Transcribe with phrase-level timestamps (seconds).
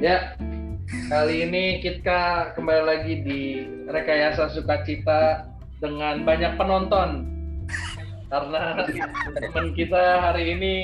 [0.00, 0.32] Ya,
[1.12, 3.40] kali ini kita kembali lagi di
[3.84, 5.44] Rekayasa Sukacita
[5.76, 7.28] dengan banyak penonton.
[8.32, 8.80] Karena
[9.36, 10.74] teman kita hari ini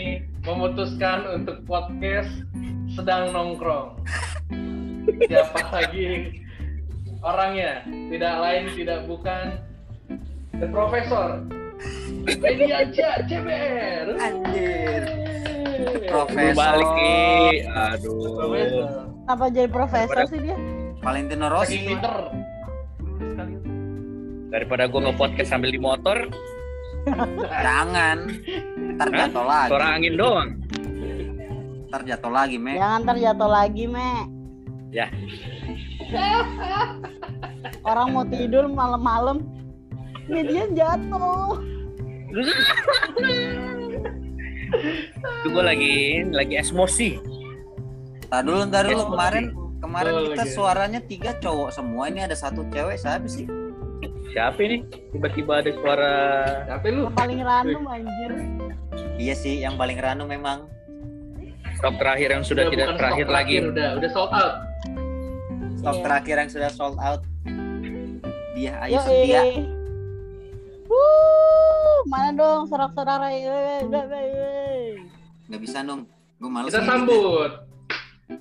[0.44, 2.28] memutuskan untuk podcast
[2.92, 4.04] sedang nongkrong.
[5.24, 6.36] Siapa lagi
[7.24, 7.88] orangnya?
[7.88, 9.64] Tidak lain, tidak bukan
[10.60, 11.40] The Profesor.
[12.36, 14.12] Mediaja CBR.
[14.20, 15.25] Anjir.
[16.06, 16.14] Yeay.
[16.14, 16.54] Profesor.
[16.54, 17.50] balik nih.
[17.66, 18.14] Aduh.
[18.38, 18.86] Profesor.
[19.26, 20.56] Apa jadi profesor sih dia?
[21.02, 21.82] Valentino Rossi.
[21.82, 22.14] pinter.
[24.46, 26.30] Daripada gua nge-podcast sambil di motor,
[27.46, 28.18] Jangan.
[28.98, 29.70] Ntar jatuh lagi.
[29.70, 30.50] suara angin doang.
[31.86, 32.74] Ntar jatuh lagi, Me.
[32.74, 34.10] Jangan terjatuh lagi, Me.
[34.90, 35.06] Ya.
[37.86, 39.46] Orang mau tidur malam-malam,
[40.26, 41.62] media jatuh.
[45.40, 47.10] Itu gua lagi lagi emosi.
[48.26, 48.98] Ntar dulu, ntar dulu.
[48.98, 49.44] Yes, Kemarin
[49.78, 50.52] kemarin Oh, kita lagi.
[50.52, 52.08] suaranya tiga cowok semua.
[52.08, 52.98] Ini ada satu cewek.
[52.98, 53.46] Siapa sih?
[54.30, 54.82] Siapa ini?
[55.14, 56.12] Tiba-tiba ada suara
[56.66, 57.02] Siapa lu?
[57.04, 58.30] Yang paling random anjir.
[59.16, 60.58] Iya sih, yang paling random memang.
[61.76, 63.56] stok terakhir yang sudah Udah tidak terakhir lagi.
[63.60, 64.54] Udah, udah sold out.
[65.76, 66.02] Stok Iya.
[66.02, 67.20] terakhir yang sudah sold out.
[68.52, 69.42] Dia Ayu Yo, Setia.
[70.86, 73.22] Wuh, mana dong sorak-sorak
[75.46, 76.06] Nggak bisa dong.
[76.36, 76.70] Gue males.
[76.70, 77.50] Kita sambut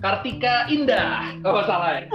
[0.01, 1.37] Kartika Indah.
[1.45, 2.09] Oh salah ya.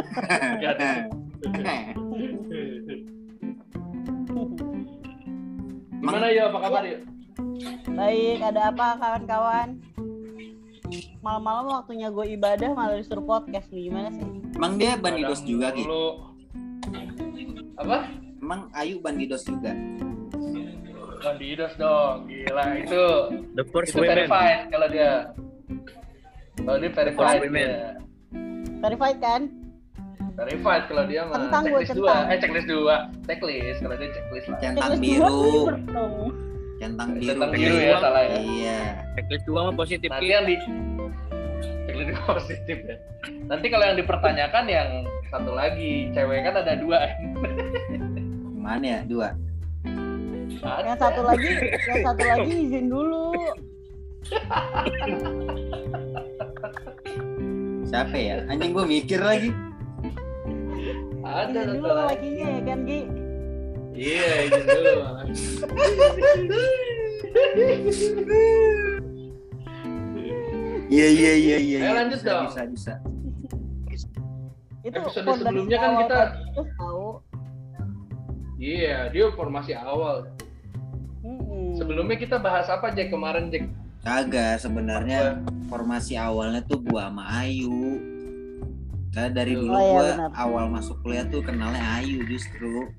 [6.01, 6.51] Gimana ya?
[6.51, 6.99] Apa kabar ya?
[7.95, 9.69] Baik, ada apa kawan-kawan?
[11.21, 14.27] Malam-malam waktunya gue ibadah malah disuruh podcast nih gimana sih?
[14.57, 15.85] Emang dia bandidos juga, Ki?
[15.87, 16.33] Dulu.
[17.79, 18.09] Apa?
[18.41, 19.77] Emang Ayu bandidos juga?
[21.21, 22.27] Bandidos dong.
[22.27, 23.05] Gila itu.
[23.53, 24.11] The first Itu women.
[24.17, 25.13] verified kalau dia.
[26.57, 27.29] Kalau dia verified.
[27.37, 27.69] First women.
[27.69, 27.85] dia.
[28.81, 29.41] Verified kan?
[30.41, 31.37] Verified kalau dia mah.
[31.37, 32.09] Kentang gue, checklist dua.
[32.09, 32.25] kentang.
[32.25, 32.97] Eh checklist dua.
[33.29, 34.59] Checklist kalau dia checklist lah.
[34.65, 35.29] Centang biru.
[35.29, 35.73] dua.
[36.81, 37.29] Centang biru.
[37.29, 38.39] Centang biru ya salah ya.
[38.41, 38.79] Iya.
[39.21, 40.09] Checklist dua mah positif.
[40.09, 40.57] Nanti yang di
[41.85, 42.97] checklist dua positif ya.
[43.45, 44.89] Nanti kalau yang dipertanyakan yang
[45.29, 46.99] satu lagi cewek kan ada dua.
[48.57, 49.01] Mana ya?
[49.05, 49.29] Dua.
[50.59, 51.51] Yang satu lagi,
[51.87, 53.27] yang satu lagi izin dulu.
[57.87, 58.37] Siapa ya?
[58.47, 59.51] Anjing gue mikir lagi.
[61.21, 62.07] Ada Izin satu dulu lagi.
[62.11, 63.01] lakinya ya kan Gi?
[63.95, 64.93] Iya, izin dulu.
[70.91, 71.79] Iya iya iya iya.
[71.79, 71.91] Ayo iya.
[71.95, 72.45] lanjut bisa, dong.
[72.51, 72.93] Bisa bisa.
[74.81, 76.31] Itu Episode sebelumnya kan kita-
[76.81, 77.07] tahu.
[78.61, 80.29] Iya, dia formasi awal.
[81.81, 83.65] Sebelumnya kita bahas apa Jack kemarin Jack?
[84.05, 85.41] Kagak sebenarnya
[85.73, 87.97] formasi awalnya tuh gua sama Ayu.
[89.17, 90.31] Karena dari dulu Oh, iya, gua benar.
[90.37, 92.93] awal masuk kuliah tuh kenalnya Ayu justru.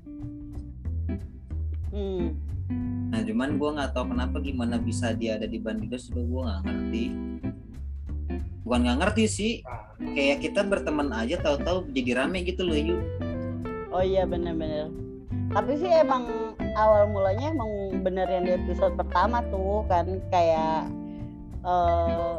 [1.94, 2.34] Hmm.
[3.14, 6.62] Nah cuman gua nggak tahu kenapa gimana bisa dia ada di Bandidos juga gua nggak
[6.66, 7.04] ngerti.
[8.66, 9.52] Bukan nggak ngerti sih,
[10.14, 12.98] kayak kita berteman aja tahu-tahu jadi rame gitu loh Yu.
[13.94, 14.90] Oh iya bener-bener.
[15.52, 16.24] Tapi sih emang
[16.74, 17.68] awal mulanya emang
[18.00, 20.88] bener yang di episode pertama tuh kan kayak
[21.62, 22.32] eh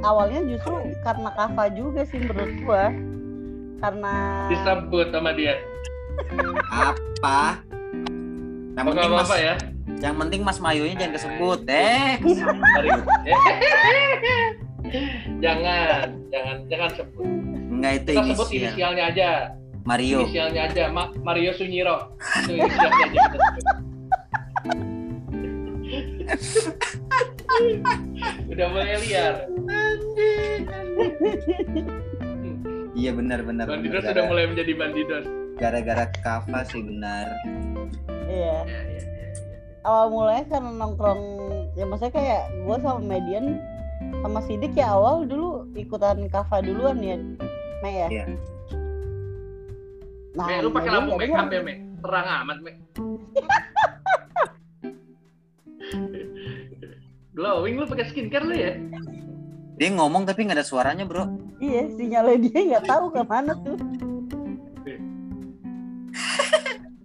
[0.00, 0.72] awalnya justru
[1.02, 2.84] karena Kava juga sih menurut gua.
[3.82, 4.14] Karena
[4.48, 5.58] Disebut sama dia.
[6.70, 7.60] Apa?
[8.74, 9.54] Yang Apa penting mas, apa ya?
[10.00, 12.18] yang penting Mas Mayunya jangan disebut, eh.
[15.40, 17.26] Jangan, jangan, jangan sebut.
[17.72, 18.62] Enggak itu Kita sebut inisial.
[18.70, 19.30] inisialnya aja.
[19.84, 20.24] Mario.
[20.24, 22.16] Inisialnya aja, Ma- Mario Sunyiro.
[22.40, 23.64] Itu inisialnya aja kita sebut.
[28.50, 29.34] Udah mulai liar.
[32.94, 33.66] Iya benar benar.
[33.66, 33.66] benar.
[33.68, 35.24] Bandidos Gara- sudah mulai menjadi bandidos.
[35.54, 37.28] Gara-gara Kava sih benar.
[38.24, 39.28] iya Ya, ya, ya.
[39.84, 41.22] awal mulanya karena nongkrong
[41.74, 43.60] ya maksudnya kayak gua sama Median
[44.18, 47.20] sama Sidik ya awal dulu ikutan Kava duluan ya,
[47.78, 48.08] Me ya.
[48.10, 48.24] Iya.
[50.34, 51.78] Nah, Me, lu pakai Median lampu make up ya, Me?
[52.02, 52.74] Terang amat, Me.
[57.38, 58.74] Glowing lu pakai skincare lu ya?
[59.78, 61.26] Dia ngomong tapi nggak ada suaranya bro.
[61.62, 63.74] Iya, sinyalnya dia nggak tahu ke mana tuh.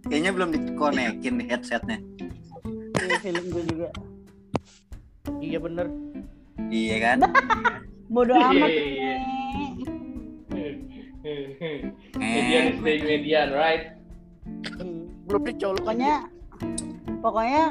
[0.09, 1.97] Kayaknya belum dikonekin nih headsetnya.
[2.97, 3.89] Iya, film gue juga.
[5.37, 5.85] Iya bener.
[6.69, 7.17] Iya kan?
[8.13, 8.69] Bodoh amat.
[8.69, 9.17] Iya.
[11.29, 11.93] Me.
[12.17, 13.93] median is staying median, right?
[14.81, 15.13] Hmm.
[15.29, 16.25] Belum dicolok pokoknya
[17.21, 17.63] pokoknya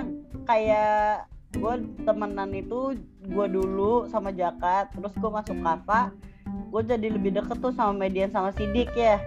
[0.46, 1.26] kayak
[1.58, 1.75] gue
[2.06, 2.94] temenan itu
[3.26, 6.12] gue dulu sama Jaka terus gue masuk Kava
[6.46, 9.19] gue jadi lebih deket tuh sama Median sama Sidik ya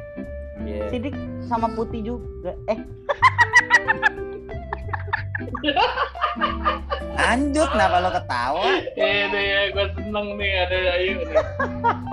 [0.62, 0.94] Iya.
[0.94, 1.18] Sidik
[1.50, 2.78] sama Putih juga eh
[7.22, 8.68] Lanjut kenapa lo ketawa?
[8.98, 11.38] Deh ya, gue seneng nih ada Ayu nih.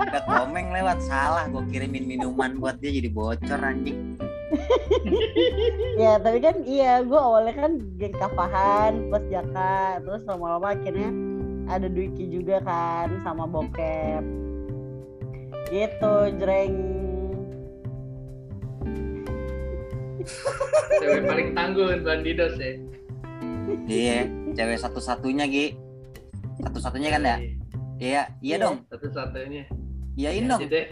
[0.05, 4.17] Udah komeng lewat salah, gue kirimin minuman buat dia jadi bocor anjing.
[6.01, 11.13] ya tapi kan iya gue awalnya kan geng kapahan plus jaka terus lama-lama akhirnya
[11.69, 14.25] ada Dwiki juga kan sama bokep
[15.69, 16.75] gitu jreng
[20.99, 22.73] Cewek paling tangguh Bandidos ya.
[23.89, 25.65] Iya, cewek satu-satunya Gi.
[26.59, 27.37] Satu-satunya kan ya?
[27.37, 27.41] Iya,
[27.99, 28.55] iya Iya.
[28.57, 28.75] dong.
[28.87, 29.63] Satu-satunya.
[30.13, 30.59] Iyain Ya, dong.
[30.67, 30.85] deh.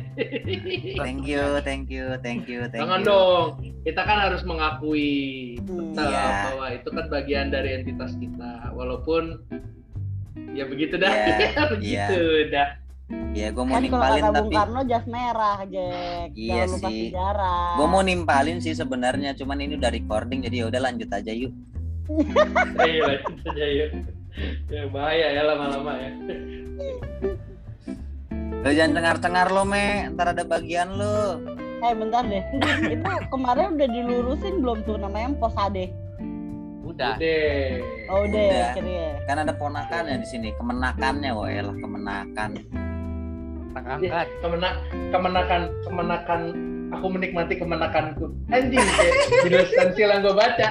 [0.96, 3.08] Thank you, thank you, thank you, thank Jangan you.
[3.08, 3.48] dong.
[3.84, 5.12] Kita kan harus mengakui
[5.60, 5.92] Hmm.
[5.92, 6.28] betul Iya.
[6.48, 8.72] bahwa itu kan bagian dari entitas kita.
[8.72, 9.44] Walaupun
[10.54, 11.12] ya begitu dah.
[11.12, 11.28] Iya,
[11.76, 12.20] begitu
[12.50, 12.70] dah.
[13.32, 16.92] Iya, gue mau kan kalau nimpalin kata Bung tapi Karno jas merah Jack Iya jangan
[16.92, 17.08] sih.
[17.78, 21.52] gue mau nimpalin sih sebenarnya, cuman ini udah recording jadi ya udah lanjut aja yuk.
[22.78, 23.90] Ayo lanjut aja yuk.
[24.70, 26.12] Ya bahaya ya lama-lama ya.
[28.58, 30.08] Lo jangan cengar-cengar lo, Me.
[30.14, 31.42] Ntar ada bagian lo.
[31.78, 32.42] eh bentar deh
[32.98, 35.94] itu kemarin udah dilurusin belum tuh namanya posade
[36.82, 37.14] Udah.
[37.22, 37.86] Deh.
[38.10, 38.66] oh udah, ya Udah.
[38.74, 42.50] akhirnya Kan ada ponakannya di sini, kemenakannya, wah lah kemenakan.
[43.78, 44.28] Anak angkat.
[44.42, 44.74] Kemenak,
[45.14, 46.42] kemenakan, kemenakan.
[46.96, 48.32] Aku menikmati kemenakanku.
[48.48, 49.14] Anjing, kayak
[49.44, 50.68] judul stensil yang gue baca.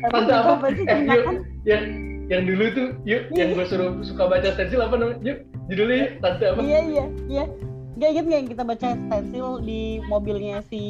[0.00, 0.66] itu apa?
[0.88, 1.24] Eh, yuk.
[1.68, 1.82] Yang
[2.32, 5.20] yang dulu tuh, yuk, yang gue suruh suka baca stensil apa namanya?
[5.20, 5.38] Yuk,
[5.68, 6.60] judulnya yuk, tante apa?
[6.62, 7.44] iya iya iya
[7.92, 10.82] Gak inget gak yang kita baca stensil di mobilnya si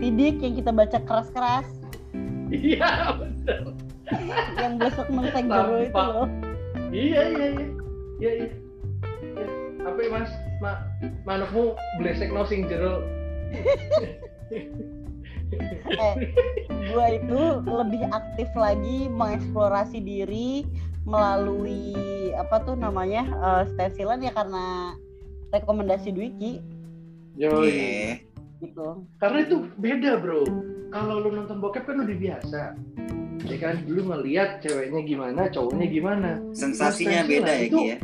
[0.00, 1.66] Sidik yang kita baca keras-keras
[2.50, 3.76] Iya, betul.
[4.58, 6.26] yang besok mengsek jero itu loh
[6.90, 7.66] Iya, iya, iya.
[8.18, 8.48] Iya, iya.
[9.38, 9.46] Ya.
[9.86, 10.30] Apa ya, Mas?
[10.60, 10.84] Ma,
[11.24, 13.00] manukmu blesek no sing jero.
[15.90, 16.14] eh
[16.92, 20.62] gua itu lebih aktif lagi mengeksplorasi diri
[21.02, 21.96] melalui
[22.38, 24.94] apa tuh namanya eh, stensilan ya karena
[25.50, 26.60] rekomendasi Dwiki
[27.34, 27.66] Yoi.
[27.66, 28.08] Iya.
[28.60, 30.44] gitu Karena itu beda, Bro.
[30.92, 32.62] Kalau lu nonton bokep kan udah biasa.
[33.48, 36.30] Ya kan dulu ngeliat ceweknya gimana, cowoknya gimana.
[36.52, 37.98] Sensasinya beda ya, itu- Ki ya.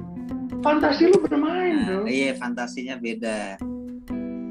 [0.66, 2.02] Fantasi lu bermain, Bro.
[2.02, 3.54] Nah, iya, fantasinya beda.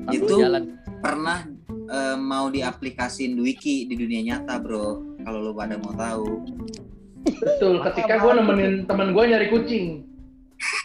[0.08, 0.80] Satu Itu jalan.
[1.04, 5.20] pernah eh, mau diaplikasin Wiki di dunia nyata, Bro.
[5.28, 6.48] Kalau lu pada mau tahu.
[7.26, 10.08] Betul, ketika gue nemenin temen gue nyari kucing.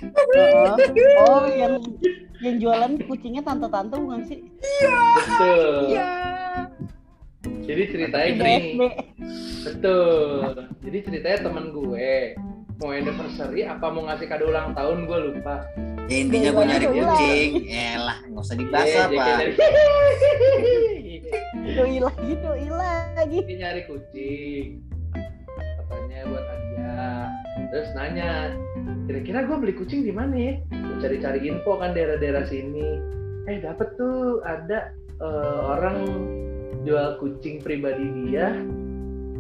[0.03, 0.67] Heeh.
[1.31, 1.79] oh yang
[2.43, 4.43] yang jualan kucingnya tante-tante bukan sih
[5.15, 5.95] Betul.
[7.71, 8.57] Jadi ceritanya gini.
[9.63, 10.67] Betul.
[10.83, 12.35] Jadi ceritanya temen gue
[12.81, 15.69] mau anniversary apa mau ngasih kado ulang tahun gue lupa.
[16.09, 16.93] Ya intinya gue Iya, nyari iya.
[16.97, 17.51] kucing.
[17.69, 19.25] Elah, nggak usah dibahas Iya, apa.
[21.71, 24.67] doi lagi doi lagi Dia nyari kucing.
[25.53, 27.25] Katanya buat hadiah.
[27.71, 28.31] Terus nanya,
[29.07, 30.53] kira-kira gue beli kucing di mana ya?
[30.73, 32.89] Gue cari-cari info kan daerah-daerah sini.
[33.47, 34.91] Eh dapet tuh ada
[35.21, 36.01] eh, orang
[36.83, 38.57] jual kucing pribadi dia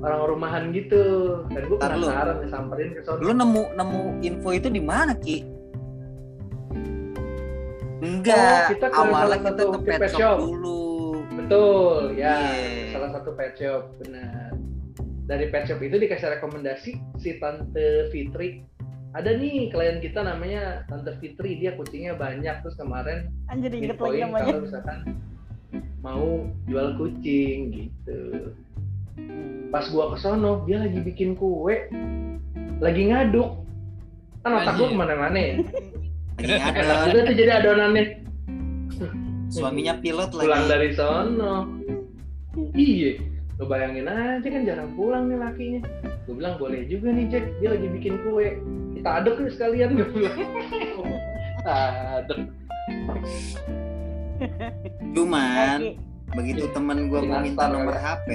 [0.00, 1.02] orang rumahan gitu
[1.52, 1.80] dan gue lu.
[1.80, 5.44] penasaran nih, samperin ke sono Lu nemu nemu info itu di mana, Ki?
[8.00, 10.36] Enggak, Oh, kita ke awalnya kita satu ke pet pet shop, shop.
[10.40, 10.80] dulu.
[11.36, 12.36] Betul, ya.
[12.48, 12.96] Iya.
[12.96, 14.50] Salah satu pet shop, benar.
[15.28, 16.90] Dari pet shop itu dikasih rekomendasi
[17.20, 18.64] si Tante Fitri.
[19.12, 22.64] Ada nih klien kita namanya Tante Fitri, dia kucingnya banyak.
[22.64, 24.98] Terus kemarin anjir inget lagi namanya kalau misalkan
[26.00, 28.18] mau jual kucing gitu.
[29.70, 31.86] Pas gua ke sono, dia lagi bikin kue,
[32.82, 33.62] lagi ngaduk.
[34.42, 35.54] Kan otak gua ke mana-mana ya.
[36.80, 38.04] Lagi tuh jadi adonannya.
[39.50, 40.72] Suaminya pilot pulang lagi.
[40.72, 41.66] dari sono.
[42.74, 45.80] Iya lo bayangin aja kan jarang pulang nih lakinya.
[46.24, 47.44] Gue bilang boleh juga nih Jack.
[47.60, 48.56] Dia lagi bikin kue.
[48.96, 50.40] Kita aduk nih sekalian gue bilang.
[51.68, 52.40] Aduk.
[55.12, 56.00] Cuman
[56.32, 58.28] begitu temen gue mau minta nomor kali HP,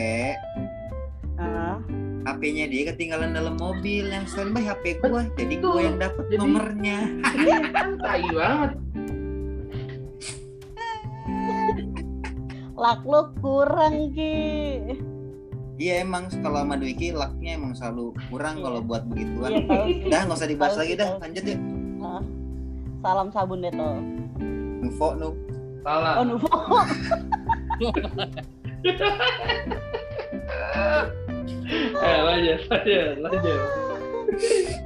[1.36, 1.78] Ah,
[2.26, 5.84] HP-nya dia ketinggalan dalam mobil yang standby HP gue, jadi gue Betul.
[5.84, 6.98] yang dapet Jadi- nomornya.
[7.98, 8.72] tai banget
[12.76, 14.36] lak lo kurang ki
[15.76, 18.64] Iya emang kalau sama Dwiki lucknya emang selalu kurang Iya.
[18.64, 19.52] kalau buat iya begituan.
[19.62, 21.20] tahu sih Dah nggak usah dibahas lagi dah, tahu.
[21.22, 21.60] lanjut yuk.
[21.98, 22.22] Ah.
[23.02, 23.98] salam sabun deh tuh
[24.82, 25.30] Info nu.
[25.82, 26.48] salah oh Nuvo
[27.78, 27.92] eh
[32.46, 33.62] lanjut lanjut lanjut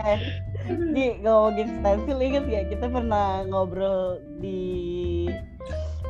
[0.05, 0.21] eh
[0.69, 5.25] Di ngomongin stensil inget ya kita pernah ngobrol di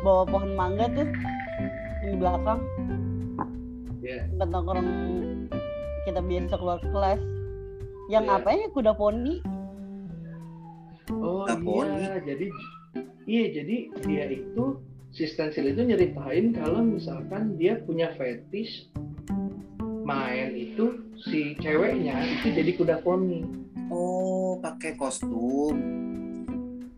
[0.04, 1.08] bawah pohon mangga tuh
[2.04, 2.60] di belakang.
[4.00, 4.28] Iya.
[4.36, 4.90] tempat nongkrong
[6.04, 7.22] kita biasa keluar kelas.
[8.12, 8.36] Yang Iya.
[8.36, 8.66] apanya?
[8.76, 9.40] Kuda poni.
[11.14, 11.96] Oh poni.
[12.04, 12.48] iya, jadi
[13.24, 14.76] iya jadi dia itu
[15.16, 18.92] si stensil itu nyeritain kalau misalkan dia punya fetish
[20.04, 23.44] main itu si ceweknya itu jadi kuda poni.
[23.92, 25.76] Oh, pakai kostum.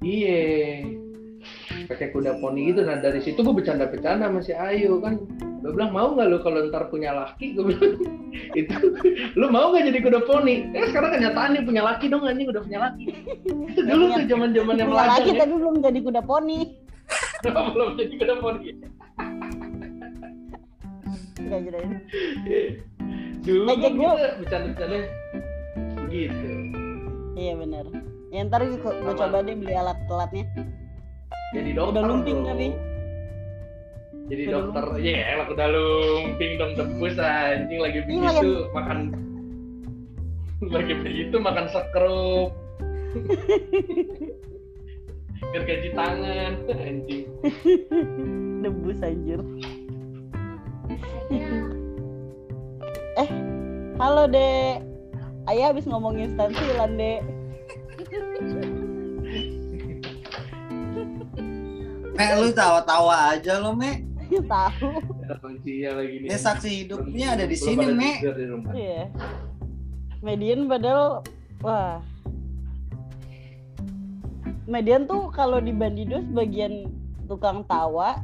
[0.04, 0.86] Iya.
[1.90, 2.86] Pakai kuda poni gitu.
[2.86, 5.18] Nah dari situ gue bercanda-bercanda sama si Ayu kan.
[5.62, 7.54] Gue bilang mau nggak lu kalau ntar punya laki?
[7.58, 7.98] Gue bilang
[8.60, 8.76] itu
[9.38, 10.70] lu mau nggak jadi kuda poni?
[10.74, 13.04] Eh sekarang kenyataannya punya laki dong anjing udah punya laki.
[13.72, 15.42] Itu dulu tuh zaman-zaman yang punya melajang ya.
[15.48, 16.60] tapi belum jadi kuda poni
[17.74, 18.68] belum jadi kuda poni.
[21.42, 21.80] Nggak jadi
[23.42, 24.12] Dulu Ngajak kan gua.
[24.12, 24.98] kita bercanda-bercanda
[26.02, 26.50] begitu.
[27.34, 27.86] iya bener
[28.30, 30.44] ya ntar gue gue coba deh beli alat telatnya
[31.52, 31.92] Jadi dokter.
[31.92, 32.48] Udah lumping bro.
[32.48, 32.68] tapi.
[34.28, 38.98] Jadi Udah dokter, ya elah udah lumping dong tebus anjing lagi Iya, begitu makan
[40.72, 42.50] lagi begitu makan sekrup.
[45.42, 47.26] Biar gaji tangan anjing.
[48.64, 49.42] debus anjir
[53.22, 53.30] eh
[53.98, 54.82] halo dek
[55.48, 57.22] ayah habis ngomongin stensilan dek
[62.12, 64.06] Mek, lu tawa-tawa aja lo, Mek.
[64.30, 66.30] ya tahu Ya, kunci lagi nih.
[66.38, 68.20] Saksi hidupnya ada di sini, Mek.
[68.22, 68.72] tidur di rumah.
[68.74, 69.10] iya
[70.22, 71.26] median padahal
[71.66, 71.98] wah
[74.66, 76.86] median tuh kalau di Bandidos bagian
[77.26, 78.22] tukang tawa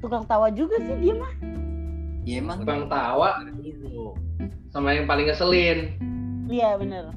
[0.00, 1.32] tukang tawa juga sih dia mah
[2.28, 3.40] Ya emang Bang tawa
[4.68, 5.96] sama yang paling ngeselin.
[6.44, 7.16] Iya bener.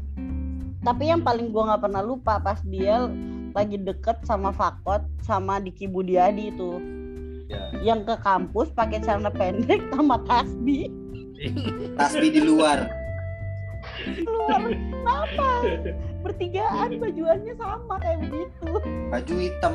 [0.87, 3.11] Tapi yang paling gua nggak pernah lupa pas dia
[3.51, 6.79] lagi deket sama Fakot sama Diki Budiadi itu.
[7.51, 7.75] Ya.
[7.83, 10.87] Yang ke kampus pakai celana pendek sama tasbih.
[11.99, 12.87] tasbih di luar.
[14.07, 14.63] Keluar
[15.03, 15.51] apa?
[16.23, 18.69] Bertigaan bajuannya sama kayak begitu.
[19.11, 19.73] Baju hitam.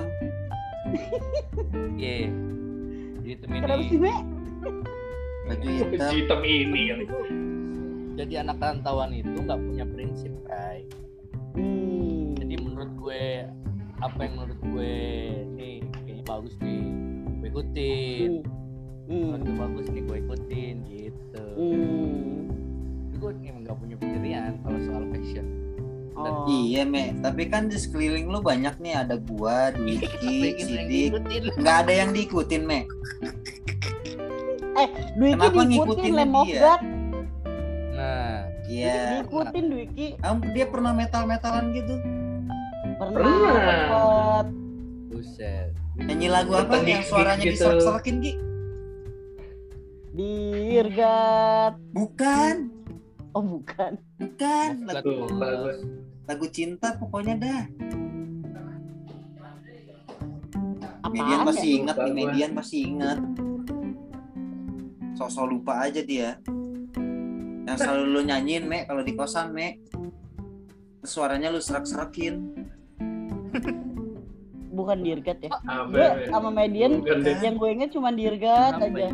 [2.00, 2.32] Iya.
[3.20, 4.14] Jadi temen Kenapa sih, ini?
[5.46, 6.10] Baju hitam.
[6.10, 7.04] Hitam ini kali.
[8.16, 10.88] jadi anak rantauan itu nggak punya prinsip, Kai.
[11.52, 12.32] Hmm.
[12.34, 13.44] Jadi menurut gue
[14.00, 14.94] apa yang menurut gue
[15.54, 16.82] nih kayaknya bagus nih,
[17.40, 18.30] gue ikutin.
[19.06, 19.36] Hmm.
[19.36, 19.46] Menurut Hmm.
[19.46, 21.44] gue bagus nih, gue ikutin gitu.
[21.54, 22.48] Hmm.
[23.06, 25.46] Tapi gue emang nggak punya pendirian kalau soal fashion.
[26.16, 26.48] Oh.
[26.48, 27.20] Iya, Mek.
[27.20, 31.10] Tapi kan di sekeliling lu banyak nih ada gua, Dwiki, yang Sidik.
[31.60, 32.64] Nggak ada yang diikutin,
[34.76, 34.90] Mek.
[35.16, 36.80] Dwiki diikutin ngikutinnya Lemofgat.
[37.96, 39.22] Nah, Iya.
[39.24, 40.06] Diikutin Dwiki.
[40.20, 41.94] Kamu dia pernah metal-metalan gitu?
[43.00, 43.24] Pernah.
[43.24, 44.44] Pernah.
[45.06, 45.72] buset.
[45.96, 47.56] Nyanyi lagu apa yang suaranya gitu.
[47.56, 48.32] diserak-serakin, Ki?
[50.12, 51.74] Dirgat.
[51.96, 52.54] Bukan.
[53.32, 53.96] Oh bukan.
[54.20, 54.68] Bukan.
[54.88, 55.28] Lagu,
[56.24, 57.62] lagu cinta pokoknya dah.
[61.04, 61.46] Apaan Median ya?
[61.46, 62.12] masih ingat nih.
[62.12, 63.18] Median masih ingat.
[65.16, 66.36] Sosok lupa aja dia.
[67.64, 69.80] Yang selalu lu nyanyiin, Mek, kalau di kosan, Mek.
[71.02, 72.52] Suaranya lu serak-serakin.
[74.76, 75.56] Bukan Dirgat ya.
[75.88, 79.08] Gue sama Median Bukan yang gue inget cuma Dirgat Apa aja.
[79.08, 79.12] ya?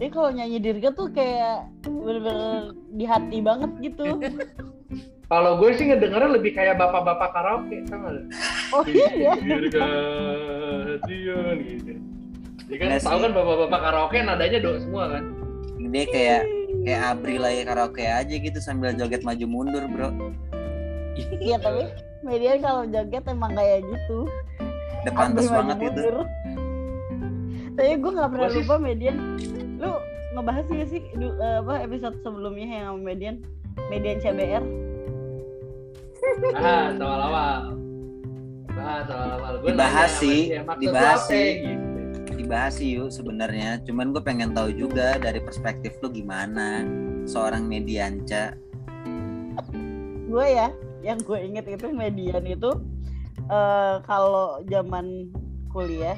[0.00, 4.16] Dia kalau nyanyi Dirgat tuh kayak bener-bener di hati banget gitu.
[5.28, 8.16] Kalau gue sih ngedengernya lebih kayak bapak-bapak karaoke, sama?
[8.72, 9.36] Oh iya.
[9.36, 10.96] Dirgadian
[11.68, 12.00] gitu.
[12.68, 13.22] Kan Nggak tahu sih.
[13.24, 15.24] kan bapak-bapak karaoke nadanya do semua kan.
[15.88, 16.42] Dia kayak
[16.78, 20.08] kayak Abri lagi karaoke aja gitu sambil joget maju mundur, Bro.
[21.34, 21.88] Iya tapi
[22.20, 24.28] Median kalau joget emang kayak gitu.
[25.00, 25.86] Udah pantas banget itu.
[25.88, 26.16] mundur.
[27.72, 29.16] Tapi gue nggak pernah lupa Median.
[29.78, 29.90] Lu
[30.34, 33.36] ngebahas nggak sih du- eh, apa episode sebelumnya yang sama Median?
[33.88, 34.64] Median CBR.
[36.52, 37.62] Ah, awal-awal.
[38.68, 39.52] Bahas awal-awal.
[39.58, 41.48] Gue Dibahas sih, dia, "Maksud lu dibahas apa?" sih.
[41.64, 41.97] Gitu.
[42.48, 43.76] Dibahas sih yuk sebenarnya.
[43.84, 46.80] Cuman gue pengen tahu juga dari perspektif lu gimana
[47.28, 48.56] seorang medianca.
[50.24, 50.72] gue ya
[51.04, 52.72] yang gue inget itu median itu
[53.52, 55.28] eh kalau zaman
[55.68, 56.16] kuliah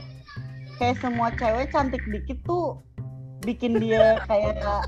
[0.79, 2.79] kayak semua cewek cantik dikit tuh
[3.43, 4.87] bikin dia kayak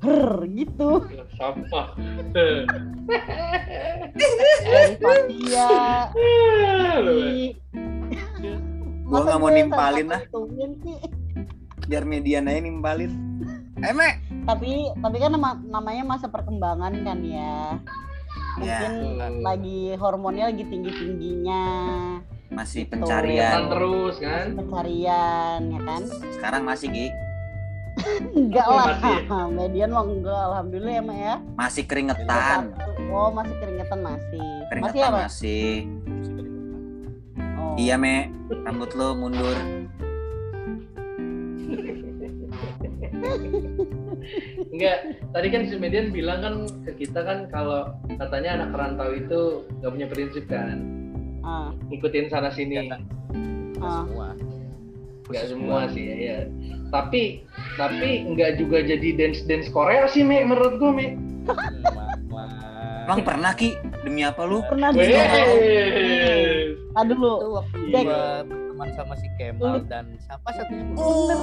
[0.00, 1.04] her gitu
[1.36, 1.92] Sampah.
[5.04, 5.68] Fatia
[9.06, 10.20] Gua nggak mau nimpalin lah.
[11.86, 13.12] Biar median aja nimpalin.
[13.78, 14.14] Eh, Mek.
[14.42, 17.76] tapi tapi kan nama- namanya masa perkembangan kan ya
[18.56, 19.28] mungkin Ya.
[19.42, 21.64] lagi hormonnya lagi tinggi tingginya
[22.48, 22.94] masih Gitu.
[22.96, 27.06] Pencarian terus kan pencarian ya kan sekarang masih Ki
[28.38, 29.16] enggak lah masih
[29.58, 32.60] median mah enggak alhamdulillah ya mak ya masih keringetan
[33.10, 35.20] oh masih keringetan masih masih keringetan ya Mak?
[35.26, 35.68] masih.
[37.74, 38.30] Iya me
[38.62, 39.58] rambut lo mundur
[44.76, 44.98] Enggak,
[45.32, 46.54] tadi kan si Median bilang kan
[46.84, 50.84] ke kita kan kalau katanya anak rantau itu nggak punya prinsip kan,
[51.46, 52.82] Ah, ngikutin sana sini.
[52.82, 52.98] Iya.
[53.80, 54.02] ah.
[54.04, 54.28] semua
[55.26, 56.38] Nggak semua sih ya, ya.
[56.90, 57.42] Tapi
[57.78, 61.06] tapi nggak juga jadi dance dance Korea sih me menurut gue me.
[63.06, 63.70] Emang pernah Ki?
[64.02, 64.58] Demi apa lu?
[64.66, 65.06] Pernah Weh.
[65.06, 65.22] juga
[66.96, 67.32] Aduh dulu.
[67.32, 68.04] Itu waktu Jack.
[68.04, 70.84] gua berteman sama si Kemal dan siapa satunya?
[70.90, 71.40] Bener.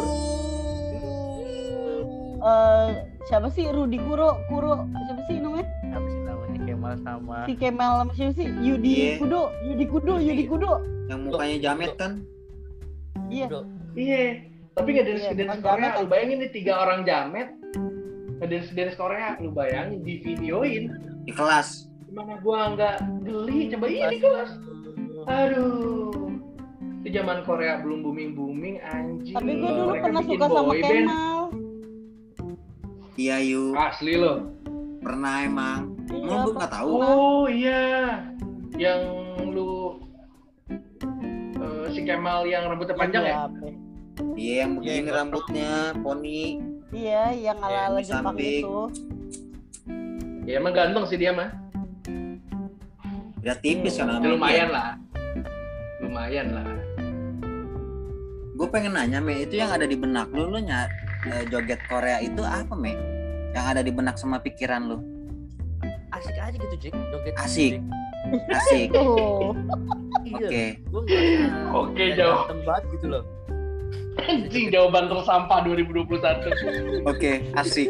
[2.43, 2.88] Eh,
[3.24, 3.65] siapa sih?
[3.65, 4.84] Rudi Kuro Kuro.
[4.84, 5.67] Siapa sih namanya?
[5.82, 6.58] Siapa sih namanya?
[6.63, 8.48] Kemal sama si Kemal sama siapa sih?
[8.60, 9.12] Yudi Iya.
[9.17, 9.41] Kudo.
[9.63, 10.43] Yudi Kudo Yudi.
[10.46, 10.72] Kudo.
[11.08, 12.12] Yang mukanya jamet kan?
[13.27, 13.48] Iya.
[13.93, 14.22] Iya,
[14.74, 15.77] tapi nggak dance Iya, dance bukan Korea.
[15.77, 17.48] jamet, Lu bayangin nih tiga orang jamet.
[18.41, 19.29] Ngedance dance Korea.
[19.38, 20.84] Lu bayangin di videoin.
[21.24, 23.60] Di kelas Gimana gua nggak geli?
[23.70, 24.51] Coba ini kelas.
[25.25, 26.13] Aduh.
[27.01, 29.34] Itu zaman Korea belum booming booming anjing.
[29.34, 30.86] tapi gue dulu Mereka pernah suka sama band.
[30.86, 31.39] Kemal
[33.13, 34.46] iya yuk Asli loh.
[35.00, 37.84] pernah emang Iya, lu nggak tahu Oh iya.
[38.74, 39.01] Yang
[39.50, 39.74] lu
[41.58, 43.36] eh, si Kemal yang rambutnya panjang ya?
[43.48, 43.68] Apa?
[44.38, 46.42] iya yang begini Iya, rambutnya poni
[46.94, 48.77] iya yang ala ala di Jepang itu
[50.43, 51.50] Ya emang ganteng sih dia mah.
[53.43, 54.89] udah tipis kan Ya, sama lumayan lah.
[56.00, 56.67] Lumayan lah.
[58.53, 60.88] gue pengen nanya me itu yang ada di benak lu lu nyat
[61.51, 62.95] joget Korea itu apa me?
[63.51, 64.97] Yang ada di benak sama pikiran lu?
[66.13, 66.93] Asik aja gitu Jack.
[67.12, 67.73] Joget Asik.
[68.47, 68.88] Asik.
[70.23, 70.79] Oke iya.
[71.75, 72.47] Oke, kayak jauh.
[72.63, 73.23] banget gitu loh.
[74.23, 77.03] Anjing jawaban tersampah 2021.
[77.03, 77.89] oke asik.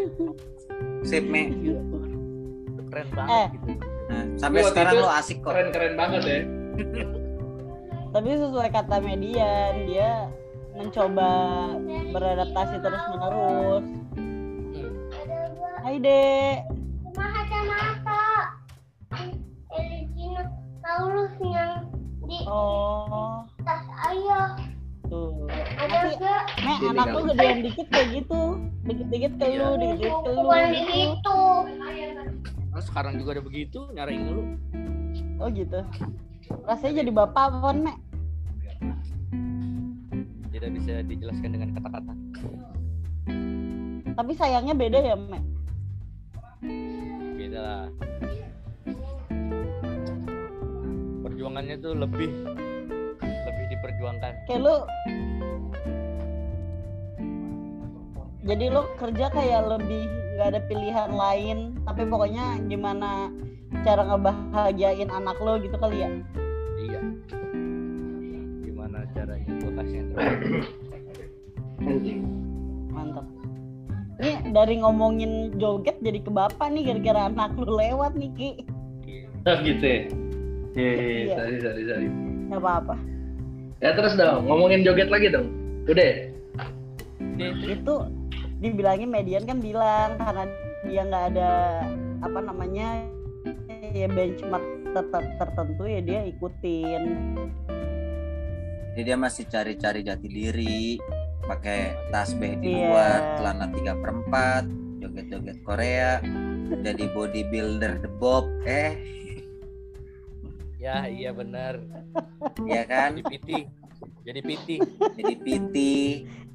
[1.06, 1.54] Sip me
[2.94, 3.18] keren Eh.
[3.18, 3.68] banget gitu.
[4.04, 5.50] Nah, sampai Waktu sekarang lu asik kok.
[5.50, 6.40] Keren-keren banget ya.
[8.14, 10.30] tapi sesuai kata median dia
[10.78, 11.30] mencoba
[12.14, 13.86] beradaptasi terus menerus
[15.84, 16.58] Hai dek.
[20.84, 21.88] Paulus yang
[22.28, 23.44] di oh.
[23.64, 24.56] Tas ayah
[25.08, 25.48] tuh.
[25.80, 28.42] Ada nanti gak Mek, Sini anak lu gedean dikit kayak gitu.
[28.84, 31.40] Dikit-dikit ke lu dikit-dikit ke lu bukan gitu.
[32.84, 34.44] Sekarang juga ada begitu nyariin lu
[35.40, 35.80] oh gitu.
[36.68, 37.98] Rasanya jadi bapak apa Mek?
[40.54, 42.14] tidak bisa dijelaskan dengan kata-kata.
[44.14, 45.44] Tapi sayangnya beda ya Mek?
[47.36, 47.86] beda lah.
[51.26, 52.32] Perjuangannya tuh lebih
[53.22, 54.32] lebih diperjuangkan.
[54.48, 54.76] Kayak lu
[58.44, 60.04] jadi lu kerja kayak lebih
[60.38, 63.28] nggak ada pilihan lain tapi pokoknya gimana
[63.84, 66.10] cara ngebahagiain anak lo gitu kali ya
[66.80, 67.00] iya
[68.62, 70.40] gimana caranya gue kasih yang terbaik
[72.90, 73.26] mantap
[74.18, 78.52] ini dari ngomongin joget jadi ke bapak nih gara-gara anak lu lewat nih ki
[79.44, 80.00] Oh gitu ya.
[80.74, 81.36] Iya, iya, Iya.
[81.36, 82.08] sorry, sorry, sorry.
[82.48, 82.96] nggak apa-apa
[83.78, 85.52] Ya terus dong, ngomongin joget lagi dong.
[85.84, 86.32] Udah.
[87.68, 87.96] itu
[88.58, 90.48] dibilangin median kan bilang karena
[90.84, 91.52] dia nggak ada
[92.20, 92.88] apa namanya
[93.92, 97.04] ya benchmark ter- tertentu ya dia ikutin.
[98.94, 101.02] Jadi dia masih cari-cari jati diri
[101.44, 102.88] pakai tasbih di Iya.
[102.88, 104.64] luar celana tiga perempat
[105.02, 106.24] joget-joget Korea
[106.80, 108.96] jadi bodybuilder the bob eh.
[110.78, 111.80] Ya iya benar.
[112.64, 113.18] Ya kan?
[113.18, 113.60] Jadi piti
[114.24, 114.78] jadi piti
[115.20, 115.76] jadi PT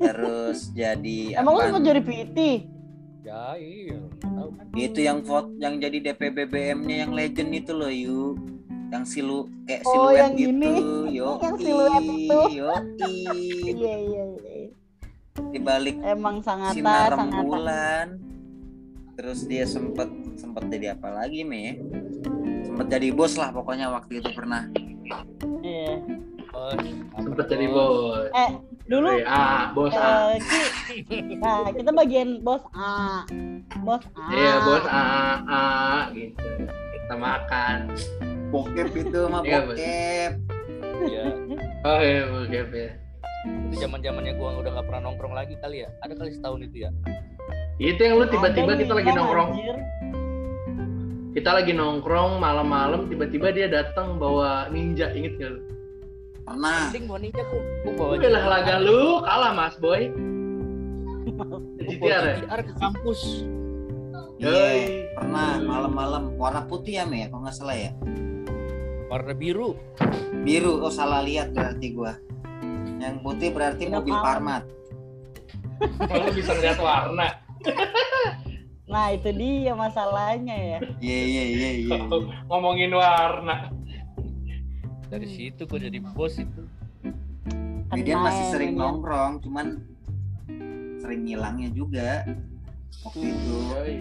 [0.00, 2.38] terus jadi emang lu jadi PT
[3.28, 7.92] ya iya tahu kan itu yang vote yang jadi DP BBM-nya yang legend itu loh
[7.92, 8.40] yuk
[8.88, 10.48] yang silu kayak Oh, siluet yang gitu.
[10.48, 10.72] ini.
[11.12, 12.40] yo Yang siluet itu.
[12.56, 12.68] yo
[13.68, 14.56] iya iya iya.
[15.46, 18.06] Di balik emang sangat sinar sangat rembulan.
[19.14, 21.76] Terus dia sempet sempet jadi apa lagi me
[22.64, 24.64] sempet jadi bos lah pokoknya waktu itu pernah.
[25.60, 26.00] Iya.
[26.48, 26.80] Bos
[27.18, 28.24] Sempet jadi bos.
[28.32, 28.50] eh
[28.88, 30.33] dulu Eh, ah, bos A.
[30.33, 30.40] eh,
[31.05, 33.22] Ki, nah kita bagian bos A
[33.79, 35.05] bos A Iya, bos A,
[35.44, 35.64] A
[36.11, 36.44] gitu.
[36.66, 37.79] Kita makan.
[38.48, 40.33] bokep itu mah Iya, bokep
[41.07, 41.24] ya
[41.85, 42.90] Oh iya, bokep ya.
[43.68, 46.77] itu zaman zamannya gua udah nggak pernah nongkrong lagi kali ya ada kali setahun itu
[46.83, 46.90] ya
[47.79, 49.51] Itu yang lu tiba-tiba kita lagi nongkrong.
[49.53, 49.77] anjir.
[51.31, 55.61] kita lagi nongkrong malam-malam tiba-tiba dia datang bawa ninja inget gak lu?
[56.48, 56.88] Pernah.
[56.88, 57.18] Mending gua,
[57.84, 60.08] gua bawa Udah lah laga lu kalah mas boy.
[61.88, 62.37] GTR ya?
[62.40, 63.20] GTR ke kampus.
[64.38, 64.56] Iya,
[65.12, 67.90] pernah malam-malam warna putih ya, Me, ya, kalau nggak salah ya.
[69.12, 69.76] Warna biru.
[70.40, 72.16] Biru, oh salah lihat berarti gua.
[72.96, 74.14] Yang putih berarti Udah mobil.
[74.16, 74.64] Parmat.
[76.08, 77.28] Lu bisa ngeliat warna.
[78.88, 80.78] Nah itu dia masalahnya ya.
[80.96, 81.98] Iya iya iya iya.
[82.48, 83.77] Ngomongin warna.
[85.09, 86.62] Dari situ gua jadi bos itu.
[87.88, 88.81] Kemudian masih sering ya.
[88.85, 89.66] nongkrong, cuman
[91.01, 92.29] sering ngilangnya juga
[93.01, 93.55] waktu itu.
[93.73, 93.97] Yoi.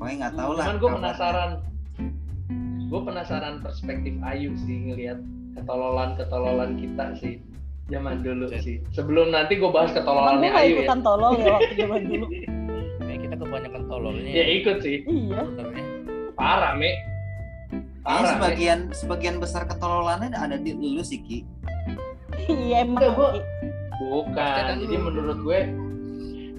[0.00, 0.64] Pokoknya nggak tahu lah.
[0.64, 1.50] Cuman gue penasaran.
[2.88, 5.20] Gue penasaran perspektif Ayu sih ngelihat
[5.52, 7.34] ketololan-ketololan kita sih
[7.92, 8.80] zaman dulu sih.
[8.96, 10.88] Sebelum nanti gue bahas gue ketololannya Ayu ya.
[10.88, 12.26] ikutan tolol ya waktu zaman dulu.
[13.06, 14.30] Kayak kita kebanyakan tololnya.
[14.32, 15.04] Ya ikut sih.
[15.04, 15.40] Iya.
[16.32, 17.11] Parah, Me.
[18.02, 18.30] Parah, Me.
[18.34, 21.38] sebagian sebagian besar ketololannya ada di lu sih Ki.
[22.44, 22.98] Iya emang.
[23.14, 23.40] Gua- Ki.
[24.02, 24.34] Bukan.
[24.34, 25.60] Pasti Jadi menurut gue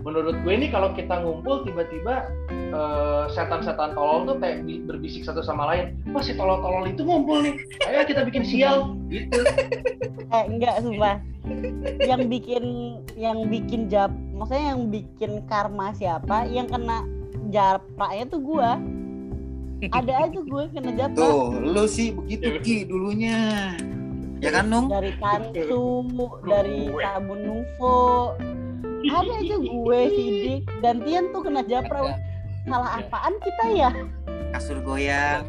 [0.04, 5.40] menurut gue ini kalau kita ngumpul tiba-tiba eh, setan-setan tolol tuh kayak bi- berbisik satu
[5.40, 5.96] sama lain.
[6.12, 7.56] Wah si tolol-tolol itu ngumpul nih.
[7.84, 8.96] Ayo kita bikin sial.
[9.08, 9.40] Gitu.
[10.34, 11.22] Eh enggak sumpah.
[12.02, 12.64] Yang bikin
[13.14, 16.50] yang bikin jap, maksudnya yang bikin karma siapa?
[16.50, 17.06] Yang kena
[17.52, 18.82] japraknya tuh gua.
[19.92, 23.76] Ada aja gue kena japrak Tuh, lu sih begitu Ki dulunya.
[24.40, 24.88] Ya kan Nung?
[24.88, 26.08] dari kansu,
[26.48, 28.36] dari sabun Nuvo.
[29.04, 32.16] Ada aja gue sidik gantian tuh kena japrak.
[32.16, 32.20] Ada.
[32.64, 33.92] Salah apaan kita ya?
[34.56, 35.44] Kasur goyang.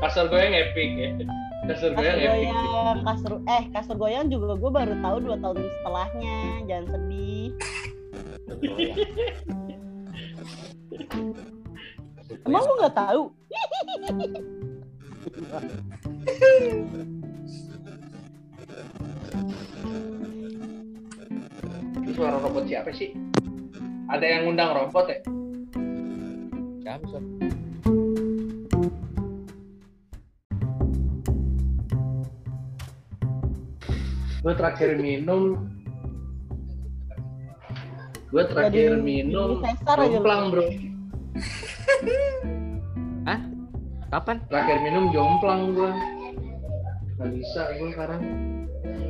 [0.00, 1.08] Kasur goyang epic ya.
[1.68, 2.28] Kasur Kasur goyang epic.
[2.28, 6.36] goyang, kasur eh kasur goyang juga gue baru tahu dua tahun setelahnya.
[6.68, 7.48] Jangan sedih.
[12.46, 13.22] Emang lu nggak tahu?
[22.00, 23.12] Itu suara robot siapa sih?
[24.10, 25.18] Ada yang ngundang robot ya?
[26.82, 27.26] siapa?
[34.40, 35.68] Gue terakhir minum
[38.30, 40.12] Gue terakhir Jadi- minum jadi Cesar aja lu.
[40.16, 40.64] jomplang bro
[44.10, 44.42] Kapan?
[44.50, 45.90] Terakhir minum jomplang gue
[47.14, 48.20] Gak bisa gue sekarang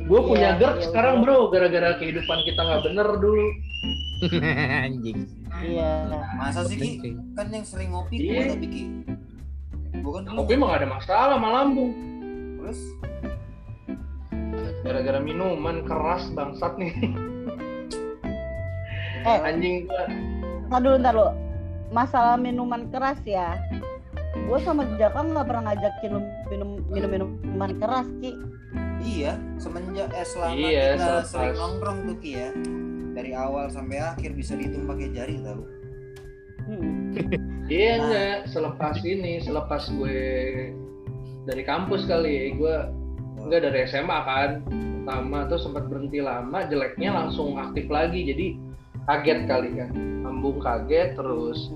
[0.05, 3.45] Gue Iya, punya GERD iya, sekarang bro Gara-gara kehidupan kita gak bener dulu
[4.85, 5.25] Anjing.
[5.65, 6.05] Iya.
[6.37, 7.17] Masa sih Ki?
[7.33, 8.29] Kan yang sering ngopi Iya.
[8.29, 8.83] gua tapi Ki.
[10.05, 10.21] Bukan.
[10.29, 11.91] Kopi emang gak ada masalah sama lambung
[12.61, 12.79] Terus
[14.81, 16.93] Gara-gara minuman keras bangsat nih
[19.21, 20.03] Eh, Anjing gue
[20.65, 21.27] ntar dulu ntar lu.
[21.91, 23.59] Masalah minuman keras ya.
[24.47, 26.11] Gue sama Jaka nggak pernah ngajakin
[26.47, 28.31] minum minum minuman keras ki.
[29.01, 32.49] iya, semenjak eh selama Iya, kita selepas- sering nongkrong tuh Ki ya.
[33.11, 35.65] Dari awal sampai akhir bisa dihitung pakai jari tau.
[36.63, 37.11] Hmm.
[37.65, 37.97] Iya Nah.
[37.97, 40.19] enggak, selepas ini, selepas gue
[41.43, 42.75] dari kampus kali, gue
[43.41, 48.47] enggak dari SMA kan, pertama tuh sempat berhenti lama, jeleknya langsung aktif lagi, jadi
[49.09, 49.89] kaget kali kan,
[50.25, 51.71] lambung kaget, terus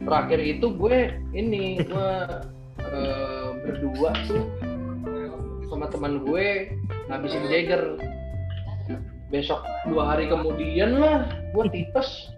[0.00, 2.12] terakhir itu gue ini gue
[2.80, 4.44] eh, berdua tuh
[5.68, 6.74] sama teman gue
[7.06, 8.00] ngabisin Jagger,
[9.30, 12.34] besok dua hari kemudian lah, gue tipes,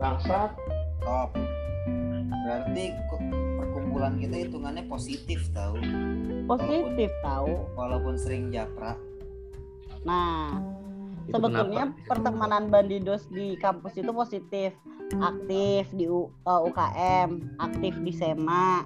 [0.00, 0.54] bangsat.
[1.02, 1.30] Top.
[2.48, 2.96] Berarti
[3.60, 5.76] perkumpulan kita hitungannya positif tau.
[6.48, 7.68] Positif tahu.
[7.76, 8.96] Walaupun sering japrak.
[10.02, 10.58] Nah,
[11.28, 14.72] Sebetulnya pertemanan bandidos di kampus itu positif.
[15.20, 18.84] Aktif di U- eh, UKM aktif di SEMA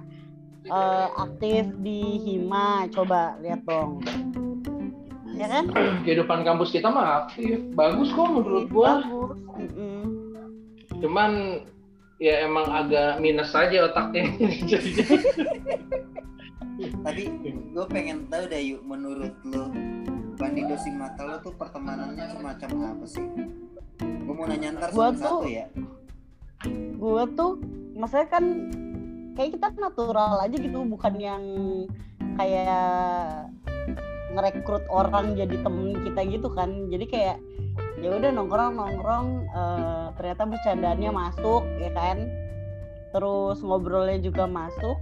[0.63, 3.99] eh, aktif di Hima coba lihat dong.
[5.35, 5.67] Ya kan?
[6.07, 7.59] Kehidupan kampus kita mah aktif.
[7.75, 9.03] Bagus kok menurut gua.
[9.03, 9.43] Bagus
[11.03, 11.59] cuman
[12.23, 14.31] ya emang agak minus aja otaknya.
[17.03, 19.67] Tapi gue pengen tahu deh yuk menurut lo
[20.33, 23.25] Bandido si mata lo tuh pertemanannya semacam apa sih?
[23.99, 25.67] Gue mau nanya ntar Gua tuh- ya.
[26.95, 27.59] gue tuh
[27.93, 28.45] maksudnya kan
[29.35, 31.43] kayak kita natural aja gitu bukan yang
[32.39, 33.51] kayak
[34.31, 37.37] ngerekrut orang jadi temen kita gitu kan jadi kayak
[37.99, 42.17] ya udah nongkrong nongkrong eh, ternyata bercandaannya masuk ya kan
[43.11, 44.95] terus ngobrolnya juga masuk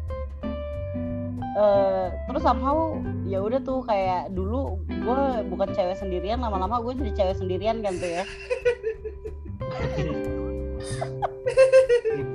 [1.51, 2.95] eh terus somehow
[3.27, 5.19] ya udah tuh kayak dulu gue
[5.51, 8.23] bukan cewek sendirian lama-lama gue jadi cewek sendirian kan tuh ya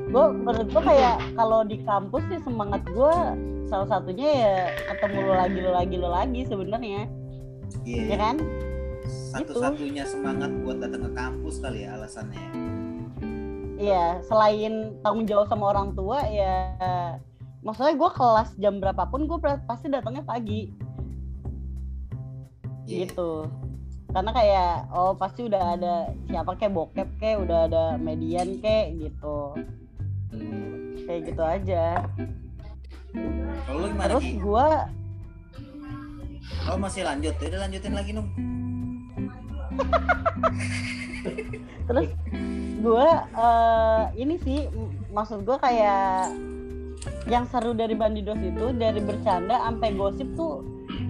[0.07, 3.15] gue menurut gue kayak kalau di kampus sih semangat gue
[3.67, 4.55] salah satunya ya
[4.95, 7.09] ketemu lo lagi lo lagi lo lagi sebenarnya
[7.83, 8.03] Iya.
[8.15, 8.37] ya kan
[9.07, 12.43] Satu-satunya semangat buat datang ke kampus kali ya alasannya.
[13.79, 16.75] Iya, selain tanggung jawab sama orang tua ya
[17.67, 20.71] maksudnya gue kelas jam berapapun gue pasti datangnya pagi
[22.87, 23.11] Iya.
[23.11, 23.51] gitu.
[24.15, 25.95] Karena kayak oh pasti udah ada
[26.31, 29.39] siapa kayak bokep kayak udah ada median kayak gitu.
[31.03, 32.07] Kayak gitu aja.
[33.67, 34.67] Lu gimana Terus gue
[36.71, 38.31] Oh masih lanjut, ya udah lanjutin lagi Nung.
[41.87, 42.09] terus
[42.81, 44.67] gue eh, ini sih
[45.11, 46.31] maksud gue kayak
[47.27, 50.63] yang seru dari Bandidos itu dari bercanda sampai gosip tuh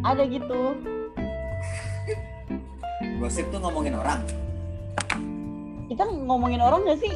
[0.03, 0.77] ada gitu.
[3.17, 4.21] Gosip tuh ngomongin orang.
[5.87, 7.13] Kita ngomongin orang gak sih?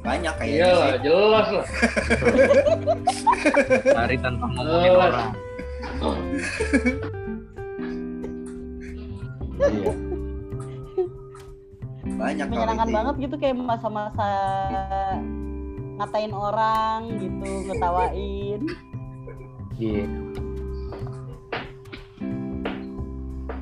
[0.00, 1.00] Banyak kayaknya Iya lah, sih.
[1.02, 1.66] jelas lah.
[3.98, 5.02] Cari tanpa ngomongin Jelas.
[5.02, 5.28] orang.
[9.56, 9.92] Iya.
[12.16, 14.28] Banyak menyenangkan banget gitu kayak masa-masa
[15.96, 18.60] ngatain orang gitu ngetawain
[19.76, 20.04] Iya.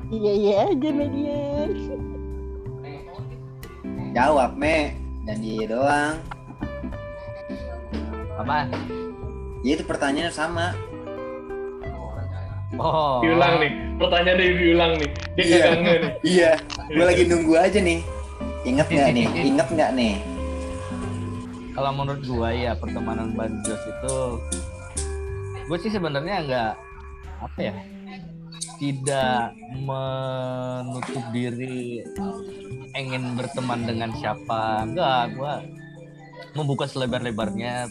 [0.09, 1.71] iya iya aja median
[4.15, 4.95] Jawab, Me.
[5.27, 6.15] Dan iya doang.
[8.39, 8.71] Apaan?
[9.59, 10.71] Ya itu pertanyaannya sama.
[12.79, 13.19] Oh.
[13.19, 15.09] Diulang nih, pertanyaan dari diulang nih.
[15.35, 15.67] Dia Iya.
[15.75, 15.99] nih.
[16.23, 16.51] Iya,
[16.87, 17.99] gue lagi nunggu aja nih.
[18.63, 19.25] Ingat nggak nih?
[19.51, 20.13] Ingat nggak nih?
[21.75, 24.15] Kalau menurut gua ya pertemanan Bandos itu
[25.65, 26.73] gue sih sebenarnya nggak
[27.41, 27.73] apa ya
[28.77, 32.05] tidak menutup diri
[32.93, 35.65] ingin berteman dengan siapa enggak gua
[36.53, 37.89] membuka selebar-lebarnya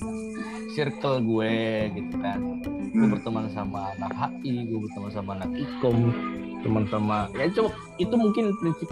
[0.75, 1.55] circle gue
[1.99, 2.63] gitu kan
[2.95, 6.15] gue berteman sama anak HI gue berteman sama anak ikom
[6.63, 8.89] teman sama ya coba itu mungkin prinsip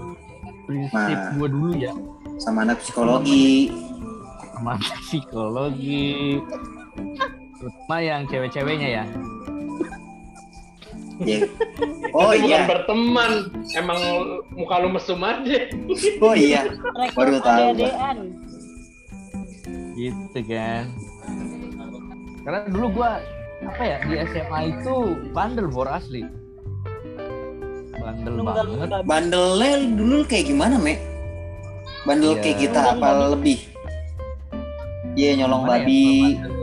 [0.67, 1.35] prinsip Nah.
[1.39, 1.95] gue dulu ya
[2.39, 3.71] Sama anak psikologi.
[4.63, 6.39] Sama psikologi
[7.59, 9.05] terutama yang cewek-ceweknya ya
[11.23, 11.39] Ya.
[12.19, 12.67] Oh Itu bukan iya.
[12.67, 13.33] berteman,
[13.79, 14.01] emang
[14.59, 15.71] muka lu mesum aja.
[16.19, 16.67] Oh iya.
[17.15, 17.79] Baru tahu
[19.93, 20.89] gitu kan
[22.43, 23.23] karena dulu gua
[23.63, 24.95] apa ya di SMA itu
[25.31, 26.27] bandel bor asli
[28.03, 30.99] bandel banget Bandelnya dulu kayak gimana, Me?
[32.03, 32.43] Bandel Iya.
[32.43, 33.72] kayak kita apa lebih?
[35.13, 36.57] Iya, nyolong Gimana ya, babi, bandel-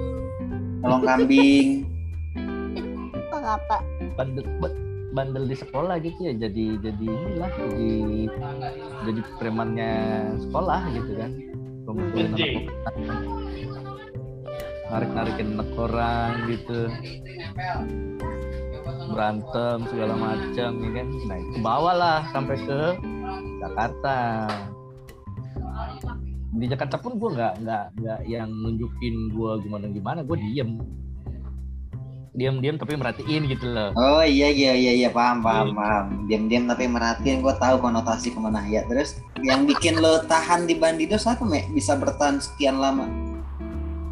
[0.81, 1.67] nyolong kambing.
[3.39, 3.77] ngata
[4.13, 7.93] bandel ba- bandel di sekolah gitu ya jadi jadi inilah jadi
[9.09, 9.93] jadi premannya
[10.43, 11.31] sekolah gitu kan.
[11.89, 13.09] Anak
[14.89, 16.79] narik narikin anak orang gitu.
[19.09, 21.07] Berantem segala macam ya kan.
[21.25, 22.81] Nah itu bawa lah sampai ke
[23.59, 24.17] Jakarta
[26.59, 30.75] di Jakarta pun gue nggak nggak nggak yang nunjukin gue gimana gimana gue diem
[32.35, 36.05] diem diem tapi merhatiin gitu loh Oh iya iya iya iya paham paham paham.
[36.29, 38.85] Diam-diam tapi merhatiin gue tahu konotasi ke mana ya.
[38.85, 41.67] Terus yang bikin lo tahan di Bandidos apa, Me?
[41.73, 43.09] Bisa bertahan sekian lama?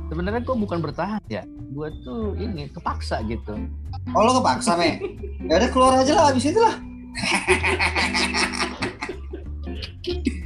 [0.07, 3.59] sebenarnya gue bukan bertahan ya gue tuh ini kepaksa gitu
[4.15, 5.03] Oh lo kepaksa, Me?
[5.51, 6.79] Ya udah keluar aja lah abis itu lah.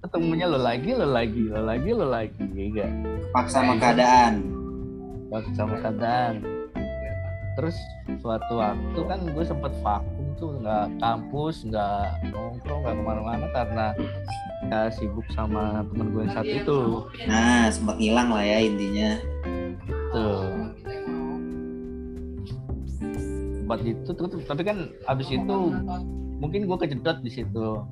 [0.00, 2.88] ketemunya lo lagi lo lagi lo lagi lo lagi ya
[3.34, 4.34] Paksa sama keadaan.
[5.26, 6.34] waktu sama keadaan.
[7.58, 7.76] Terus
[8.22, 13.86] suatu waktu kan gue sempet vakum tuh nggak kampus nggak nongkrong nggak ke mana-mana karena
[14.70, 16.80] ya sibuk sama temen gue yang satu itu.
[17.26, 19.10] Nah, sempat hilang lah ya intinya.
[20.14, 20.48] tuh
[23.66, 24.10] tempat itu
[24.46, 24.78] tapi kan
[25.10, 25.56] abis itu
[26.38, 27.82] mungkin gue kejedot di situ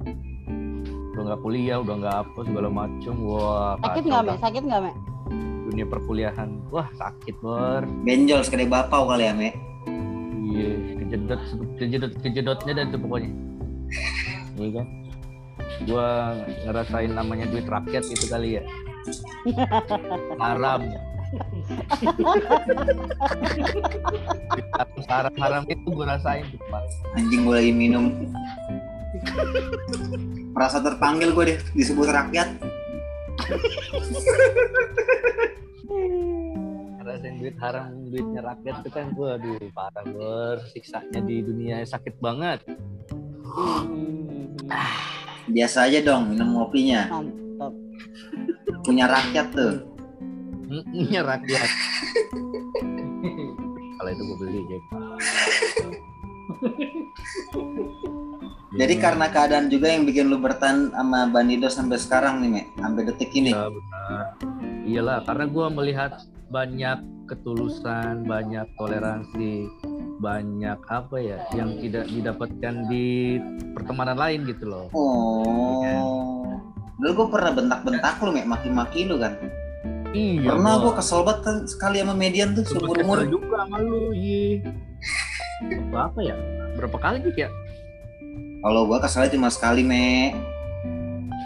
[1.15, 3.15] udah nggak kuliah udah nggak apa segala macem.
[3.23, 4.93] Wah sakit kacau nggak me sakit nggak me
[5.75, 6.51] dunia perkuliahan.
[6.71, 9.51] Wah sakit bor Benjol sekali bapau kali ya, Me.
[10.45, 10.71] iya
[11.03, 11.41] kejedot
[11.81, 13.31] kejedot kejedotnya dan itu pokoknya.
[14.55, 14.87] Iya kan?
[15.91, 18.63] Gua ngerasain namanya duit rakyat itu kali ya.
[20.43, 20.83] Haram.
[25.11, 26.47] Haram haram itu gue rasain
[27.19, 28.15] Anjing gue lagi minum.
[30.55, 32.49] Merasa terpanggil gue deh disebut rakyat.
[37.05, 42.17] ngerasain duit haram duitnya rakyat itu kan gue aduh parah bor siksanya di dunia sakit
[42.17, 42.65] banget
[45.45, 47.05] Biasa aja dong minum kopinya.
[47.13, 47.73] mantap
[48.81, 49.81] Punya rakyat tuh.
[50.69, 51.69] Mm, rakyat.
[54.01, 54.85] Kalau itu gue beli Jack.
[58.75, 62.67] Jadi karena keadaan juga yang bikin lu bertahan sama Bandido sampai sekarang nih, Mek.
[62.75, 63.55] Sampai detik ini.
[63.55, 64.25] Iya benar.
[64.85, 66.13] Iyalah, karena gue melihat
[66.51, 66.99] banyak
[67.31, 69.71] ketulusan, banyak toleransi,
[70.19, 73.39] banyak apa ya yang tidak didapatkan di
[73.79, 74.87] pertemanan lain gitu loh.
[74.91, 76.59] Oh.
[76.99, 78.47] Dulu gue pernah bentak-bentak lu, Mek.
[78.51, 79.39] Maki-maki lu kan.
[80.11, 80.51] Iya.
[80.51, 80.99] Pernah gue gua.
[80.99, 83.23] kesel banget kan sekali sama median tuh seumur umur.
[83.31, 84.67] juga sama lu, iya.
[85.95, 86.35] Apa ya?
[86.75, 87.51] Berapa kali sih ya?
[88.65, 90.33] Kalau gue keselnya cuma sekali, Mek.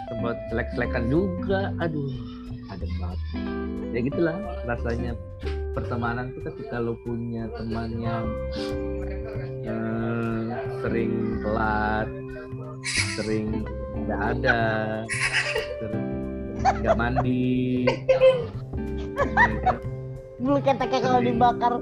[0.07, 1.75] Sempat selek-selekan juga.
[1.83, 2.07] Aduh,
[2.71, 3.19] ada banget.
[3.91, 5.19] Ya gitulah rasanya
[5.75, 8.23] pertemanan tuh ketika lo punya teman yang
[9.67, 10.43] eh,
[10.79, 12.07] sering telat,
[13.19, 13.67] sering
[14.07, 14.61] nggak ada,
[15.83, 16.07] sering
[16.79, 17.83] nggak mandi.
[20.39, 21.73] Bulu keteknya kalau dibakar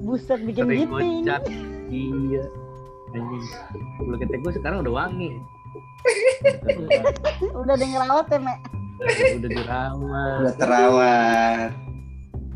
[0.00, 1.20] buset bikin sering giting.
[1.20, 1.42] kocak.
[1.92, 2.63] Iya.
[3.14, 3.44] Anjing.
[4.02, 5.38] Bulu ketek gue sekarang udah wangi.
[7.64, 8.58] Udah ada yang ngerawat ya, Mek.
[9.34, 10.38] udah dirawat.
[10.38, 11.70] Udah terawat.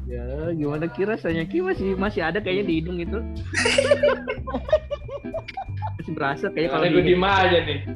[0.05, 3.19] Ya, gimana kira rasanya Ki masih masih ada kayaknya di hidung itu.
[5.99, 7.79] masih berasa kayak kalau gue di diem aja nih.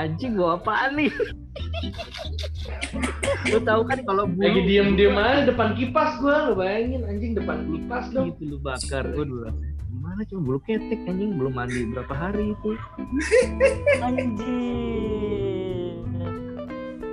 [0.00, 1.10] anjing gua apaan nih?
[3.48, 7.64] lu tahu kan kalau bulu Lagi diem-diem aja depan kipas gue, lu bayangin anjing depan
[7.64, 8.34] kipas dong.
[8.36, 9.04] gitu lu bakar.
[9.12, 12.76] Waduh, rasanya gimana cuma bulu ketek anjing belum mandi berapa hari itu.
[14.04, 16.04] Anjir.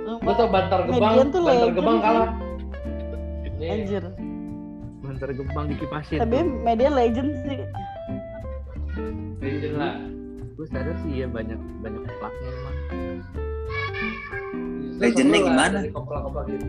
[0.04, 2.30] Lu tau bantar gebang, Median tuh bantar legend gebang kalah.
[3.56, 4.04] Nih, Anjir.
[5.00, 6.20] Bantar gebang dikipasin.
[6.20, 7.64] Tapi media legend sih.
[9.40, 9.96] legend lah.
[10.54, 12.76] gue sadar sih ya banyak banyak plaknya emang.
[15.02, 15.78] Legendnya lah gimana?
[16.46, 16.66] gitu.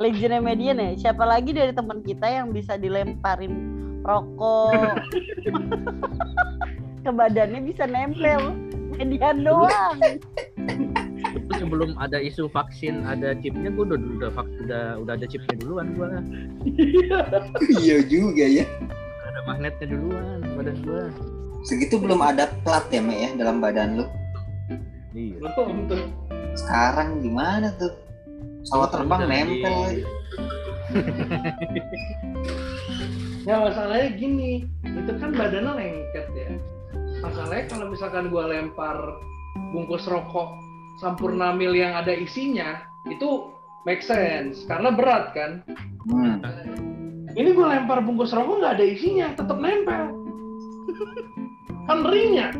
[0.00, 0.90] Legendnya median ya.
[0.96, 4.96] Siapa lagi dari teman kita yang bisa dilemparin rokok
[7.06, 8.58] ke badannya bisa nempel.
[8.96, 9.98] Median doang.
[11.36, 14.30] Itu sebelum ada isu vaksin ada chipnya gue udah udah
[14.66, 16.08] udah udah ada chipnya duluan gue
[17.78, 18.64] Iya juga ya.
[19.28, 21.02] ada magnetnya duluan badan gue.
[21.66, 24.06] Segitu belum ada plat ya, Mek ya dalam badan lu.
[25.14, 25.38] Iya.
[25.42, 26.02] Belum tuh.
[26.56, 27.92] Sekarang gimana tuh?
[28.64, 29.76] Pesawat terbang nempel.
[33.46, 36.50] Ya masalahnya gini, itu kan badannya lengket ya.
[37.22, 39.22] Masalahnya kalau misalkan gua lempar
[39.70, 40.50] bungkus rokok
[40.98, 43.54] Sampurna Mil yang ada isinya, itu
[43.86, 45.62] make sense karena berat kan.
[46.10, 46.42] Hmm.
[47.38, 50.10] Ini gua lempar bungkus rokok nggak ada isinya, tetap nempel.
[51.86, 52.50] kan ringnya.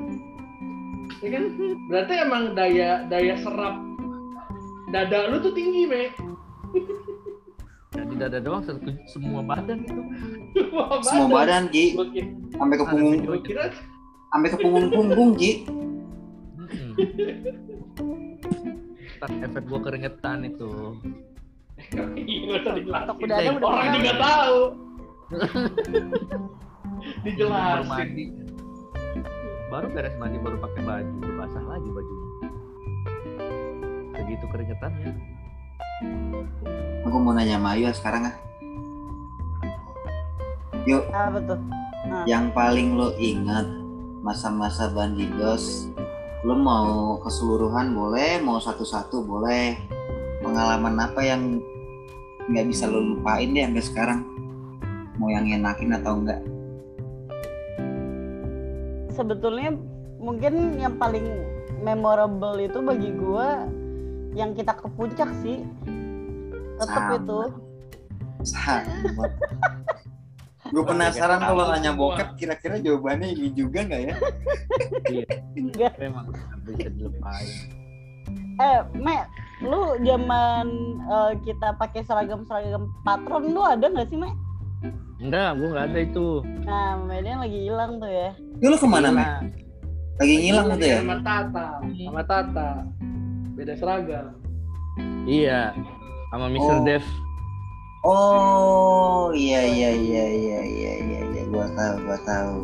[1.19, 1.45] Ya kan?
[1.91, 3.75] Berarti emang daya daya serap
[4.95, 5.91] dada lu tuh tinggi,
[7.97, 8.05] Me.
[8.05, 10.01] Jadi dada doang satu- semua badan itu.
[11.07, 11.97] Semua badan, Ji.
[12.53, 13.21] Sampai ke punggung,
[14.29, 15.65] sampai ke punggung punggung, Ji.
[19.17, 20.71] Ntar efek gua keringetan itu.
[22.17, 22.57] Iya.
[23.05, 24.59] Tok udah Orang juga tahu.
[27.07, 27.87] Baru Dijelasin.
[27.87, 28.25] mandi.
[29.67, 32.49] Baru beres mandi baru pakai baju, udah basah lagi bajunya.
[34.15, 35.13] Segitu keringetannya.
[37.07, 38.37] Aku mau nanya sama Ayu sekarang ah.
[40.87, 41.59] Yuk, Apa tuh?
[42.27, 43.67] yang paling lo ingat
[44.23, 45.91] masa-masa bandidos
[46.47, 49.75] lo mau keseluruhan boleh mau satu-satu boleh
[50.43, 51.59] pengalaman apa yang
[52.47, 54.21] nggak bisa lo lupain deh sampai sekarang
[55.19, 56.41] mau yang enakin atau enggak
[59.11, 59.73] Sebetulnya
[60.21, 61.25] mungkin yang paling
[61.81, 63.65] memorable itu bagi gua
[64.37, 65.65] yang kita ke puncak sih.
[66.77, 67.41] Tetep itu.
[68.43, 69.25] sama
[70.67, 74.15] gue penasaran kalau nanya bokep kira-kira jawabannya ini juga nggak ya
[75.59, 75.93] Enggak.
[75.97, 76.27] Memang
[76.63, 77.55] bisa dilupain.
[78.57, 79.23] Eh, Me,
[79.63, 80.67] lu zaman
[81.01, 84.31] eh, kita pakai seragam-seragam patron lu ada nggak sih, Me?
[85.17, 86.29] Enggak, gua nggak ada itu.
[86.63, 88.31] Nah, Median lagi hilang tuh ya.
[88.59, 89.17] Lu lu ke mana Iya.
[89.17, 89.31] Mek?
[90.17, 92.69] lagi ngilang gitu ya Sama Tata, sama Tata.
[93.53, 94.27] Beda seragam.
[95.27, 95.77] Iya,
[96.37, 96.61] sama Mr.
[96.71, 96.85] Oh.
[96.85, 97.05] Dev.
[98.05, 102.57] Oh iya iya iya iya iya iya iya gua tahu gua tahu.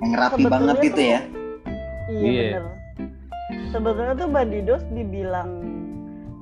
[0.00, 1.20] Yang rapi Sebetulnya banget tuh- gitu ya.
[2.06, 2.42] Iya Iya.
[2.46, 2.64] bener.
[3.68, 5.50] Sebetulnya tuh Bandidos dibilang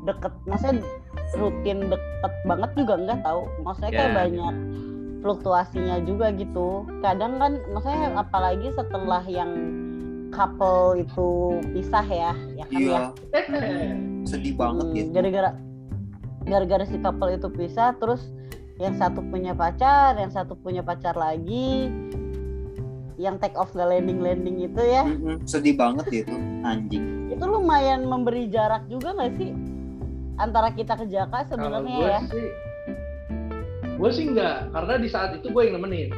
[0.05, 0.85] deket, maksudnya
[1.35, 3.41] rutin deket banget juga enggak tahu.
[3.61, 4.17] Maksudnya kayak Ya.
[4.17, 4.55] banyak
[5.19, 6.69] fluktuasinya juga gitu.
[7.01, 9.51] Kadang kan, maksudnya apalagi setelah yang
[10.31, 11.29] couple itu
[11.73, 13.01] pisah ya, ya kan ya.
[13.43, 13.93] Iya,
[14.23, 15.11] sedih banget Hmm, gitu.
[15.11, 15.51] gara-gara
[16.49, 18.33] gara-gara si couple itu pisah terus
[18.81, 21.93] yang satu punya pacar yang satu punya pacar lagi
[23.19, 25.03] yang take off nggak landing landing itu ya
[25.45, 27.29] sedih banget itu anjing.
[27.29, 29.51] itu lumayan memberi jarak juga nggak sih
[30.39, 32.49] antara kita ke Jaka Kalau sebenarnya ya sih,
[33.99, 36.11] gue sih enggak, karena di saat itu gue yang nemenin.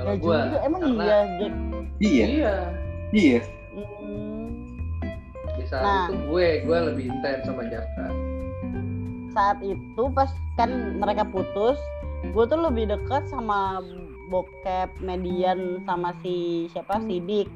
[0.00, 1.54] Kalau ya gue, juga emang karena iya Jack
[2.02, 2.54] Iya, iya,
[3.12, 3.40] iya.
[3.76, 4.48] Hmm,
[5.54, 6.04] di saat Nah.
[6.08, 8.31] itu gue, gue lebih intens sama Jaka.
[9.32, 11.80] Saat itu pas kan mereka putus
[12.22, 13.82] gue tuh lebih dekat sama
[14.28, 17.48] bokep median sama si siapa Sidik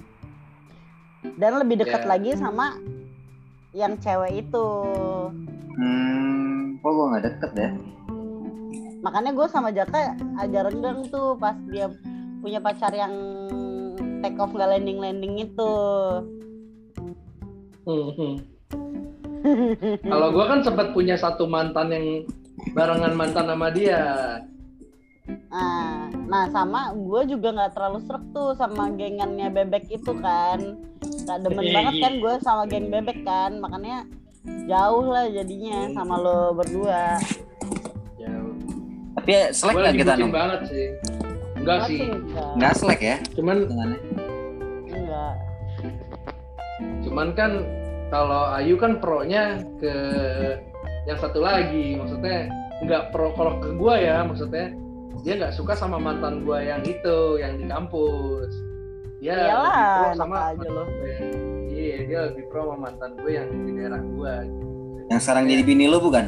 [1.37, 2.09] dan lebih dekat Ya.
[2.09, 2.77] lagi sama
[3.73, 4.67] yang cewek itu
[5.77, 7.71] Hmm, kok gue nggak deket ya?
[8.99, 11.87] makanya gue sama Jaka agak renggang tuh pas dia
[12.41, 13.15] punya pacar yang
[14.19, 15.73] take off nggak landing landing itu
[17.87, 18.33] Mhm.
[20.13, 22.07] Kalau gue kan sempat punya satu mantan yang
[22.73, 24.03] barengan mantan sama dia.
[25.51, 30.79] nah nah sama gue juga nggak terlalu serak tuh sama gengannya bebek itu kan
[31.27, 34.07] nggak demen banget kan gue sama geng bebek kan makanya
[34.71, 37.19] jauh lah jadinya sama lo berdua
[38.17, 38.31] Ya,
[39.19, 40.31] Tapi ya, selek nggak lagi kita nung?
[40.31, 40.87] banget sih.
[41.57, 43.17] Enggak sih, enggak Nggak selek ya?
[43.35, 43.57] cuman
[44.87, 45.35] enggak
[47.03, 47.51] cuman kan
[48.11, 49.95] kalau Ayu kan pro-nya ke
[51.07, 52.51] yang satu lagi, maksudnya
[52.83, 54.75] nggak pro kalau ke gue ya, maksudnya
[55.25, 58.51] dia nggak suka sama mantan gue yang itu, yang di kampus.
[59.19, 60.85] Dia lebih iyalah pro enak sama aja lo
[61.77, 64.35] Iya, dia lebih pro sama mantan gue yang di daerah gue.
[65.11, 66.27] Yang sekarang jadi bini lu bukan?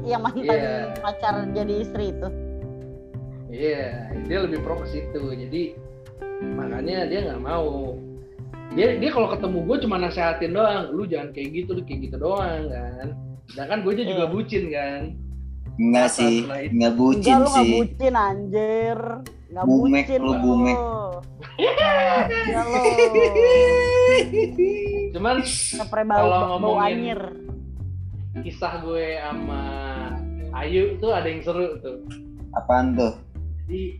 [0.00, 0.96] yang mantan Iya.
[1.04, 2.28] pacar jadi istri itu
[3.50, 5.22] Iya, dia lebih pro ke situ.
[5.34, 5.74] Jadi
[6.54, 7.98] makanya dia nggak mau.
[8.70, 10.84] Dia dia kalau ketemu gue cuma nasehatin doang.
[10.90, 13.06] Lu jangan kayak gitu, lu kayak gitu doang kan.
[13.46, 14.26] Sedangkan gue juga Iya.
[14.26, 15.02] bucin kan.
[15.72, 17.72] Enggak Apa sih, enggak bucin enggak lu nggak sih.
[17.74, 18.98] bucin anjir
[19.50, 20.76] nggak Bumek, bucin lu bumek.
[21.56, 22.80] ya lo
[25.10, 26.46] Cuman spray bau, Kalau bau
[26.76, 27.20] ngomongin- anyir
[28.40, 29.62] kisah gue sama
[30.52, 32.04] Ayu tuh ada yang seru tuh.
[32.52, 33.16] Apaan tuh?
[33.64, 33.96] Jadi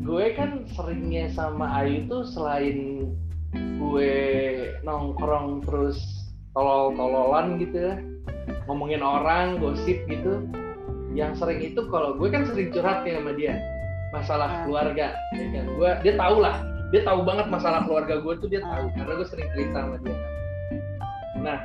[0.00, 3.08] gue kan seringnya sama Ayu tuh selain
[3.54, 4.12] gue
[4.82, 5.98] nongkrong terus
[6.54, 7.94] tolol-tololan gitu ya.
[8.68, 10.44] Ngomongin orang gosip gitu.
[11.14, 13.54] Yang sering itu kalau gue kan sering curhat ya sama dia.
[14.14, 14.58] Masalah Ah.
[14.66, 15.64] keluarga ya kan?
[15.74, 16.62] Gue dia tahu lah.
[16.94, 18.78] Dia tahu banget masalah keluarga gue tuh dia Ah.
[18.78, 20.16] tahu karena gue sering cerita sama dia.
[21.42, 21.58] Nah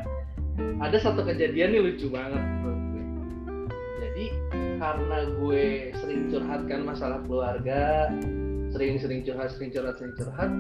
[0.80, 3.04] ada satu kejadian nih lucu banget menurut gue.
[4.02, 4.26] Jadi
[4.80, 5.66] karena gue
[5.98, 8.10] sering curhatkan masalah keluarga
[8.70, 10.52] sering-sering curhat sering curhat sering curhat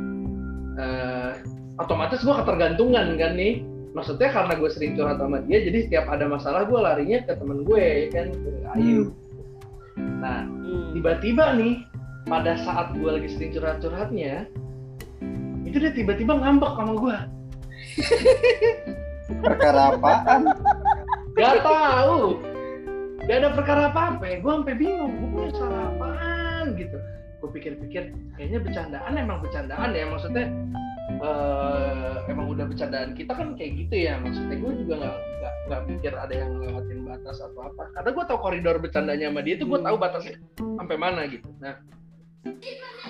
[0.80, 1.32] eh,
[1.77, 3.61] otomatis gue ketergantungan kan nih
[3.91, 7.67] maksudnya karena gue sering curhat sama dia jadi setiap ada masalah gue larinya ke temen
[7.67, 8.49] gue ya kan ke
[8.80, 9.11] Ayu
[10.19, 10.93] nah Hmm.
[10.93, 11.82] tiba-tiba nih
[12.30, 14.45] pada saat gue lagi sering curhat-curhatnya
[15.65, 17.17] itu dia tiba-tiba ngambek sama gue
[19.30, 20.41] Perkara apaan?
[21.38, 22.41] Gak tahu.
[23.30, 24.38] Gak ada perkara apa-apa ya.
[24.41, 25.13] Gue sampai bingung.
[25.15, 26.17] Gue punya salah apaan.
[26.17, 26.18] Gue
[27.60, 30.07] pikir-pikir kayaknya bercandaan emang bercandaan ya.
[30.07, 30.45] Maksudnya
[31.20, 34.16] eh emang udah bercandaan kita kan kayak gitu ya.
[34.24, 37.84] Maksudnya gue juga nggak nggak nggak pikir ada yang ngelewatin batas atau apa.
[37.99, 41.51] Karena gue tahu koridor bercandanya sama dia itu gue tahu batasnya sampai mana gitu.
[41.60, 41.76] Nah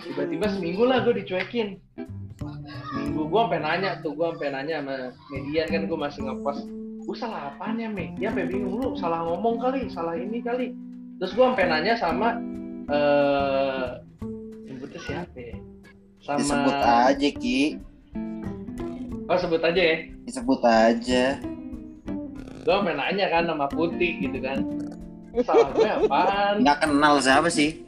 [0.01, 1.77] tiba-tiba seminggu lah gue dicuekin.
[2.89, 6.65] Seminggu gue sampai nanya tuh, gue sampai nanya sama median kan gue masih ngepost
[7.05, 7.89] gue salah apaan ya?
[8.17, 10.73] Dia sampai bingung lu salah ngomong kali, salah ini kali.
[11.21, 12.37] Terus gue sampai nanya sama
[12.89, 13.85] eh
[14.99, 15.55] sebutnya siapa ya?
[16.19, 17.59] Sama Disebut aja Ki,
[19.25, 19.97] Oh sebut aja ya.
[20.25, 21.23] disebut aja.
[22.59, 24.57] Gue sampai nanya kan nama Putih gitu kan.
[25.39, 26.53] Salah gue apaan?
[26.59, 27.85] Nggak kenal siapa sih?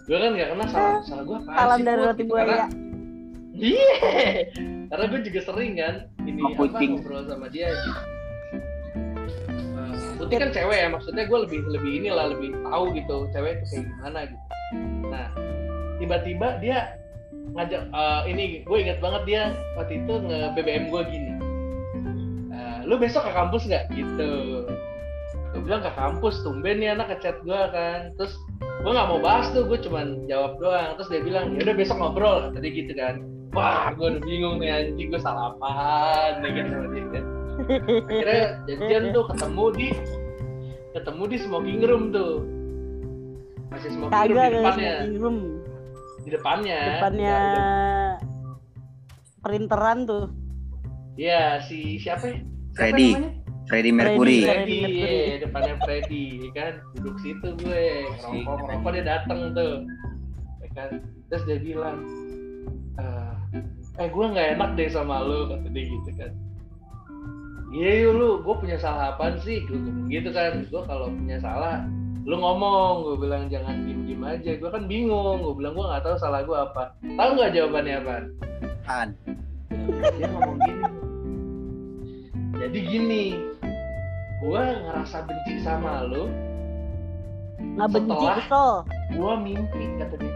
[0.00, 2.70] gue kan gak kenal salah salah gue apaan salam sih, dari roti buaya Karena-
[3.52, 3.94] Iya.
[4.88, 7.66] Karena gue juga sering kan ini Sama apa ngobrol sama dia.
[7.68, 7.90] gitu.
[9.70, 13.64] Eh, Putih kan cewek ya, maksudnya gue lebih lebih inilah lebih tahu gitu cewek itu
[13.68, 14.42] kayak gimana gitu.
[15.08, 15.28] Nah
[15.98, 16.96] tiba-tiba dia
[17.54, 19.42] ngajak eh, ini gue ingat banget dia
[19.74, 21.32] waktu itu nge BBM gue gini.
[22.50, 24.32] "Eh, lu besok ke kampus nggak gitu?
[25.50, 28.14] Gue bilang ke kampus, tumben nih anak ngechat gue kan.
[28.14, 30.94] Terus gue nggak mau bahas tuh, gue cuman jawab doang.
[30.94, 33.26] Terus dia bilang, ya udah besok ngobrol, tadi gitu kan.
[33.50, 37.24] Wah, gue udah bingung nih anjing, gue salah apaan nih gitu kan.
[38.06, 39.88] Akhirnya janjian tuh ketemu di
[40.94, 42.34] ketemu di smoking room tuh.
[43.70, 44.92] Masih smoking room kagak di ada depannya.
[44.92, 45.36] smoking room
[46.20, 48.18] di depannya depannya udah-
[49.40, 50.26] perinteran tuh
[51.12, 52.38] Iya, si siapa ya?
[52.70, 53.08] Siapa Freddy.
[53.12, 53.30] namanya?
[53.66, 54.40] Freddie Mercury Freddy.
[54.40, 55.04] Freddy, Mercury.
[55.04, 56.72] iya, depannya Freddy, ya kan?
[56.92, 57.84] Duduk situ gue,
[58.16, 59.74] ngerokok, ngerokok dia dateng tuh,
[60.58, 60.90] ya kan?
[61.28, 61.98] Terus dia bilang,
[62.96, 63.34] eh,
[63.96, 66.32] eh gue nggak enak deh sama lu, kata dia gitu kan.
[67.70, 69.60] Iya yuk lu, gue punya salah apaan sih?
[69.62, 69.76] Gue
[70.08, 71.84] gitu kan, gue kalau punya salah,
[72.28, 74.50] lu ngomong, gue bilang jangan diem-diem aja.
[74.60, 76.92] Gue kan bingung, gue bilang gue nggak tahu salah gue apa.
[77.16, 78.24] Tahu nggak jawabannya apaan?
[78.84, 79.08] Apaan?
[80.18, 80.84] dia ngomong gini
[82.60, 83.24] jadi gini
[84.40, 86.28] gue ngerasa benci sama lo
[87.76, 88.70] nggak benci kesel
[89.14, 90.34] gue mimpi kata dia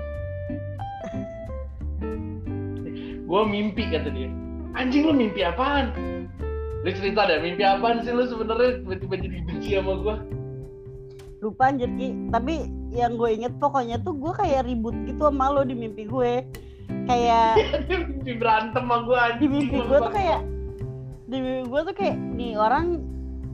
[3.25, 4.31] gue mimpi kata dia
[4.77, 5.93] anjing lu mimpi apaan
[6.85, 10.15] lu cerita deh mimpi apaan sih lu sebenarnya tiba-tiba jadi benci sama gue
[11.45, 12.17] lupa anjir Ki.
[12.33, 12.55] Tapi
[12.91, 16.41] yang gue inget pokoknya tuh gue kayak ribut gitu sama lo di mimpi gue.
[17.05, 17.61] Kayak
[18.09, 20.41] mimpi berantem sama gue di mimpi gue tuh kayak
[21.29, 22.87] di mimpi gue tuh kayak nih orang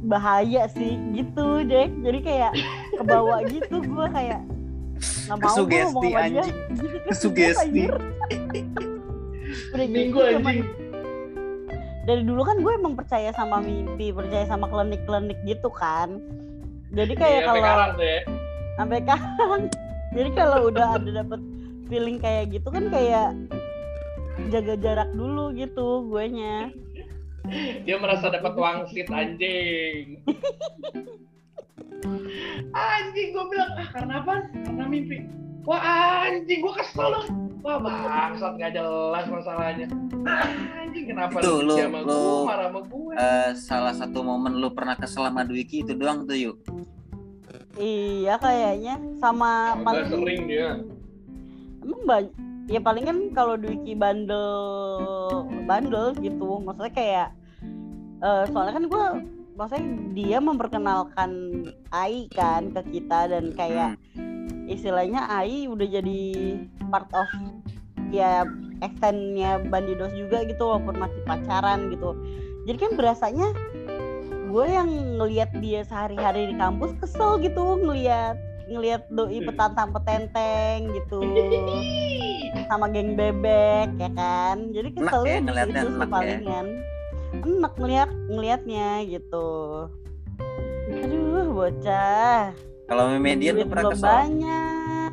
[0.01, 2.53] bahaya sih gitu deh jadi kayak
[2.97, 4.41] kebawa gitu gue kayak
[5.29, 5.41] nggak
[5.95, 6.19] mau dia.
[6.21, 6.57] anjing.
[6.81, 7.63] gitu Kesugesti.
[7.63, 7.93] anjir.
[9.73, 10.69] Udah gitu minggu zaman- anjing.
[12.01, 16.19] Dari dulu kan gue emang percaya sama mimpi percaya sama klinik-klinik gitu kan
[16.91, 18.21] jadi kayak Iya, kalau tuh ya.
[18.75, 19.63] sampai sekarang
[20.17, 21.41] jadi kalau udah ada dapet
[21.87, 23.31] feeling kayak gitu kan kayak
[24.49, 26.57] jaga jarak dulu gitu gue nya
[27.85, 30.21] dia merasa dapat wangsit anjing.
[32.71, 34.35] Anjing gue bilang ah karena apa?
[34.65, 35.19] Karena mimpi
[35.65, 35.83] wah
[36.25, 37.29] anjing gue kesel dong.
[37.61, 39.87] Wah bangsat gak jelas masalahnya.
[40.73, 44.73] Anjing kenapa Itu, lu sama lu- gue marah sama gue Eh, salah satu momen lu
[44.73, 46.57] pernah kesel sama Dwiki itu doang tuh yuk.
[47.77, 48.97] Iya kayaknya.
[49.21, 50.71] Sama Agak paling sering dia.
[51.81, 52.35] Emang banyak
[52.71, 54.47] ya paling kan kalau Dwiki bandel
[55.67, 57.29] bandel gitu maksudnya kayak
[58.21, 59.05] eh, soalnya kan gue
[59.59, 59.85] maksudnya
[60.15, 61.31] dia memperkenalkan
[61.91, 63.99] Ai kan ke kita dan kayak
[64.71, 66.21] istilahnya Ai udah jadi
[66.89, 67.29] part of
[68.15, 68.47] ya
[68.81, 72.15] extendnya Bandidos juga gitu walaupun masih pacaran gitu.
[72.71, 73.49] Jadi kan berasanya
[74.51, 78.39] gue yang ngelihat dia sehari-hari di kampus kesel gitu ngelihat
[78.71, 81.19] ngelihat doi petantang petenteng gitu.
[82.71, 84.71] Sama geng bebek ya kan?
[84.71, 86.11] Jadi Enak keselnya ya, di ngeliatnya situ enak ya.
[86.11, 86.67] palingan
[87.31, 89.49] enak ngeliat ngelihatnya gitu.
[90.91, 92.51] Aduh bocah
[92.91, 94.03] kalau median duit lu pernah kesel?
[94.11, 95.11] banyak.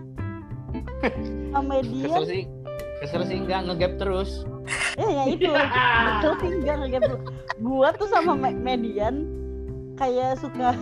[1.54, 2.06] Sama media.
[2.10, 2.44] Kesel sih
[2.98, 4.42] kesel sih enggak ngegap terus.
[4.98, 5.46] Ya ya itu.
[5.54, 7.14] Betul sih enggak kayak gitu
[7.58, 9.30] gua tuh sama me- median
[9.94, 10.74] kayak suka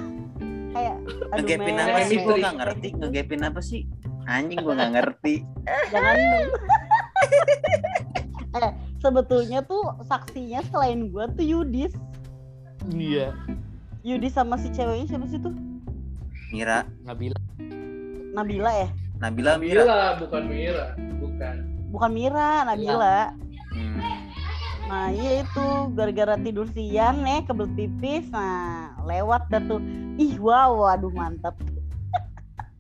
[0.72, 0.96] kayak
[1.36, 2.16] ngegapin apa sih?
[2.16, 2.40] Gue chemistry.
[2.40, 2.88] nggak ngerti.
[2.96, 3.82] Ngegapin apa sih?
[4.26, 5.34] Anjing gue nggak ngerti.
[5.92, 6.16] Jangan
[8.56, 8.72] eh
[9.04, 11.92] sebetulnya tuh saksinya selain gua tuh Yudis.
[12.88, 13.36] Iya.
[14.08, 15.52] Yudis sama si ceweknya siapa sih tuh
[16.56, 16.88] Mira.
[17.04, 17.44] Nggak bilang
[18.32, 18.88] Nabila ya?
[19.20, 19.84] Nabila Mira.
[19.84, 20.86] Mira bukan Mira.
[21.20, 21.56] Bukan.
[21.92, 23.36] Bukan Mira Nabila.
[23.76, 24.00] Hmm.
[24.86, 25.66] nah iya itu
[25.98, 28.32] gara-gara tidur siang nih kebelet pipis.
[28.32, 29.84] Nah lewat dah tuh.
[30.16, 31.60] Ih wow aduh mantap.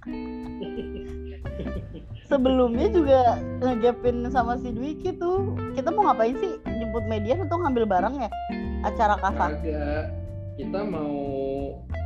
[2.31, 5.51] Sebelumnya juga ngegapin sama si Dwiki tuh.
[5.75, 6.55] Kita mau ngapain sih?
[6.63, 8.29] Jemput median atau ngambil barang ya?
[8.87, 9.59] Acara kasar?
[9.59, 10.24] Kagak.
[10.55, 11.15] Kita mau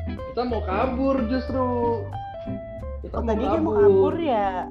[0.10, 1.68] kita mau kabur justru.
[3.06, 4.68] Kita oh, tadi dia mau kabur ya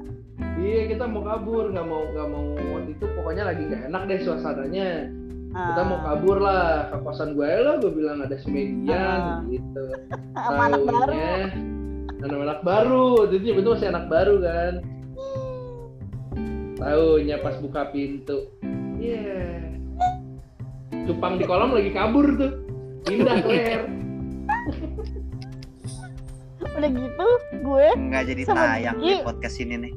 [0.59, 4.21] Iya kita mau kabur, nggak mau nggak mau waktu itu pokoknya lagi nggak enak deh
[4.27, 4.91] suasananya.
[5.49, 9.41] Kita mau Ah, kabur lah ke kosan gue lah, gue bilang ada semedian Ah.
[9.49, 9.83] gitu.
[10.47, 11.39] sama anak baru Taunya
[12.19, 14.73] anak-anak baru, jadi betul masih anak baru kan.
[16.79, 18.55] Taunya pas buka pintu,
[19.03, 19.63] iya.
[21.07, 22.53] Cupang di kolam lagi kabur tuh,
[23.09, 23.85] pindah Claire.
[26.69, 27.29] udah gitu
[27.59, 29.93] gue nggak jadi Sama tayang di podcast ini nih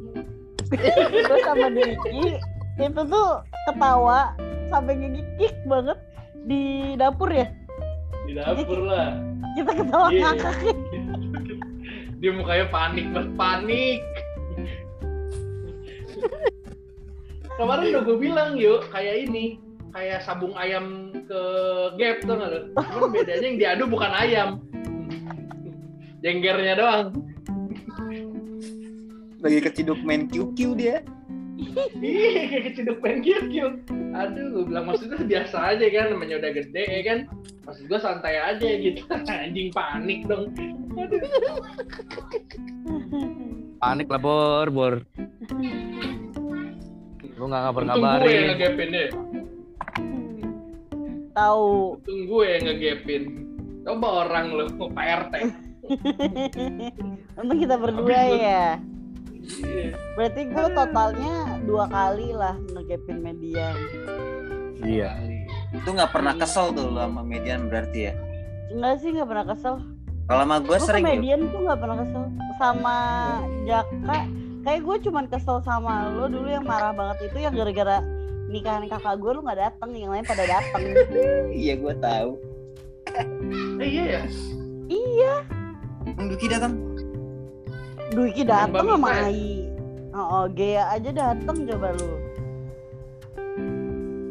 [0.72, 2.40] gue sama Dwiki
[2.80, 3.30] itu tuh
[3.68, 4.34] ketawa
[4.68, 6.00] sampai ngegigik banget
[6.44, 6.64] di
[6.96, 7.52] dapur ya
[8.24, 9.20] di dapur lah.
[9.54, 10.22] kita ketawa Iya.
[10.32, 10.56] ngakak
[12.22, 14.00] Dia mukanya panik banget, panik.
[17.52, 19.58] Kemarin udah gue bilang yuk, kayak ini,
[19.92, 21.42] kayak sabung ayam ke
[22.00, 22.60] gap tuh nggak lo?
[22.76, 24.50] Cuman bedanya yang diadu bukan ayam,
[26.24, 27.08] jenggernya doang.
[29.42, 31.02] lagi keciduk main QQ dia
[32.02, 33.70] Iya, kayak keciduk pengen kill
[34.12, 37.20] Aduh, gue bilang maksudnya biasa aja kan, namanya udah gede ya kan.
[37.64, 39.02] Maksud gue santai aja gitu.
[39.30, 40.52] Anjing panik dong.
[40.98, 41.22] Aduh.
[43.82, 44.96] panik lah bor bor
[47.40, 48.54] Lu nggak Untung gue yang
[48.94, 49.10] deh.
[51.32, 52.00] Tahu.
[52.02, 53.24] Untung gue yang ngegepin.
[53.82, 55.36] Coba orang lu, Pak RT.
[57.40, 58.66] Untung kita berdua Habis ya.
[59.42, 59.98] Iya.
[60.14, 63.76] Berarti gue totalnya dua kali lah ngegepin median.
[64.82, 65.18] Iya.
[65.74, 68.14] Itu nggak pernah kesel tuh lu sama median berarti ya.
[68.72, 69.76] Enggak sih nggak pernah kesel.
[70.30, 71.10] Kalau sama gue sering ya.
[71.18, 72.24] median tuh nggak pernah kesel.
[72.62, 72.98] Sama
[73.66, 74.18] Jaka,
[74.62, 78.00] kayak gue cuman kesel sama lo dulu yang marah banget itu yang gara-gara
[78.52, 80.84] nikahan kakak gue lu nggak dateng, yang lain pada dateng.
[81.62, 82.32] Iya gue tahu.
[83.82, 84.22] Eh, iya ya.
[84.88, 85.34] iya,
[86.20, 86.74] Duki datang?
[88.12, 89.24] Dateng Mbak sama ya?
[89.32, 89.50] Ai.
[90.12, 92.12] Oh, oh, Gea aja dateng coba lu.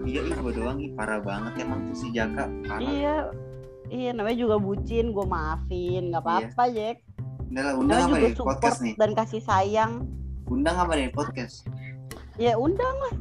[0.04, 2.50] Iya, ih gue doang ih parah banget emang tuh si Jaka.
[2.66, 2.82] Parah.
[2.82, 3.16] Iya,
[3.88, 6.96] iya namanya juga bucin, gue maafin, nggak apa-apa Jack.
[7.50, 8.94] Udah lah, undang Namanya apa support podcast nih?
[8.98, 9.92] dan kasih sayang.
[10.50, 11.66] Undang apa nih podcast?
[12.40, 13.14] Ya undang lah.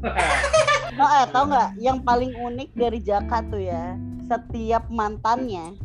[0.95, 1.69] Oh, eh, tau nggak?
[1.75, 3.99] Yang paling unik dari Jaka tuh ya,
[4.31, 5.75] setiap mantannya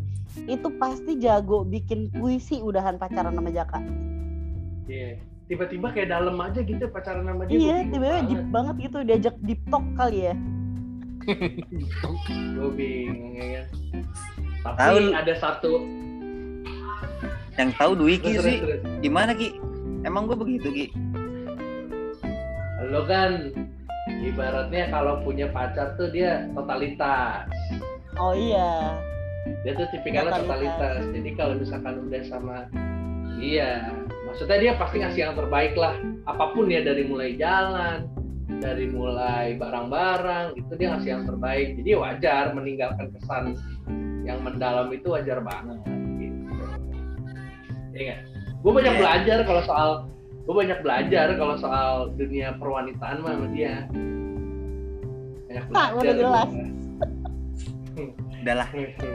[0.47, 3.83] itu pasti jago bikin puisi udahan pacaran sama Jaka.
[4.87, 5.19] Iya.
[5.45, 7.59] Tiba-tiba kayak dalam aja gitu pacaran sama dia.
[7.59, 10.35] Iya, tiba-tiba deep banget gitu diajak deep talk kali ya.
[12.55, 13.67] Gue bingung ya kan.
[14.65, 14.97] Tapi Tahu.
[15.11, 15.73] ada satu.
[17.55, 18.57] Yang tahu Dwi Ki sih
[18.99, 19.59] gimana Ki?
[20.03, 20.87] Emang gue begitu Ki?
[22.91, 23.53] Lo kan
[24.21, 27.49] ibaratnya kalau punya pacar tuh dia totalitas.
[28.21, 28.95] Oh iya.
[29.65, 30.77] Dia tuh tipikalnya Totalitas.
[30.79, 31.01] totalitas.
[31.13, 32.57] Jadi kalau misalkan udah sama
[33.37, 33.93] iya,
[34.25, 35.97] maksudnya dia pasti ngasih yang terbaik lah.
[36.25, 38.09] Apa pun ya dari mulai jalan,
[38.65, 41.77] dari mulai barang-barang, itu dia ngasih yang terbaik.
[41.77, 43.45] Jadi wajar meninggalkan kesan
[44.25, 45.79] yang mendalam itu wajar banget.
[46.17, 46.53] Gitu.
[47.95, 48.17] Iya
[48.65, 49.01] Gue banyak Iya.
[49.05, 49.91] belajar kalau soal
[50.45, 53.89] gue banyak belajar kalau soal dunia perwanitaan mah sama dia.
[55.49, 56.51] Banyak Ah, udah jelas.
[58.45, 58.69] Udahlah,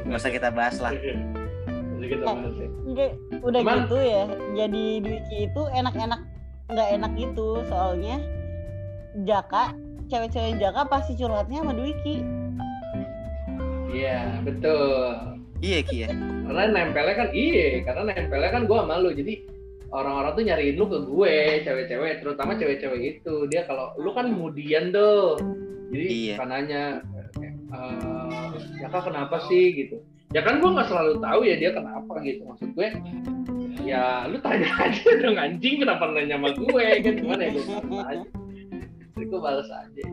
[0.09, 0.93] nggak usah kita bahas lah.
[1.99, 2.69] Kita bahas ya.
[2.89, 3.11] Enggak,
[3.45, 4.23] udah Cuman- gitu ya.
[4.57, 6.21] Jadi Dwiki itu enak-enak
[6.69, 8.21] nggak enak gitu soalnya
[9.25, 9.73] Jaka
[10.05, 12.25] cewek-cewek Jaka pasti curhatnya sama Dwiki.
[13.89, 15.37] Iya, betul.
[15.59, 16.09] Iya Ki ya.
[16.49, 19.13] Karena nempelnya kan iya, karena nempelnya kan gua sama lu.
[19.13, 19.45] Jadi
[19.89, 21.35] orang-orang tuh nyariin lu ke gue,
[21.65, 23.35] cewek-cewek, terutama cewek-cewek itu.
[23.49, 25.37] Dia kalau lu kan kemudian tuh.
[25.89, 26.35] Jadi Iya.
[26.37, 26.83] suka nanya
[27.69, 28.49] eh
[28.81, 29.97] ya kak kenapa sih gitu.
[30.29, 32.41] Ya kan gua nggak selalu tahu ya dia kenapa gitu.
[32.45, 32.87] Maksud gue
[33.81, 38.05] ya lu tanya aja dong anjing kenapa nanya sama gue kan gimana ya gue balas
[38.05, 38.27] aja.
[39.17, 40.03] Jadi gue balas aja.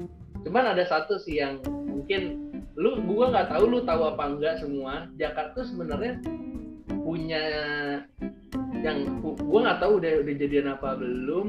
[0.48, 5.08] Cuman ada satu sih yang mungkin lu gua nggak tahu lu tahu apa enggak semua
[5.16, 6.20] Jakarta tuh sebenarnya
[6.88, 7.42] punya
[8.76, 11.46] yang gu- gua nggak tahu udah udah jadian apa belum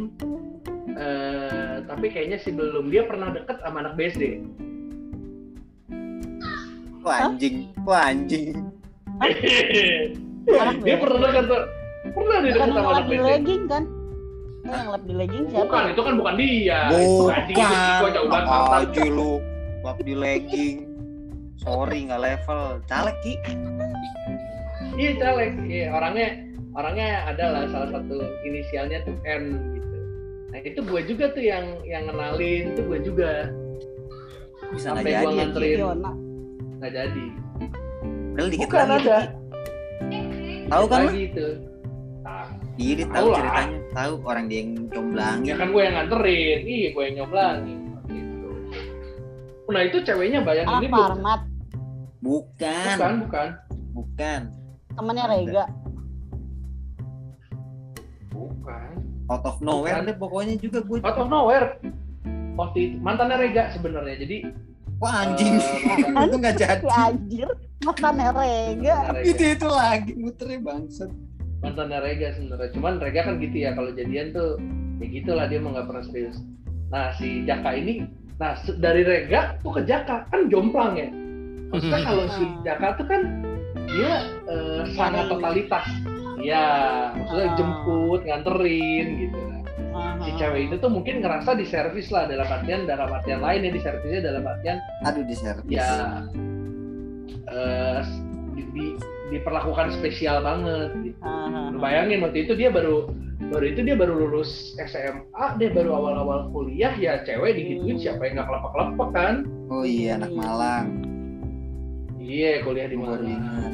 [0.91, 4.41] eh tapi kayaknya sih belum dia pernah deket sama anak BSD
[6.99, 8.51] Wah anjing, wah anjing.
[10.83, 11.61] Dia pernah deket tuh
[12.09, 13.83] pernah dia Bukan deket sama anak BSD legging kan?
[14.59, 15.63] Eh, yang lap di legging siapa?
[15.63, 18.79] bukan itu kan bukan dia itu anjing itu Iko jauh banget Apa mantan.
[18.83, 19.31] aja lu?
[19.79, 20.77] Lap di legging.
[21.57, 22.61] Sorry nggak level.
[22.83, 23.33] Caleg Ki.
[24.95, 26.29] Iya caleg iya orangnya
[26.71, 29.97] orangnya adalah salah satu inisialnya tuh N gitu
[30.47, 33.31] nah itu gue juga tuh yang yang kenalin itu gue juga
[34.67, 35.75] Bisa nggak Sampai jadi gua ya nganterin.
[35.75, 36.11] Fiona.
[36.77, 37.25] nggak jadi
[38.29, 38.93] Padahal dikit Bukan lagi.
[39.01, 39.19] ada.
[40.67, 41.01] Tahu kan?
[41.03, 41.47] lagi itu
[42.77, 43.79] Iya dia Tahu ceritanya.
[43.89, 45.47] Tahu orang dia yang comblangin.
[45.47, 48.49] ya kan gue yang nganterin iya gue yang nyoblangin gitu
[49.67, 51.41] nah itu ceweknya bayangin Anak ini Parmat,
[52.19, 52.85] Bukan.
[52.93, 53.47] bukan bukan
[53.93, 54.41] Bukan.
[54.97, 55.33] Temennya Ada.
[55.35, 55.63] Rega.
[58.27, 58.91] bukan
[59.27, 60.07] Out of nowhere Bukan.
[60.07, 60.97] deh pokoknya juga gue.
[61.01, 61.67] out of nowhere
[62.55, 64.37] waktu itu mantannya Rega sebenarnya jadi
[64.97, 65.61] Wah anjing.
[65.61, 66.81] Eh, itu nggak jadi.
[66.81, 67.45] Si anjir,
[67.85, 68.97] mantannya Rega.
[69.21, 71.11] Itu itu lagi muternya bangsat.
[71.57, 74.57] mantannya Rega sebenarnya cuman Rega kan gitu ya kalau jadian tuh
[74.97, 76.37] ya gitulah dia mau nggak pernah serius
[76.87, 78.05] nah si Jaka ini
[78.37, 81.09] nah dari Rega tuh ke Jaka kan jomplang ya
[81.69, 83.21] maksudnya kalau si Jaka tuh kan
[83.87, 84.13] dia
[84.45, 85.85] eh, sangat totalitas
[86.37, 86.65] ya
[87.13, 87.55] maksudnya Ah.
[87.55, 89.39] jemput nganterin gitu
[89.89, 93.71] Ah, si cewek itu tuh mungkin ngerasa diservis lah dalam artian dalam artian lain ya
[93.71, 95.73] diservisnya dalam artian Aduh di servis.
[95.73, 96.21] ya
[97.47, 97.99] eh,
[98.53, 101.17] di- di- diperlakukan spesial banget gitu.
[101.19, 103.09] ah, ah, Lu bayangin waktu itu dia baru
[103.47, 108.37] baru itu dia baru lulus SMA dia baru awal-awal kuliah ya cewek digituin siapa yang
[108.37, 109.33] nggak kelepak-kelepak kan
[109.67, 110.85] Oh iya anak Malang.
[112.17, 113.71] iya kuliah di ingat.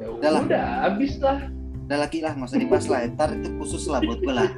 [0.00, 0.42] Ya Udah lah.
[0.48, 1.38] udah habis lah
[1.86, 2.98] Udah lagi lah nggak usah dibahas lah.
[3.12, 4.50] Ntar itu khusus lah buat gue lah.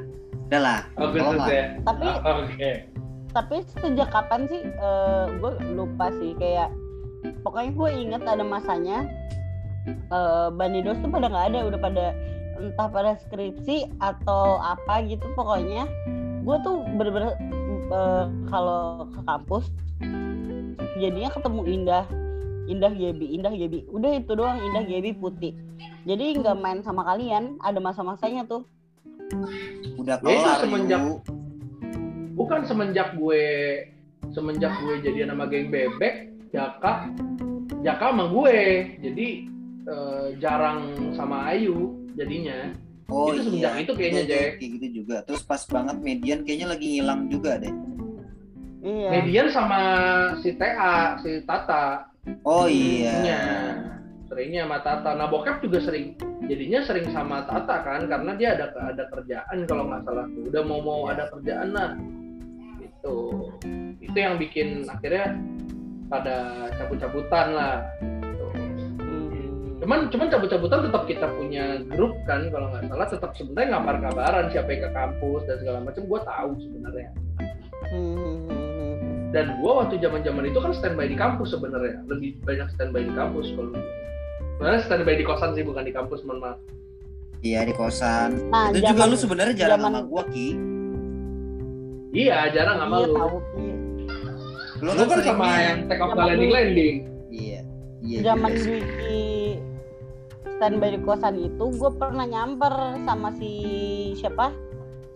[0.47, 0.79] Udah lah.
[0.95, 1.47] Lah.
[1.49, 2.73] ya Tapi Ah, oke
[3.33, 4.61] tapi sejak kapan sih
[5.41, 6.69] gue lupa sih kayak
[7.41, 9.09] pokoknya gue inget ada masanya
[9.89, 12.05] eh Banidos tuh pada nggak ada udah pada
[12.61, 15.89] entah pada skripsi atau apa gitu pokoknya
[16.45, 17.33] gue tuh bener-bener
[17.89, 19.65] eh, kalau ke kampus
[21.01, 22.05] jadinya ketemu Indah
[22.65, 25.53] Indah Gebi Indah Gebi udah itu doang Indah Gebi Putih
[26.03, 28.63] jadi nggak main sama kalian ada masa-masanya tuh
[29.95, 31.21] Udah Ya, itu kelar semenjak-
[32.33, 33.45] bukan semenjak gue
[34.29, 36.15] semenjak gue jadian sama geng bebek
[36.49, 37.09] Jaka
[37.81, 38.57] Jaka sama gue
[38.99, 39.27] jadi
[39.83, 40.79] eh, jarang
[41.13, 42.71] sama Ayu jadinya
[43.07, 43.83] Oh itu semenjak iya.
[43.83, 44.49] itu kayaknya, Betul, Jack.
[44.57, 45.17] Kayak gitu juga.
[45.27, 47.73] Terus pas banget Median kayaknya lagi ngilang juga deh.
[48.81, 49.79] iya Median sama
[50.39, 52.09] si TA si Tata
[52.43, 53.15] Oh Iya.
[53.23, 53.41] iya.
[54.23, 56.17] seringnya sama Tata nah bokap juga sering
[56.49, 60.63] jadinya sering sama Tata kan karena dia ada ada kerjaan kalau nggak salah tuh udah
[60.65, 61.93] mau mau ada kerjaan lah
[62.81, 63.15] itu
[64.01, 65.37] itu yang bikin akhirnya
[66.09, 66.35] pada
[66.81, 68.45] cabut-cabutan lah Gitu.
[68.97, 69.77] Hmm.
[69.85, 74.69] cuman cuman cabut-cabutan tetap kita punya grup kan kalau nggak salah tetap sebenarnya ngabar-ngabaran siapa
[74.73, 77.09] yang ke kampus dan segala macam gue tahu sebenarnya
[77.93, 78.72] Hmm.
[79.33, 83.49] Dan gue waktu zaman-zaman itu kan standby di kampus sebenarnya lebih banyak standby di kampus
[83.51, 83.73] kalau
[84.53, 86.59] sebenarnya standby di kosan sih bukan di kampus mohon maaf
[87.43, 88.39] Iya di kosan.
[88.47, 90.47] Nah, itu juga zaman- lu sebenarnya jarang zaman- sama gua Ki.
[92.13, 93.67] iya jarang sama iya lu tahu Ki.
[94.79, 95.59] Lu, lu kan sama nih.
[95.61, 96.95] yang take off landing landing
[97.27, 97.59] Iya.
[97.99, 98.19] Iya.
[98.21, 98.79] zaman juga sih.
[98.79, 99.23] Dwiki
[100.53, 103.51] standby di kosan itu gue pernah nyamper sama si
[104.15, 104.53] siapa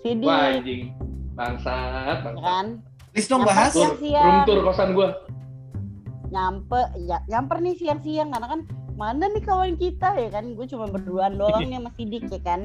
[0.01, 0.81] si Dik wah anjing
[1.31, 2.65] bangsat ya bangsat kan
[3.17, 3.73] Please dong bahas.
[3.73, 4.21] tur siang-siang.
[4.21, 5.09] room tour kosan gue
[6.27, 8.61] nyampe ya nyamper nih siang-siang karena kan
[8.93, 12.41] mana nih kawan kita ya kan gue cuma berduaan doang nih sama si Dik ya
[12.41, 12.61] kan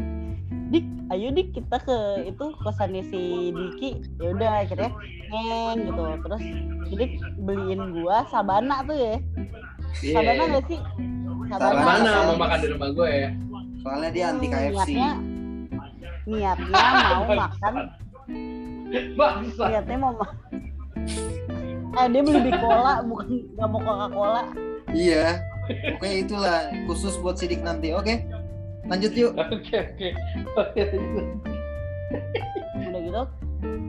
[0.68, 1.96] Dik ayo Dik kita ke
[2.26, 4.90] itu kosannya si Diki ya udah akhirnya
[5.26, 6.42] ngeng gitu terus
[6.82, 9.14] si Dik beliin gua sabana tuh ya
[10.04, 10.80] sabana iya gak sih
[11.48, 11.80] Sabana.
[11.80, 12.26] mana Sabana.
[12.26, 13.30] mau makan di rumah gue ya
[13.78, 14.88] Soalnya dia anti Hmm, KFC.
[14.90, 15.10] niatnya
[16.24, 16.84] niatnya
[17.14, 17.74] mau makan
[19.14, 20.36] bangsat niatnya mau ma-
[21.94, 24.42] eh dia beli Bicola bukan nggak mau Coca Cola
[24.88, 25.40] Iya.
[25.96, 27.94] Pokoknya itulah khusus buat sidik nanti.
[27.94, 28.28] Oke.
[28.84, 29.32] Lanjut yuk.
[29.32, 30.08] oke oke
[30.52, 30.82] oke
[32.82, 33.22] udah gitu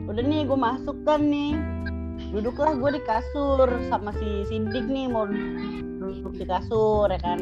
[0.06, 1.58] udah nih gue masuk kan nih
[2.30, 7.40] duduklah gue di kasur sama si Sindik nih mau duduk di kasur ya kan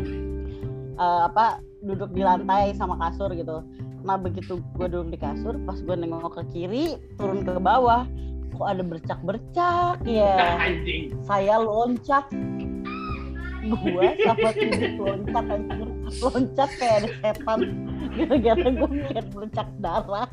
[0.93, 3.65] Eh, apa duduk di lantai sama kasur gitu
[4.03, 6.87] nah begitu gue duduk di kasur pas gue nengok ke kiri
[7.17, 8.07] turun ke bawah.
[8.53, 10.61] Kok ada bercak-bercak ya?
[10.61, 11.17] Anjing.
[11.25, 12.29] Saya loncat.
[13.63, 15.89] Gue sama Sindik loncat anjir
[16.21, 17.61] loncat kayak ada setan.
[18.13, 20.29] Gara-gara gue ngeliat bercak darah.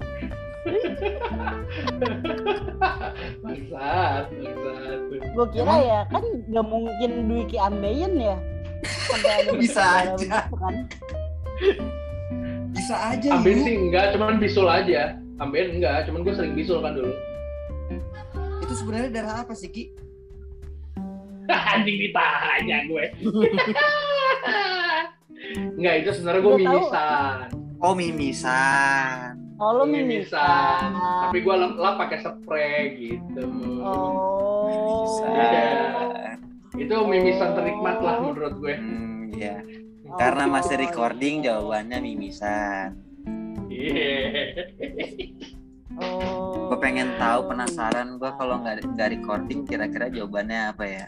[3.40, 5.00] Bangsat bangsat.
[5.32, 8.36] Gue kira ya kan nggak mungkin Dwiki ambeien ya?
[9.08, 10.12] Sampai ada Bisa aja.
[10.18, 10.76] begitu kan
[12.80, 13.66] Bisa aja Ambil yuk.
[13.68, 15.20] sih enggak, cuman bisul aja.
[15.44, 17.12] Ambil enggak, cuman gue sering bisul kan dulu.
[18.64, 19.92] Itu sebenarnya darah apa sih Ki?
[21.76, 23.06] Anjing ditanya gue.
[25.76, 27.52] enggak, itu sebenarnya gue mimisan.
[27.80, 29.40] Oh mimisan.
[29.60, 30.96] oh lo Mimisan.
[30.96, 33.44] mimisan Tapi gue lap, lap pakai spray gitu.
[33.84, 36.40] oh Mimisan.
[36.80, 38.72] Itu mimisan ternikmat lah menurut gue.
[38.80, 39.60] Hmm, iya.
[39.60, 39.68] Oh,
[40.18, 42.98] Karena masih recording jawabannya mimisan.
[43.70, 44.66] Iya.
[46.02, 51.06] oh Gue pengen tahu penasaran gue kalau nggak nggak recording kira-kira jawabannya apa ya?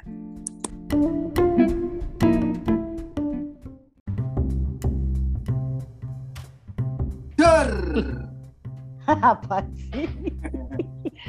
[7.39, 7.69] Dar.
[9.11, 10.07] apa sih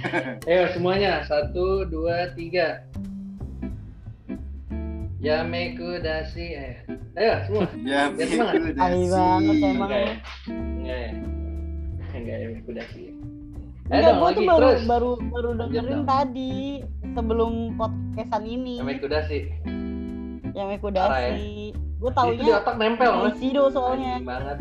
[0.49, 2.83] Ayo semuanya, satu, dua, tiga.
[5.23, 6.45] Yameku dasi.
[6.53, 6.75] Eh.
[7.15, 7.67] Ayo semua.
[7.81, 8.27] Ya, dah
[8.75, 9.09] Hai sih.
[9.09, 10.15] banget emang Enggak ya?
[10.51, 11.11] Enggak ya?
[12.13, 13.03] Enggak ya, Yameku dasi.
[13.03, 13.15] Ayo
[13.89, 14.83] Enggak, dong gue tuh baru terus.
[14.85, 16.55] baru baru dengerin tadi
[17.13, 19.39] sebelum podcastan ini Yameku dasi.
[20.53, 21.73] yang Parah Ekudasi.
[21.97, 23.13] Gue Itu di taunya otak nempel.
[23.31, 24.13] Ichido soalnya.
[24.13, 24.59] Anjing banget.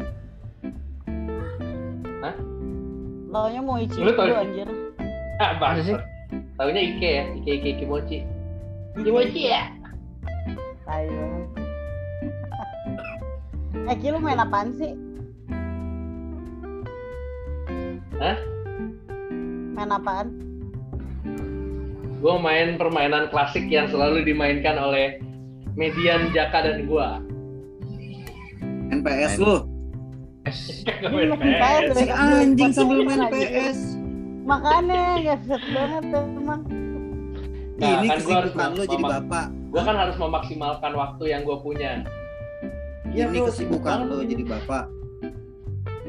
[3.28, 4.68] Taunya mau Ichido tau- anjir.
[5.36, 5.96] Ah, Masa sih?
[6.54, 8.20] Taunya Ike ya, Ike Ike Kimochi.
[8.94, 9.68] Kimochi ya?
[11.02, 11.50] Tai banget.
[13.90, 14.94] Eh, Ki, lu main apaan sih?
[18.22, 18.38] Hah?
[19.74, 20.30] Main apaan?
[22.22, 25.18] Gue main permainan klasik yang selalu dimainkan oleh
[25.74, 27.26] Median, Jaka, dan gua.
[28.94, 29.66] NPS lu.
[30.86, 31.98] Gak main PS.
[31.98, 33.28] Si anjing sambil main.
[33.34, 33.98] PS.
[34.42, 36.62] makanya ngeset banget emang
[37.82, 42.04] Nah, ini kan kesibukan lo jadi bapak gue kan harus memaksimalkan waktu yang gue punya.
[43.08, 44.86] Iya, ini bro, kesibukan sibuk lo jadi bapak.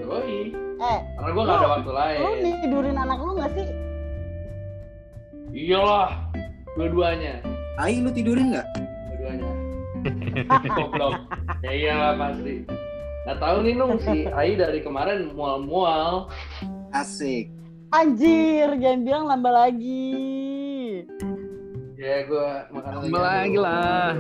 [0.03, 0.51] Yoi.
[0.83, 2.21] eh karena gue gak ada waktu lain.
[2.43, 3.69] lu tidurin anak lu nggak sih?
[5.55, 6.11] Iyalah
[6.75, 7.35] dua-duanya.
[7.79, 8.69] Ai lu tidurin nggak?
[8.75, 9.51] Dua-duanya.
[10.75, 11.15] Goblok.
[11.63, 12.67] Ya iyalah pasti.
[13.23, 16.27] Nggak tahu nih nung si Ai dari kemarin mual-mual.
[16.91, 17.47] Asik.
[17.95, 21.07] Anjir jangan bilang nambah lagi
[22.03, 24.11] ya gue makan Tambah lagi lah.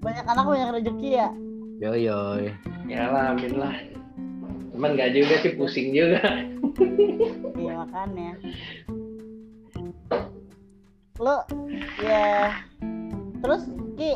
[0.00, 1.28] Banyak anak banyak rezeki ya?
[1.84, 2.20] Yo yo.
[2.88, 3.76] ya lah amin lah.
[4.72, 6.24] Cuman gak juga sih pusing juga.
[7.60, 8.32] Iya makanya.
[11.20, 11.36] Lu
[12.00, 12.56] ya.
[13.44, 13.62] Terus
[14.00, 14.12] ki.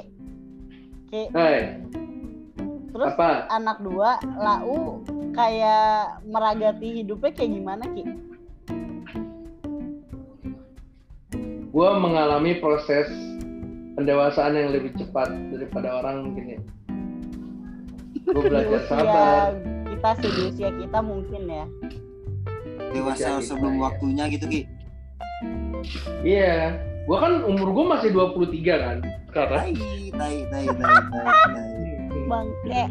[1.13, 1.23] Ki.
[1.31, 1.77] Hai,
[2.91, 3.47] terus apa?
[3.53, 5.05] anak dua lau
[5.37, 8.03] kayak meragati hidupnya kayak gimana ki
[11.77, 13.05] gue mengalami proses
[14.01, 16.61] pendewasaan yang lebih cepat daripada orang mungkin ya.
[18.33, 19.53] Gue belajar usia sabar.
[19.85, 21.67] kita sih di usia kita mungkin ya.
[22.97, 23.81] Dewasa Usia kita, sebelum ya.
[23.93, 24.61] waktunya gitu ki?
[26.25, 26.81] Iya.
[27.05, 28.97] Gue kan umur gue masih 23 kan
[29.29, 29.77] sekarang.
[29.77, 32.21] Tai tai tai tai tai, tai.
[32.25, 32.83] bangke.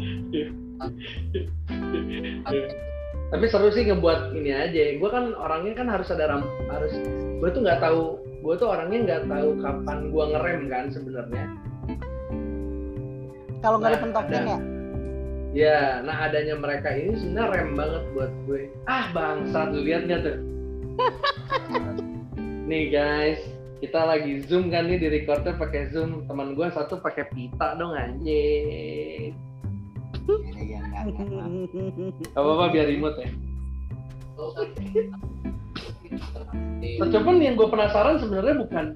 [3.34, 4.94] Tapi seru sih ngebuat ini aja.
[4.94, 6.94] Gue kan orangnya kan harus ada ram harus
[7.42, 11.44] gue tuh nggak tahu gue tuh orangnya nggak tahu kapan gue ngerem kan sebenarnya.
[13.58, 14.46] Kalau nggak Nah, dipentokin ada.
[14.46, 14.58] ya?
[15.50, 18.62] Ya nah adanya mereka ini sebenarnya rem banget buat gue.
[18.86, 20.38] Ah bangsat lu lihat nggak tuh?
[22.70, 23.42] Nih guys
[23.76, 26.22] kita lagi zoom kan nih di recordnya pakai zoom.
[26.24, 29.34] Teman gue satu pakai pita dong anjing.
[30.26, 32.30] Ya, ya, enggak, enggak, enggak.
[32.30, 33.30] Gak apa-apa biar remote ya.
[36.96, 38.86] Nah, cuman yang gue penasaran sebenarnya bukan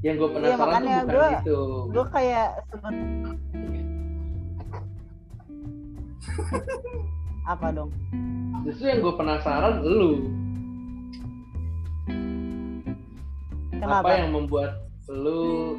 [0.00, 1.60] yang gue penasaran tuh makanya bukan gua- itu.
[1.88, 2.94] gue kayak sebut
[7.46, 7.90] apa dong
[8.64, 10.26] Justru yang gue penasaran lu.
[13.72, 14.70] kenapa Apa yang membuat
[15.06, 15.78] lu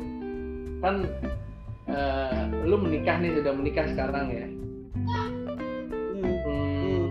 [0.80, 1.04] kan
[1.86, 4.46] eh, lu menikah nih sudah menikah sekarang ya.
[6.16, 6.32] Hmm.
[6.48, 7.04] Hmm,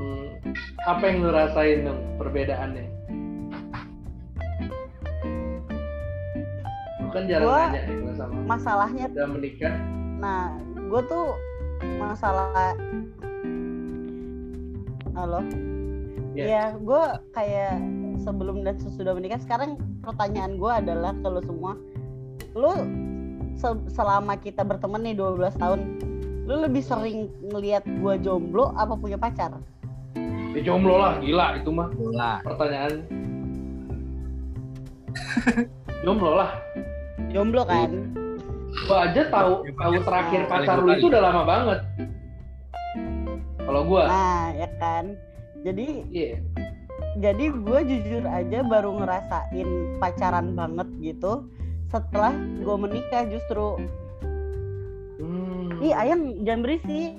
[0.87, 2.87] apa yang lu rasain dong perbedaannya?
[7.17, 9.75] Kan jarang Gua- nanya ya kalau sama masalahnya udah menikah.
[10.17, 10.43] nah
[10.77, 11.27] gue tuh
[11.97, 12.77] masalah
[15.14, 15.41] halo
[16.33, 16.45] Ya.
[16.45, 17.03] ya gue
[17.33, 17.81] kayak
[18.19, 21.73] sebelum dan sesudah menikah sekarang pertanyaan gue adalah ke lu semua
[22.53, 22.73] lu
[23.57, 25.81] se- selama kita berteman nih 12 tahun
[26.45, 29.57] lu lebih sering ngelihat gue jomblo apa punya pacar
[30.53, 32.41] Ya jomblo lah, gila itu mah Bola.
[32.41, 33.05] pertanyaan.
[36.03, 36.49] jomblo lah.
[37.33, 38.12] jomblo kan?
[38.87, 41.81] Gua aja tahu tahu terakhir pacar lu itu udah lama banget.
[43.67, 45.17] Kalau gua, nah ya kan?
[45.67, 46.39] Jadi iya.
[47.19, 51.51] jadi gue jujur aja baru ngerasain pacaran banget gitu
[51.91, 52.31] setelah
[52.62, 53.75] gue menikah justru.
[55.19, 55.83] Hmm.
[55.83, 57.12] ih ayang jangan berisik.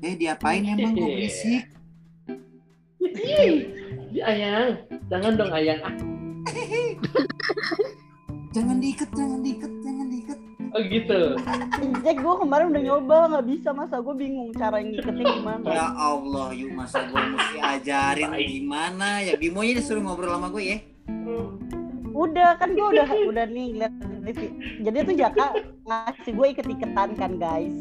[0.00, 1.64] Eh diapain emang kok berisik?
[3.00, 3.68] Ih,
[4.10, 4.80] Di ayang,
[5.12, 5.80] jangan dong ayang.
[5.84, 5.94] Ah,
[8.50, 10.38] jangan diikat jangan diikat jangan diikat.
[10.70, 11.20] Oh gitu.
[12.06, 15.66] Jack gue kemarin udah nyoba nggak bisa masa gue bingung cara ngiketnya gimana?
[15.66, 18.46] Ya Allah yuk masa gue mesti ajarin Baik.
[18.46, 19.34] gimana ya?
[19.34, 20.78] Bimonya disuruh ngobrol sama gue ya.
[22.14, 23.94] Udah kan gue udah udah nih lihat
[24.84, 25.46] jadi tuh Jaka
[25.86, 27.74] ngasih gue iket-iketan kan guys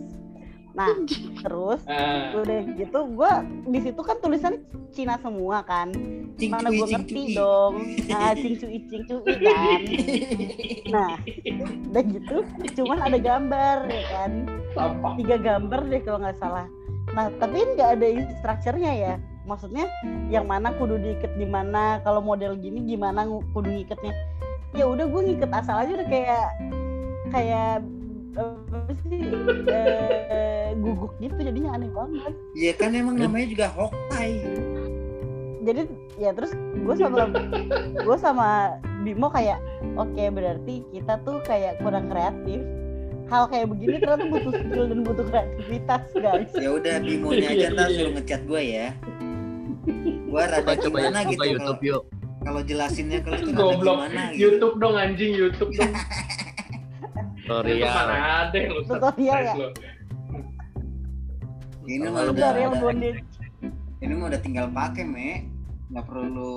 [0.78, 0.93] nah
[1.41, 3.32] terus Ah, udah gitu gue
[3.67, 5.93] di situ kan tulisannya Cina semua kan.
[6.39, 7.74] Cing mana gue cing ngerti cuy dong.
[8.09, 9.82] Nah cing cuy cing cuy kan.
[10.89, 11.11] Nah
[11.89, 12.38] udah gitu
[12.82, 14.32] cuman ada gambar ya kan.
[15.22, 16.65] Tiga gambar deh kalau nggak salah.
[17.13, 19.13] Nah tapi nggak ada instructure-nya ya.
[19.45, 19.89] Maksudnya
[20.30, 24.13] yang mana kudu diikat di mana kalau model gini gimana kudu ngiketnya
[24.78, 26.47] ya udah gue ngiket asal aja udah kayak
[27.34, 27.82] kayak
[28.38, 29.21] apa sih?
[29.69, 32.34] Eh, guguk gitu jadinya aneh banget.
[32.53, 34.34] Iya kan emang namanya juga hoktai
[35.59, 35.82] jadi
[36.15, 37.30] ya terus gue sama
[37.93, 39.59] gue sama Bimo kayak
[39.95, 42.63] oke berarti kita tuh kayak kurang kreatif.
[43.30, 46.49] Hal kayak begini ternyata butuh skill dan butuh kreativitas guys.
[46.57, 48.88] Ya udah Bimonya aja ntar suruh ngechat gue ya.
[50.25, 52.03] Gue rada Coba gimana coba gitu kalau YouTube yuk.
[52.39, 53.95] kalau jelasinnya kalau itu Goblok.
[54.01, 54.39] gimana gitu.
[54.41, 55.93] YouTube dong anjing, YouTube dong.
[57.49, 57.89] Tutorial.
[57.89, 59.67] mana ada yang lu Tutorial ya?
[61.89, 62.49] ini mah udah,
[63.99, 65.29] ini mah udah tinggal pakai me
[65.89, 66.53] nggak perlu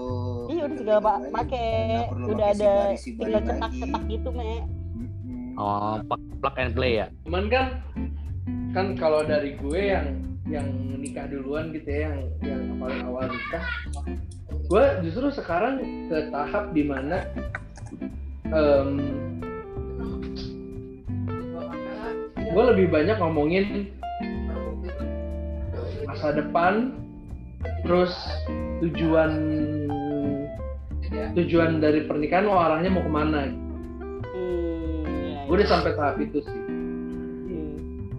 [0.47, 1.33] Iya udah lagi.
[1.33, 1.69] pakai,
[2.13, 3.49] udah ada tinggal lagi.
[3.49, 4.53] cetak-cetak gitu me.
[5.55, 6.01] Oh,
[6.37, 7.07] plug, and play ya?
[7.25, 7.67] cuman kan
[8.73, 10.07] kan kalau dari gue yang
[10.45, 13.65] yang nikah duluan gitu ya yang yang paling awal nikah
[14.63, 17.25] gue justru sekarang ke tahap di mana
[18.47, 18.89] em,
[22.53, 23.89] gue lebih banyak ngomongin
[26.05, 26.93] masa depan
[27.89, 28.13] terus
[28.85, 29.33] tujuan
[31.33, 33.49] tujuan dari pernikahan lo arahnya mau ke mana?
[33.49, 36.61] Hmm, iya, gue udah sampai tahap itu sih.
[37.49, 37.69] Iya.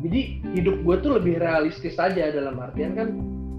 [0.05, 0.19] jadi
[0.57, 3.13] hidup gue tuh lebih realistis aja dalam artian kan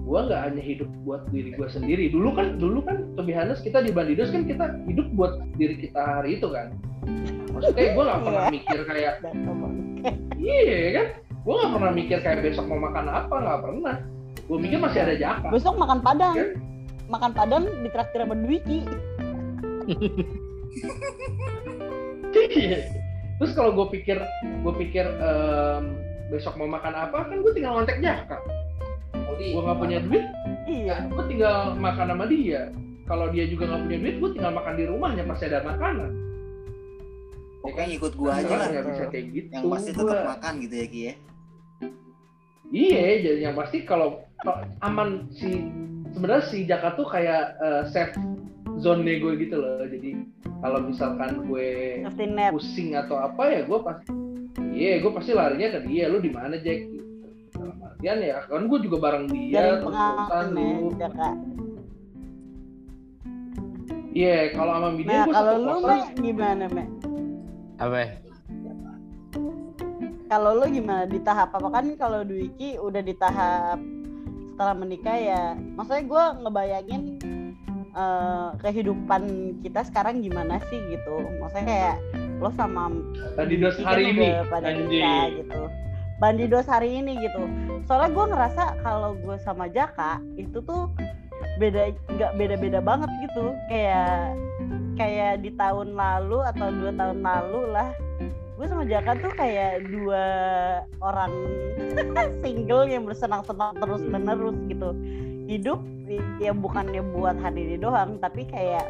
[0.05, 2.11] gue nggak hanya hidup buat diri gue sendiri.
[2.11, 6.39] Dulu kan dulu kan honest kita di Bandidos kan kita hidup buat diri kita hari
[6.39, 6.75] itu kan
[7.55, 8.51] maksudnya gue nggak pernah Iya.
[8.51, 9.13] mikir kayak
[10.43, 13.95] iya kan gue nggak pernah mikir kayak besok mau makan apa nggak pernah
[14.45, 16.35] gue mikir masih ada jaka Besok makan padang.
[16.37, 16.49] Kan?
[17.05, 18.79] Makan padang di traktir sama Dwiki.
[22.35, 22.79] Iya.
[23.35, 24.17] terus kalau gue pikir
[24.63, 25.83] gue pikir em,
[26.27, 28.37] besok mau makan apa kan gue tinggal ngontek jaka
[29.35, 30.25] gue nggak punya duit
[30.65, 31.11] Iya.
[31.11, 32.71] gue tinggal makan sama dia
[33.05, 36.11] kalau dia juga nggak punya duit gue tinggal makan di rumahnya pasti ada makanan
[37.65, 40.29] pokoknya ikut gua aja Sekarang lah nggak bisa kayak gitu yang pasti tetap gua.
[40.31, 41.13] makan gitu ya Ki ya
[42.71, 44.07] iya jadi yang pasti kalau
[44.81, 45.49] aman si
[46.11, 48.13] sebenarnya si Jaka tuh kayak eh, safe
[48.77, 50.19] zone gue gitu loh jadi
[50.59, 52.03] kalau misalkan gue
[52.51, 54.11] pusing atau apa ya gue pasti
[54.75, 57.03] iya gue pasti larinya ke dia lu di mana Jack gitu.
[57.55, 61.29] dalam artian ya kan gue juga bareng dia Dari terus terusan ya, dulu Jaka.
[64.11, 66.83] iya kalau sama Midian Nah, gue kalau satu lu gimana, Me?
[67.79, 67.95] Apa?
[67.99, 68.09] ya?
[70.25, 73.77] Kalau lu gimana di tahap apa kan kalau Dwiki udah di tahap
[74.55, 75.43] setelah menikah ya,
[75.75, 77.01] maksudnya gue ngebayangin
[77.93, 79.21] eh, kehidupan
[79.61, 81.15] kita sekarang gimana sih gitu.
[81.43, 81.97] Maksudnya kayak
[82.41, 82.91] lo sama
[83.39, 85.61] tadi dos Dwiki kan hari ini pada nikah gitu.
[86.15, 87.41] Bandidos hari ini gitu.
[87.85, 90.89] Soalnya gue ngerasa kalau gue sama Jaka itu tuh
[91.59, 93.51] beda nggak beda-beda banget gitu.
[93.67, 94.33] Kayak
[94.95, 97.89] kayak di tahun lalu atau dua tahun lalu lah.
[98.55, 100.23] Gue sama Jaka tuh kayak dua
[101.03, 101.31] orang
[102.41, 104.95] single yang bersenang-senang terus menerus gitu.
[105.45, 105.83] Hidup
[106.39, 108.85] ya bukannya buat hari ini doang tapi kayak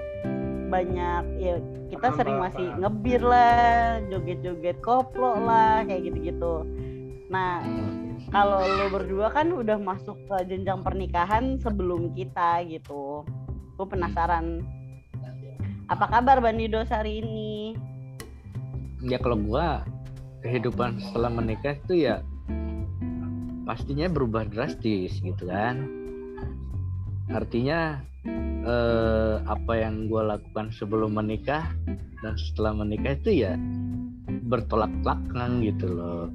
[0.70, 1.56] banyak ya
[1.93, 6.66] kita sering masih ngebir lah joget-joget koplo lah kayak gitu-gitu.
[7.30, 7.62] Nah
[8.34, 13.24] kalau lo berdua kan udah masuk ke jenjang pernikahan sebelum kita gitu.
[13.76, 14.64] Gue penasaran
[15.86, 17.78] apa kabar Bandidos hari ini
[19.06, 19.86] Ya kalau gua
[20.42, 22.26] kehidupan setelah menikah itu ya
[23.70, 25.86] pastinya berubah drastis gitu kan.
[27.30, 28.02] Artinya
[28.66, 31.70] eh, apa yang gua lakukan sebelum menikah
[32.26, 33.54] dan setelah menikah itu ya
[34.50, 36.26] bertolak belakang gitu loh.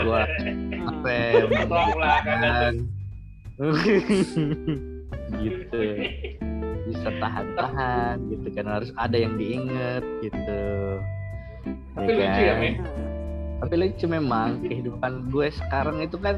[0.00, 0.24] Gua
[0.72, 2.74] sampai Belak-belakan.
[5.44, 5.80] gitu
[7.00, 10.60] bisa tahan-tahan gitu kan harus ada yang diinget gitu
[11.96, 12.60] Tapi lucu ya, kan?
[12.60, 12.74] Men.
[13.60, 16.36] tapi lucu memang kehidupan gue sekarang itu kan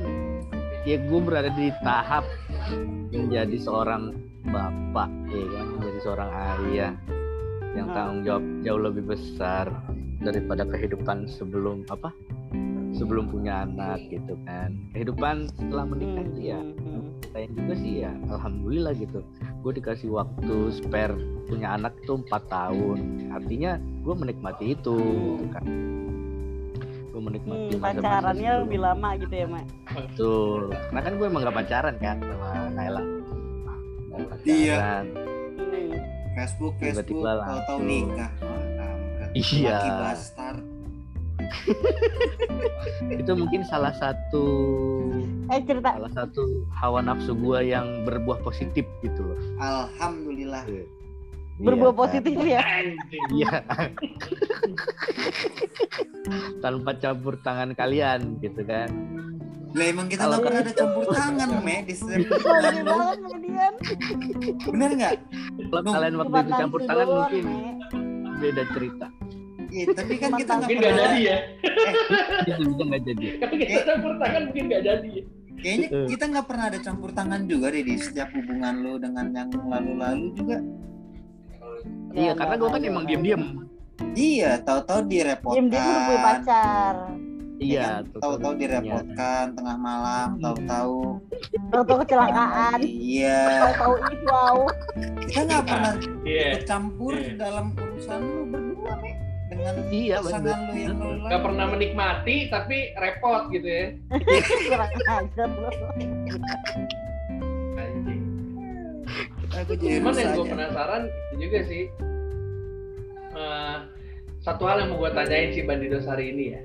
[0.87, 2.23] ya gue berada di tahap
[3.11, 4.15] menjadi seorang
[4.47, 6.93] bapak ya kan menjadi seorang ayah
[7.73, 7.97] yang Hmm.
[7.97, 9.67] tanggung jawab jauh lebih besar
[10.23, 12.15] daripada kehidupan sebelum apa
[13.03, 17.93] sebelum punya anak gitu kan kehidupan setelah menikah itu ya Hmm, hmm, saya juga sih
[18.01, 22.99] ya alhamdulillah gitu gue dikasih waktu spare punya anak tuh empat tahun
[23.31, 24.97] artinya gue menikmati itu
[25.35, 25.65] gitu kan
[27.09, 30.61] gue menikmati Hmm, pacarannya sebelum- lebih lama gitu ya Mak Betul.
[30.73, 33.03] Karena kan gue emang gak pacaran kan sama Naila.
[34.43, 35.05] Iya.
[35.05, 35.93] Hmm.
[36.33, 37.81] Facebook Facebook tahu-tahu langsung.
[37.85, 38.31] nikah.
[39.33, 39.73] Iya.
[39.75, 40.61] Laki bastard
[43.23, 44.45] Itu mungkin salah satu
[45.49, 49.39] eh cerita salah satu hawa nafsu gue yang berbuah positif gitu loh.
[49.59, 50.65] Alhamdulillah
[51.61, 52.03] berbuah Iya, kan?
[52.03, 52.63] positif ya
[53.39, 53.53] Iya.
[56.65, 58.89] Tanpa campur tangan kalian gitu kan.
[59.73, 63.73] lah emang kita nggak pernah ada campur tangan me di banget kemudian
[64.69, 65.15] bener nggak
[65.65, 67.45] Kalau kalian waktu itu campur tangan mungkin
[68.37, 69.07] beda cerita.
[69.73, 71.39] Iya, tapi kan kita nggak mungkin nggak jadi ya
[72.45, 73.25] Itu bisa nggak jadi.
[73.39, 75.23] kalau kita campur tangan mungkin nggak jadi ya
[75.55, 76.07] kayaknya Eh.
[76.09, 80.27] kita nggak pernah ada campur tangan juga deh di setiap hubungan lu dengan yang lalu-lalu
[80.35, 80.59] juga
[82.13, 83.43] Iya, karena gue kan emang diem-diem.
[84.13, 86.95] iya tahu-tahu Diem dia udah punya direpotkan pacar
[87.55, 88.03] Iya, kan?
[88.05, 88.59] tuh, tahu-tahu tuh.
[88.59, 90.99] direpotkan tengah malam tahu-tahu
[91.71, 92.79] Tahu-tahu kecelakaan.
[92.83, 94.57] iya Tahu-tahu itu wow.
[95.23, 95.93] kita nggak pernah
[96.23, 96.47] Iya.
[96.51, 97.33] ikut campur Iya.
[97.39, 98.72] dalam urusan lu berdua
[99.63, 103.87] dengan Iya, pasangan lu yang lu Gak pernah menikmati tapi repot gitu ya.
[104.67, 105.69] Kurang ajar lu.
[107.73, 108.23] Anjing.
[109.53, 111.83] aku jadi Cuman yang gue penasaran itu juga sih.
[113.33, 113.77] eh,
[114.43, 116.61] satu hal yang mau gue tanyain si Bandidos hari ini ya.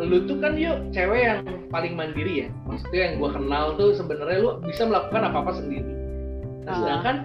[0.00, 2.48] Lu tuh kan yuk cewek yang paling mandiri ya.
[2.64, 5.92] Maksudnya yang gue kenal tuh sebenarnya lu bisa melakukan apa-apa sendiri.
[6.64, 6.76] Nah, Ah.
[6.80, 7.16] sedangkan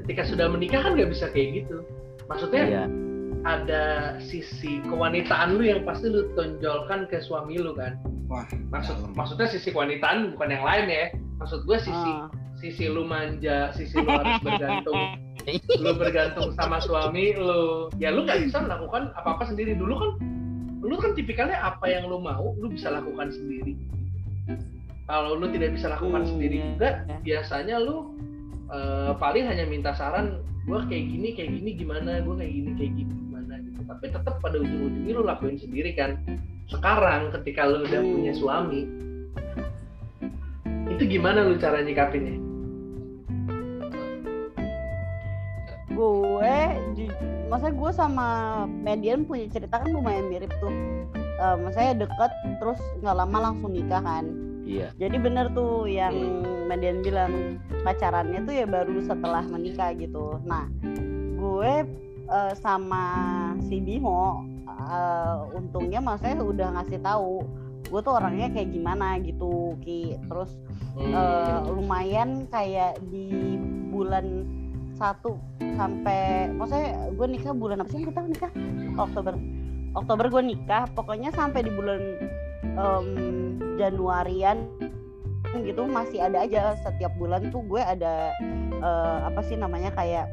[0.00, 1.84] ketika sudah menikah kan nggak bisa kayak gitu.
[2.26, 2.84] Maksudnya Iya.
[3.42, 3.84] Ada
[4.18, 7.98] sisi kewanitaan lu yang pasti lu tonjolkan ke suami lu kan.
[8.26, 9.12] wah Maksud dalam.
[9.12, 11.04] maksudnya sisi kewanitaan bukan yang lain ya.
[11.36, 12.26] Maksud gue sisi Ah.
[12.56, 14.96] sisi lu manja, sisi lu harus bergantung,
[15.84, 19.76] lu bergantung sama suami lu, ya lu nggak bisa melakukan apa-apa sendiri.
[19.76, 20.10] Dulu kan,
[20.80, 23.76] lu kan tipikalnya apa yang lu mau, lu bisa lakukan sendiri.
[25.06, 27.16] Kalau lu tidak bisa lakukan Hmm, sendiri ya, juga, ya.
[27.22, 28.16] biasanya lu
[28.66, 32.92] eh, paling hanya minta saran, gua kayak gini, kayak gini gimana, gua kayak gini, kayak
[32.98, 33.80] gini gimana gitu.
[33.86, 36.18] Tapi tetap pada ujung-ujungnya lu lakuin sendiri kan.
[36.66, 38.12] Sekarang ketika lu udah Hmm.
[38.18, 38.80] punya suami,
[40.90, 42.42] itu gimana lu cara nyikapinnya?
[45.96, 46.56] gue
[47.48, 48.28] maksudnya gue sama
[48.68, 50.68] Median punya cerita kan lumayan mirip tuh
[51.36, 54.24] Eh maksudnya deket terus nggak lama langsung nikah kan
[54.66, 54.90] Iya.
[54.98, 60.42] jadi bener tuh yang Median bilang pacarannya tuh ya baru setelah menikah gitu.
[60.42, 60.66] Nah
[61.38, 61.72] gue
[62.26, 63.06] eh, sama
[63.62, 67.46] si Bimo eh, untungnya maksudnya udah ngasih tahu
[67.86, 70.18] gue tuh orangnya kayak gimana gitu ki.
[70.26, 70.58] Terus
[70.98, 73.54] eh, lumayan kayak di
[73.94, 74.42] bulan
[74.98, 75.38] satu
[75.78, 78.52] sampai maksudnya gue nikah bulan apa sih kita nikah?
[78.98, 79.38] Oktober.
[79.96, 82.00] Oktober gue nikah pokoknya sampai di bulan
[82.76, 83.06] em,
[83.76, 84.68] Januarian
[85.56, 86.76] gitu masih ada aja.
[86.78, 88.30] Setiap bulan tuh gue ada
[88.76, 90.28] eh, apa sih namanya kayak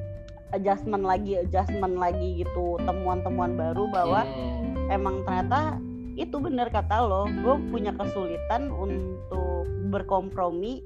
[0.51, 4.91] adjustment lagi adjustment lagi gitu temuan-temuan baru bahwa Hmm.
[4.91, 5.79] emang ternyata
[6.13, 10.83] itu bener kata lo gue punya kesulitan untuk berkompromi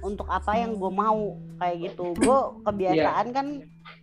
[0.00, 2.14] untuk apa yang gue mau kayak gitu.
[2.16, 3.46] Gue kebiasaan kan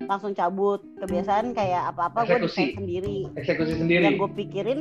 [0.04, 3.32] langsung cabut kebiasaan kayak apa-apa gue desain sendiri.
[3.34, 4.04] Eksekusi sendiri.
[4.04, 4.80] yang gue pikirin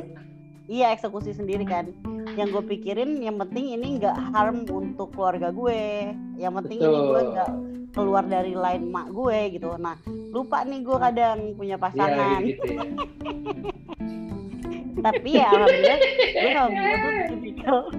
[0.67, 1.89] iya eksekusi sendiri kan.
[2.35, 6.13] Yang gue pikirin yang penting ini nggak harm untuk keluarga gue.
[6.37, 7.31] Yang penting ini gue Betul.
[7.33, 7.51] nggak
[7.91, 9.73] keluar dari line mak gue gitu.
[9.75, 9.97] Nah
[10.29, 12.39] lupa nih gue kadang punya Iya, pasangan.
[12.43, 12.83] gitu ya.
[14.97, 17.77] tapi ya alhamdulillah gue Bimo tuh tipikal.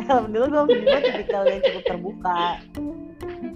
[0.00, 2.40] Alhamdulillah gue Bimo tipikal yang cukup terbuka.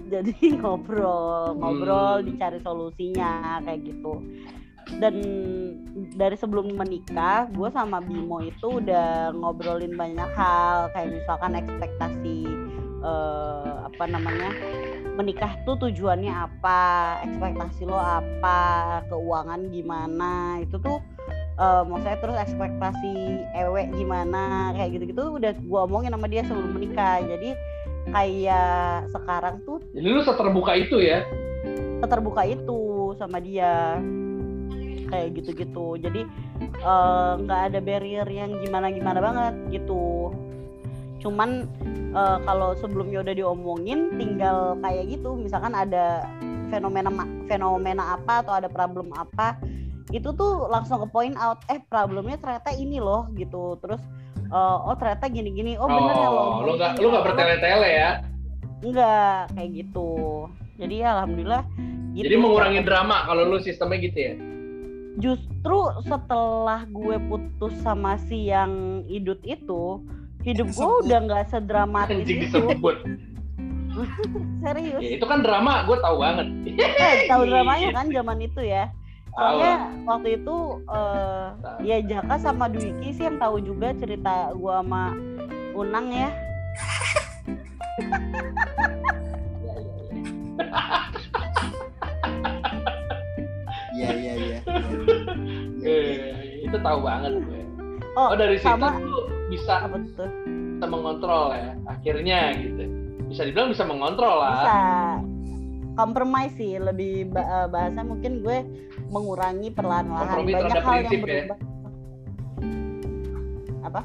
[0.05, 2.25] Jadi ngobrol ngobrol Hmm.
[2.29, 4.21] dicari solusinya kayak gitu
[5.01, 5.15] dan
[6.15, 10.89] dari sebelum menikah gue sama Bimo itu udah ngobrolin banyak hal.
[10.93, 12.37] Kayak misalkan ekspektasi
[13.03, 14.49] eh, apa namanya
[15.15, 16.81] menikah tuh tujuannya apa
[17.23, 18.59] ekspektasi lo apa
[19.09, 20.61] keuangan gimana.
[20.63, 21.01] Itu tuh
[21.59, 23.13] eh, maksudnya terus ekspektasi
[23.57, 27.19] ewe gimana kayak gitu-gitu udah gue omongin sama dia sebelum menikah.
[27.25, 27.49] Jadi
[28.13, 31.25] kayak sekarang tuh Jadi lu seterbuka itu ya?
[32.05, 33.97] terbuka itu sama dia
[35.09, 35.97] kayak gitu-gitu.
[35.99, 36.21] Jadi
[36.61, 40.33] eh, nggak ada barrier yang gimana-gimana banget gitu.
[41.21, 41.65] Cuman
[42.13, 45.37] eh, kalau sebelumnya udah diomongin tinggal kayak gitu.
[45.37, 46.25] Misalkan ada
[46.73, 47.11] fenomena
[47.45, 49.55] fenomena apa atau ada problem apa
[50.13, 53.77] itu tuh langsung ke point out eh problemnya ternyata ini loh gitu.
[53.81, 54.01] Terus
[54.49, 55.77] eh, oh ternyata gini-gini.
[55.77, 58.11] Oh bener ya lo lu nggak lu nggak bertele-tele ya?
[58.85, 60.11] enggak kayak gitu.
[60.77, 61.63] Jadi ya alhamdulillah
[62.13, 62.25] gitu.
[62.27, 64.33] Jadi mengurangi drama kalau lu sistemnya gitu ya?
[65.17, 70.03] Justru setelah gue putus sama si yang idut itu
[70.43, 72.59] hidup gue udah nggak sedramatis Anjing itu.
[72.61, 72.97] disebut.
[74.63, 74.99] serius.
[74.99, 76.47] Ya, itu kan drama, gue tahu banget.
[76.75, 78.91] eh, tahu dramanya kan zaman itu ya.
[79.35, 80.55] Soalnya waktu itu
[80.87, 81.83] Tahu.
[81.83, 85.11] ya Jaka sama Dwiki sih yang tahu juga cerita gue sama
[85.75, 86.31] Unang ya
[93.99, 94.59] iya iya iya.
[95.85, 97.61] Eh, itu tahu banget gue.
[98.17, 98.97] oh, Oh dari situ sama.
[98.99, 100.29] tuh bisa apa tuh?
[100.75, 102.83] bisa mengontrol ya akhirnya gitu.
[103.31, 104.53] Bisa dibilang bisa mengontrol lah.
[104.59, 104.79] bisa.
[105.95, 108.57] Kompromi sih lebih eh, bahasa mungkin gue
[109.07, 110.27] mengurangi perlahan-lahan.
[110.27, 111.25] Kompromi banyak terhadap hal yang prinsip ya.
[111.25, 111.57] berubah.
[113.85, 114.01] Apa?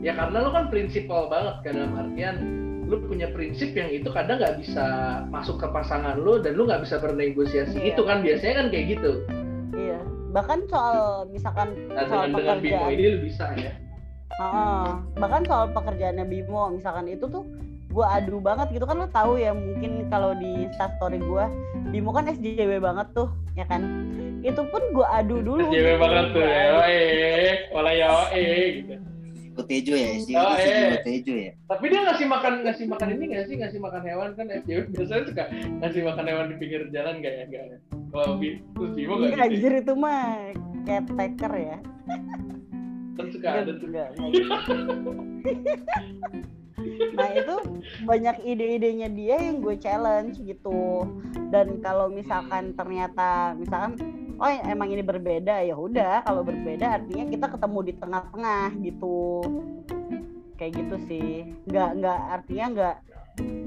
[0.00, 2.36] Ya karena lu kan prinsipal banget kan dalam artian
[2.90, 4.84] lu punya prinsip yang itu kadang nggak bisa
[5.30, 7.94] masuk ke pasangan lu dan lu nggak bisa bernegosiasi Iya.
[7.94, 9.12] itu kan biasanya kan kayak gitu
[9.72, 10.00] iya
[10.30, 10.98] bahkan soal
[11.30, 13.72] misalkan Nah, soal dengan dengan Bimo pekerjaan ini lu bisa ya.
[14.32, 14.86] Heeh.
[15.16, 17.46] bahkan soal pekerjaannya Bimo misalkan itu tuh
[17.90, 21.44] gue adu banget gitu kan lo tahu ya mungkin kalau di story gue
[21.90, 23.82] Bimo kan SJW banget tuh ya kan
[24.40, 26.00] itu pun gue adu dulu SJW gitu.
[26.00, 26.62] banget tuh ya.
[26.88, 28.94] Eh, wala ya eh gitu.
[29.62, 31.00] Tejo ya, SJW Oh, itu eh.
[31.00, 31.52] Tejo ya.
[31.66, 35.24] Tapi dia ngasih makan ngasih makan ini nggak sih ngasih makan hewan kan SJW biasanya
[35.24, 35.44] suka
[35.78, 37.78] ngasih makan hewan di pinggir jalan nggak ya nggak ya?
[38.10, 39.56] Kalau Bi- terus Bimo nggak Enggak, gitu.
[39.56, 40.22] anjir itu mah
[40.82, 41.78] caretaker ya
[43.12, 43.86] Kan suka ada tuh.
[43.86, 45.12] Enggak, enggak gitu.
[47.12, 47.56] nah itu
[48.02, 51.04] banyak ide-idenya dia yang gue challenge gitu
[51.48, 54.00] dan kalau misalkan ternyata misalkan
[54.40, 59.44] oh emang ini berbeda ya udah kalau berbeda artinya kita ketemu di tengah-tengah gitu
[60.56, 61.28] kayak gitu sih
[61.68, 62.96] nggak nggak artinya nggak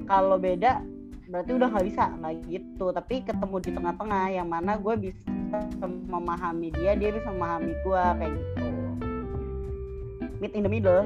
[0.09, 0.81] kalau beda
[1.29, 5.57] berarti udah nggak bisa nggak gitu tapi ketemu di tengah-tengah yang mana gue bisa
[6.09, 8.65] memahami dia dia bisa memahami gue kayak gitu
[10.41, 11.05] meet in the middle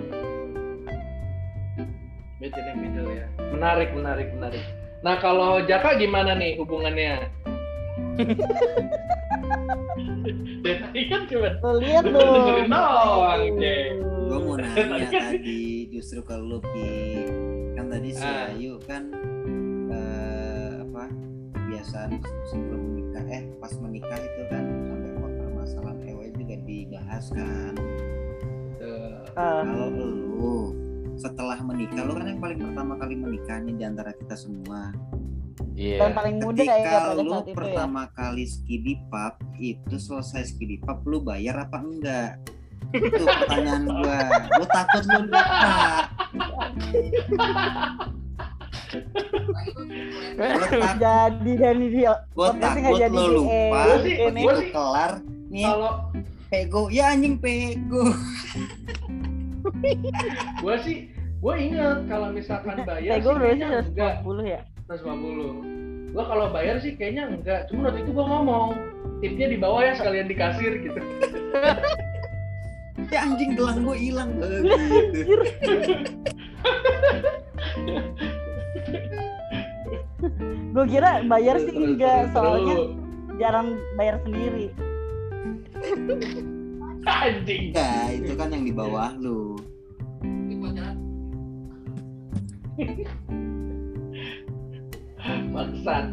[2.37, 3.25] Meet in the middle ya.
[3.49, 4.61] Menarik, menarik, menarik.
[5.01, 7.33] Nah kalau Jaka gimana nih hubungannya?
[10.59, 13.41] Tadi kan cuma Tuh lihat Lu dengerin doang.
[14.27, 16.91] Gue mau nanya kan- tadi justru ke lu Ki.
[17.73, 18.49] Kan tadi si Ah.
[18.49, 19.03] Ayu kan
[19.87, 21.03] eh, apa
[21.53, 22.09] kebiasaan
[22.45, 27.73] sebelum menikah eh pas menikah itu kan sampai permasalahan EW juga dibahas kan.
[29.37, 30.55] Ah, Kalau lu
[31.15, 34.93] setelah menikah lu kan yang paling pertama kali menikah nih di antara kita semua.
[35.77, 35.97] Iya.
[35.99, 37.55] dan paling muda ya Ketika pada lu saat itu ya.
[37.55, 42.31] pertama kali skidi pub itu selesai skidi pub lu bayar apa enggak?
[42.89, 44.19] Itu pertanyaan gua.
[44.49, 45.69] Lu takut lu lupa.
[50.33, 50.47] Gua
[50.97, 53.79] Jadi dan dia gua takut jadi lu lupa.
[53.83, 54.41] Gua sih- ini.
[54.41, 55.11] gua Begitu kelar
[55.47, 55.91] nih Kalau
[56.47, 58.03] pego ya anjing pego.
[60.57, 64.61] gue sih, gue inget kalau misalkan bayar Eh, berarti kayaknya enggak 150 ya.
[64.87, 66.15] 150.
[66.15, 67.67] Gue kalau bayar sih kayaknya enggak.
[67.67, 68.71] Cuma waktu itu gue ngomong,
[69.19, 71.01] tipnya di bawah ya sekalian di kasir gitu.
[73.11, 74.35] Ya anjing gelang gua hilang.
[80.75, 82.95] Gue kira bayar sih enggak, soalnya
[83.39, 84.71] jarang bayar sendiri.
[87.07, 87.71] anjing.
[87.71, 89.55] Enggak, itu kan yang di bawah lu.
[95.57, 96.05] Bangsat.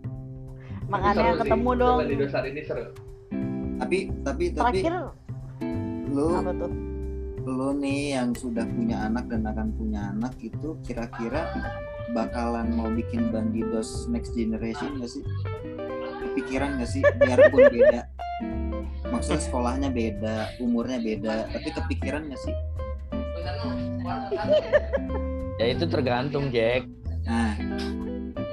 [0.92, 1.40] Makanya Seru sih.
[1.40, 1.98] ketemu Coba dong.
[2.02, 2.84] di dosar ini seru.
[3.78, 4.94] Tapi tapi tapi Terakhir
[6.10, 6.72] lu apa tuh?
[7.40, 11.48] lu nih yang sudah punya anak dan akan punya anak itu kira-kira
[12.12, 15.24] bakalan mau bikin bandidos next generation gak sih?
[16.20, 17.00] Kepikiran gak sih?
[17.00, 18.02] Biarpun beda.
[19.08, 22.54] Maksudnya sekolahnya beda, umurnya beda, tapi kepikiran gak sih?
[25.56, 26.84] Ya itu tergantung Jack.
[27.24, 27.56] Nah,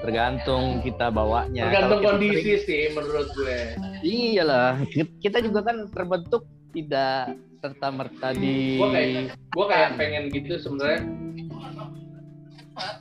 [0.08, 1.68] Tergantung kita bawanya.
[1.68, 3.60] Tergantung kita kondisi sih menurut gue.
[4.00, 4.80] Iyalah,
[5.20, 11.02] kita juga kan terbentuk tidak serta merta di Gua kayak- Gue kayak pengen gitu sebenarnya.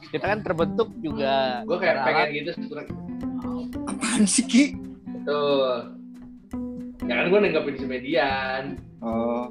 [0.09, 2.09] kita kan terbentuk juga Gue kayak beralat.
[2.11, 2.95] pengen gitu sebenarnya.
[3.87, 4.65] apaan sih Ki?
[5.23, 5.95] Tuh.
[7.07, 8.83] Ya kan gue nenggapin si median.
[8.99, 9.47] Oh,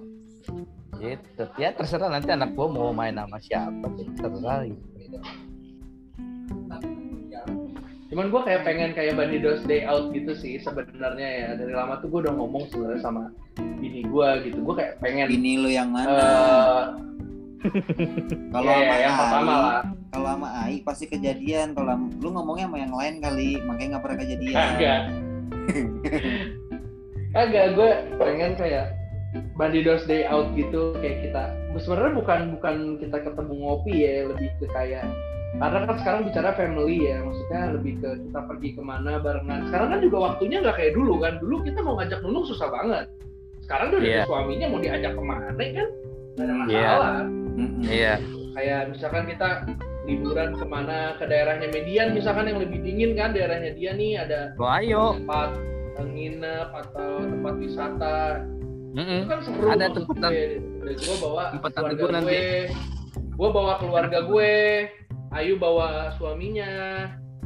[0.98, 1.44] gitu.
[1.56, 3.88] Ya terserah nanti anak gua mau main sama siapa,
[4.18, 4.68] terserah.
[4.68, 5.18] gitu.
[8.16, 11.48] Cuman gue kayak pengen kayak Bandidos Day Out gitu sih sebenarnya ya.
[11.60, 13.28] Dari lama tuh gue udah ngomong sebenarnya sama
[13.60, 14.64] bini gue gitu.
[14.64, 16.16] Gue kayak pengen bini lu yang mana?
[16.16, 16.84] eh
[18.56, 19.84] Kalau ya, sama ya, yang pertama Ai, lah.
[20.16, 21.76] kalau sama Ai pasti kejadian.
[21.76, 24.56] Kalau lu ngomongnya sama yang lain kali, makanya nggak pernah kejadian.
[24.56, 25.02] Kagak.
[27.36, 28.86] Kagak, gue pengen kayak
[29.60, 31.52] Bandidos Day Out gitu kayak kita.
[31.84, 35.04] Sebenarnya bukan bukan kita ketemu ngopi ya, lebih ke kayak
[35.56, 39.72] karena kan sekarang bicara family ya, maksudnya lebih ke kita pergi ke mana barengan.
[39.72, 41.34] Sekarang kan juga waktunya nggak kayak dulu kan.
[41.40, 43.06] Dulu kita mau ngajak nunung susah banget.
[43.64, 45.88] Sekarang dia udah ada suaminya mau diajak ke mana kan?
[46.36, 46.60] Nggak ada Iya.
[46.60, 47.19] masalah.
[47.82, 48.14] Iya.
[48.56, 49.48] Kayak misalkan kita
[50.06, 54.53] liburan ke mana ke daerahnya Median misalkan yang lebih dingin kan daerahnya dia nih ada
[54.56, 55.18] Oh, ayo.
[55.18, 55.49] tempat
[55.98, 58.15] nginep atau tempat wisata
[58.94, 59.22] itu Mm-mm.
[59.27, 60.44] kan seru Ada tempat gue.
[60.61, 62.36] Dan gue bawa tempat keluarga gue nanti.
[62.38, 62.53] gue
[63.36, 64.52] gue bawa keluarga gue
[65.36, 66.70] Ayu bawa suaminya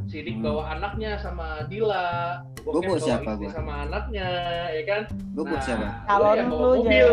[0.06, 0.46] Sidik Hmm.
[0.46, 3.52] bawa anaknya sama Dila Boken bawa siapa istri gua?
[3.52, 4.28] sama anaknya
[4.70, 5.02] ya kan
[5.32, 5.82] Lu buat siapa?
[5.82, 7.08] Nah, Kalau lu ya bawa lu, mobil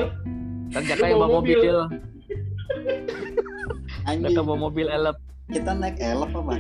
[0.67, 1.57] Kan Jaka yang bawa mobil.
[1.57, 1.79] mobil.
[4.03, 5.17] Anjing, Jaka bawa mobil elep.
[5.47, 6.55] kita naik elep apa?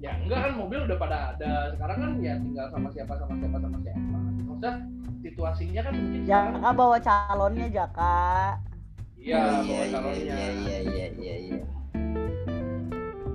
[0.00, 3.56] ya enggak kan mobil udah pada ada sekarang kan ya tinggal sama siapa sama siapa
[3.58, 4.72] sama siapa maksudnya
[5.20, 8.20] situasinya kan mungkin sekarang Jaka bawa calonnya Jaka.
[9.14, 11.60] iya Oh, bawa iya, calonnya iya, iya, iya, iya, iya.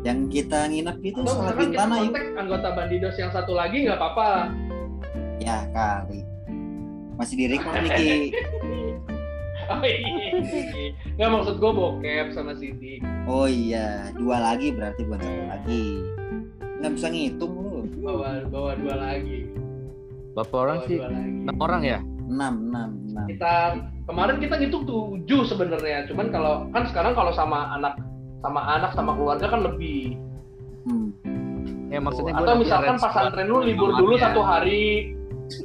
[0.06, 2.14] Yang kita nginep itu atau salah bintana yuk.
[2.38, 4.54] anggota bandidos yang satu lagi nggak apa-apa
[5.42, 6.22] Ya kali.
[7.18, 8.14] Masih di record nih Ki.
[9.74, 10.30] oh iya
[11.18, 15.86] nggak maksud gue bokep sama Sidik Oh iya, dua lagi berarti bukan satu lagi.
[16.78, 17.82] Nggak bisa ngitung lu.
[18.06, 19.50] bawa bawa dua lagi
[20.38, 20.98] Berapa orang bawa sih?
[21.02, 22.00] Enam orang ya?
[22.26, 23.26] Enam, enam, enam.
[23.26, 23.54] kita
[24.06, 27.98] kemarin kita ngitung tujuh sebenarnya cuman kalau kan sekarang kalau sama anak
[28.46, 30.22] sama anak sama keluarga kan lebih
[30.86, 31.10] Hmm.
[31.90, 34.26] Ya maksudnya gua atau misalkan arrange pasantren lu libur dulu kamarnya.
[34.30, 34.86] satu hari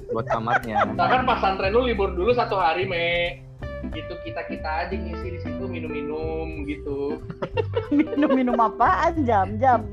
[0.09, 0.77] buat kamarnya.
[0.89, 3.36] misalkan pasantren lu libur dulu satu hari me
[3.93, 7.20] gitu kita kita aja ngisi di situ minum-minum gitu
[7.93, 9.85] Minum-minum apaan jam-jam.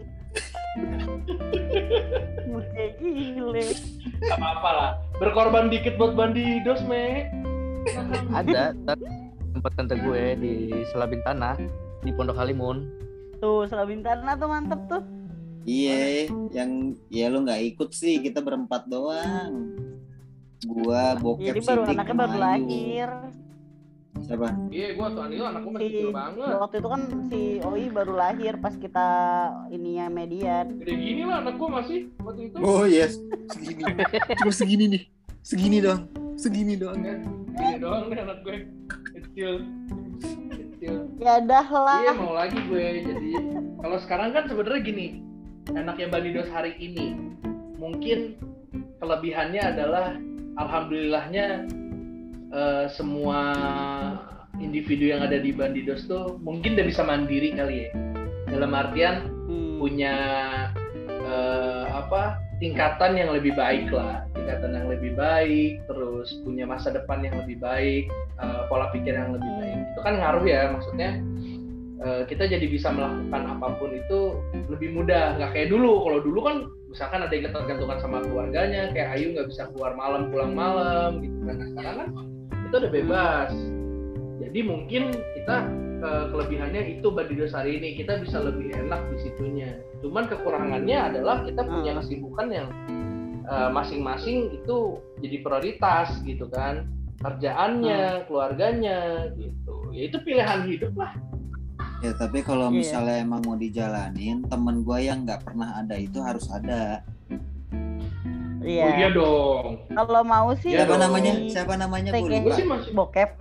[2.48, 3.68] Muke gile.
[4.24, 4.90] Gak apa-apa lah
[5.20, 7.28] berkorban dikit buat bandidos me
[8.32, 8.72] Ada
[9.52, 10.54] tempat tante gue di
[10.90, 11.58] Selabin Tanah
[12.04, 12.86] di Pondok Halimun.
[13.38, 15.04] Tuh, Selabin Tanah tuh mantep tuh.
[15.68, 19.76] Iya, yang ya lu nggak ikut sih, kita berempat doang.
[20.64, 23.10] Gua bokep Jadi baru Sidik, anaknya baru lahir.
[24.18, 24.50] Siapa?
[24.74, 28.14] iya gua tuh Anil anakku masih Si kecil banget waktu itu kan si Oi baru
[28.18, 29.08] lahir pas kita
[29.70, 30.66] ininya median.
[30.82, 33.22] gede gini lah anak gua masih waktu itu Oh yes,
[33.54, 33.84] segini.
[34.42, 35.04] Cuma segini nih.
[35.46, 36.02] Segini doang.
[36.34, 36.98] Segini doang.
[36.98, 38.58] gini doang nih anak gue
[39.14, 39.54] kecil
[40.88, 42.00] kecil Ya dah lah.
[42.08, 43.32] Iya mau lagi gue jadi
[43.84, 45.08] kalau sekarang kan sebenarnya gini
[45.76, 47.36] enaknya Bandidos hari ini
[47.76, 48.40] mungkin
[49.04, 50.16] kelebihannya adalah
[50.56, 51.68] alhamdulillahnya
[52.56, 53.40] eh, semua
[54.58, 57.90] individu yang ada di Bandidos tuh mungkin udah bisa mandiri kali ya
[58.48, 59.80] dalam artian Hmm.
[59.80, 60.16] punya
[61.08, 67.20] eh, apa tingkatan yang lebih baik lah tingkatan yang lebih baik terus punya masa depan
[67.20, 68.08] yang lebih baik
[68.40, 69.76] eh, pola pikir yang lebih baik.
[69.92, 71.20] Itu kan ngaruh ya maksudnya
[72.00, 74.40] eh, kita jadi bisa melakukan apa pun itu
[74.72, 75.36] lebih mudah.
[75.36, 76.08] Nggak kayak dulu.
[76.08, 76.56] Kalau dulu kan
[76.88, 81.38] misalkan ada yang ketergantungan sama keluarganya kayak Ayu nggak bisa keluar malam pulang malam gitu
[81.44, 81.56] kan.
[81.60, 82.08] Nah, sekarang kan
[82.72, 83.52] itu udah bebas.
[84.48, 85.68] Jadi mungkin kita
[86.00, 88.00] ke- kelebihannya itu Bandidos hari ini.
[88.00, 89.76] Kita bisa lebih enak di situnya.
[90.00, 92.00] Cuman kekurangannya adalah kita punya Hmm.
[92.00, 92.97] kesibukan yang eh,
[93.70, 94.78] masing-masing itu
[95.18, 96.88] jadi prioritas gitu kan.
[97.18, 99.90] Kerjaannya, keluarganya gitu.
[99.90, 101.12] Ya itu pilihan hidup lah.
[101.98, 102.78] Ya tapi kalau Iya.
[102.78, 107.02] misalnya emang mau dijalanin, temen gua yang nggak pernah ada itu harus ada.
[108.62, 108.84] Iya.
[108.84, 109.66] Oh iya dong.
[109.90, 111.02] Kalau mau sih Siapa dong.
[111.02, 111.34] namanya?
[111.48, 112.10] Siapa namanya?
[112.14, 112.54] Gue lupa.
[112.54, 113.32] sih masih bokep.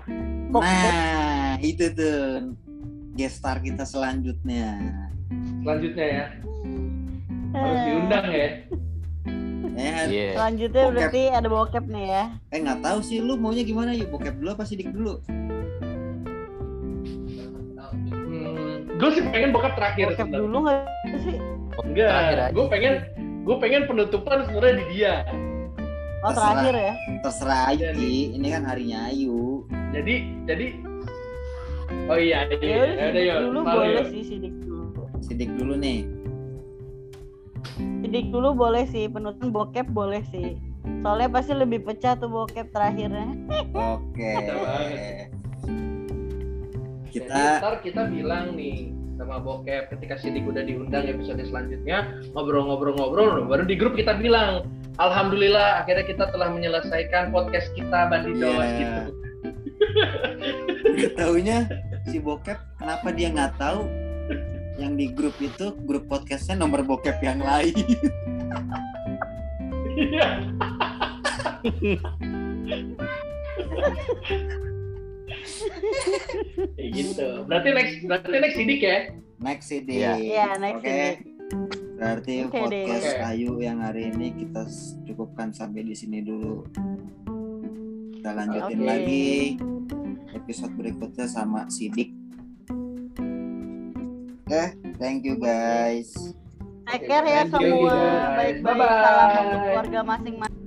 [0.49, 0.93] Bokep.
[0.95, 2.55] Nah, itu tuh
[3.13, 4.77] gestar kita selanjutnya.
[5.59, 6.27] selanjutnya ya
[7.53, 8.49] harus diundang ya.
[9.77, 10.33] Eh, Iya.
[10.33, 10.95] Selanjutnya Bokep.
[10.97, 12.25] berarti ada bokep nih ya.
[12.49, 15.21] eh nggak tahu sih lu maunya gimana yuk bokep dulu apa sidik dulu?
[18.07, 20.07] Hmm, gue sih pengen bokap terakhir.
[20.11, 20.41] Bokep sebenarnya.
[20.43, 20.79] dulu nggak
[21.23, 21.37] sih?
[21.79, 22.49] Enggak.
[22.51, 22.95] Gue pengen
[23.45, 25.15] gue pengen penutupan sebenarnya di dia.
[26.19, 26.49] Oh Terserah.
[26.51, 26.93] terakhir ya.
[27.21, 28.17] Terserah Ayu Iya, Ki.
[28.35, 29.39] ini kan harinya Ayu.
[29.93, 30.67] Jadi jadi
[32.07, 32.57] Oh iya, iya.
[32.57, 33.39] Ya udah Ya udah sidik yuk.
[33.45, 35.03] dulu boleh sih sidik dulu.
[35.21, 36.01] Sidik dulu nih.
[38.07, 40.55] Sidik dulu boleh sih, penutupan bokep boleh sih.
[41.03, 43.35] Soalnya pasti lebih pecah tuh bokep terakhirnya.
[43.75, 44.31] Oke.
[44.47, 45.27] Udah banget.
[47.11, 52.07] Jadi Kita ntar kita bilang nih sama bokep ketika Sidik udah diundang episode selanjutnya
[52.39, 54.71] ngobrol-ngobrol-ngobrol baru di grup kita bilang
[55.03, 58.77] Alhamdulillah akhirnya kita telah menyelesaikan podcast kita Bandidos Iya.
[58.79, 59.03] gitu.
[61.19, 61.65] taunya
[62.07, 63.89] si bokep kenapa dia nggak tahu
[64.77, 67.77] yang di grup itu grup podcastnya nomor bokep yang lain.
[69.97, 70.29] Iya.
[76.77, 77.29] Kayak gitu.
[77.49, 78.99] Berarti next berarti next Sidik ya.
[79.41, 79.97] Next Sidik.
[79.97, 80.13] Iya.
[80.21, 80.89] Iya, next Oke.
[80.93, 81.17] Sidik.
[81.97, 82.49] Berarti deh.
[82.53, 83.25] podcast Oke.
[83.25, 84.69] Ayu yang hari ini kita
[85.09, 86.69] cukupkan sampai di sini dulu.
[88.21, 88.89] Kita lanjutin Oke.
[88.89, 89.57] lagi
[90.37, 92.26] episode berikutnya sama Sidik.
[94.47, 96.15] Oke, thank you guys.
[96.87, 97.99] Take care ya Thank semua.
[98.39, 98.79] Baik-baik.
[98.79, 99.03] Bye-bye.
[99.03, 100.66] Salam untuk keluarga masing-masing.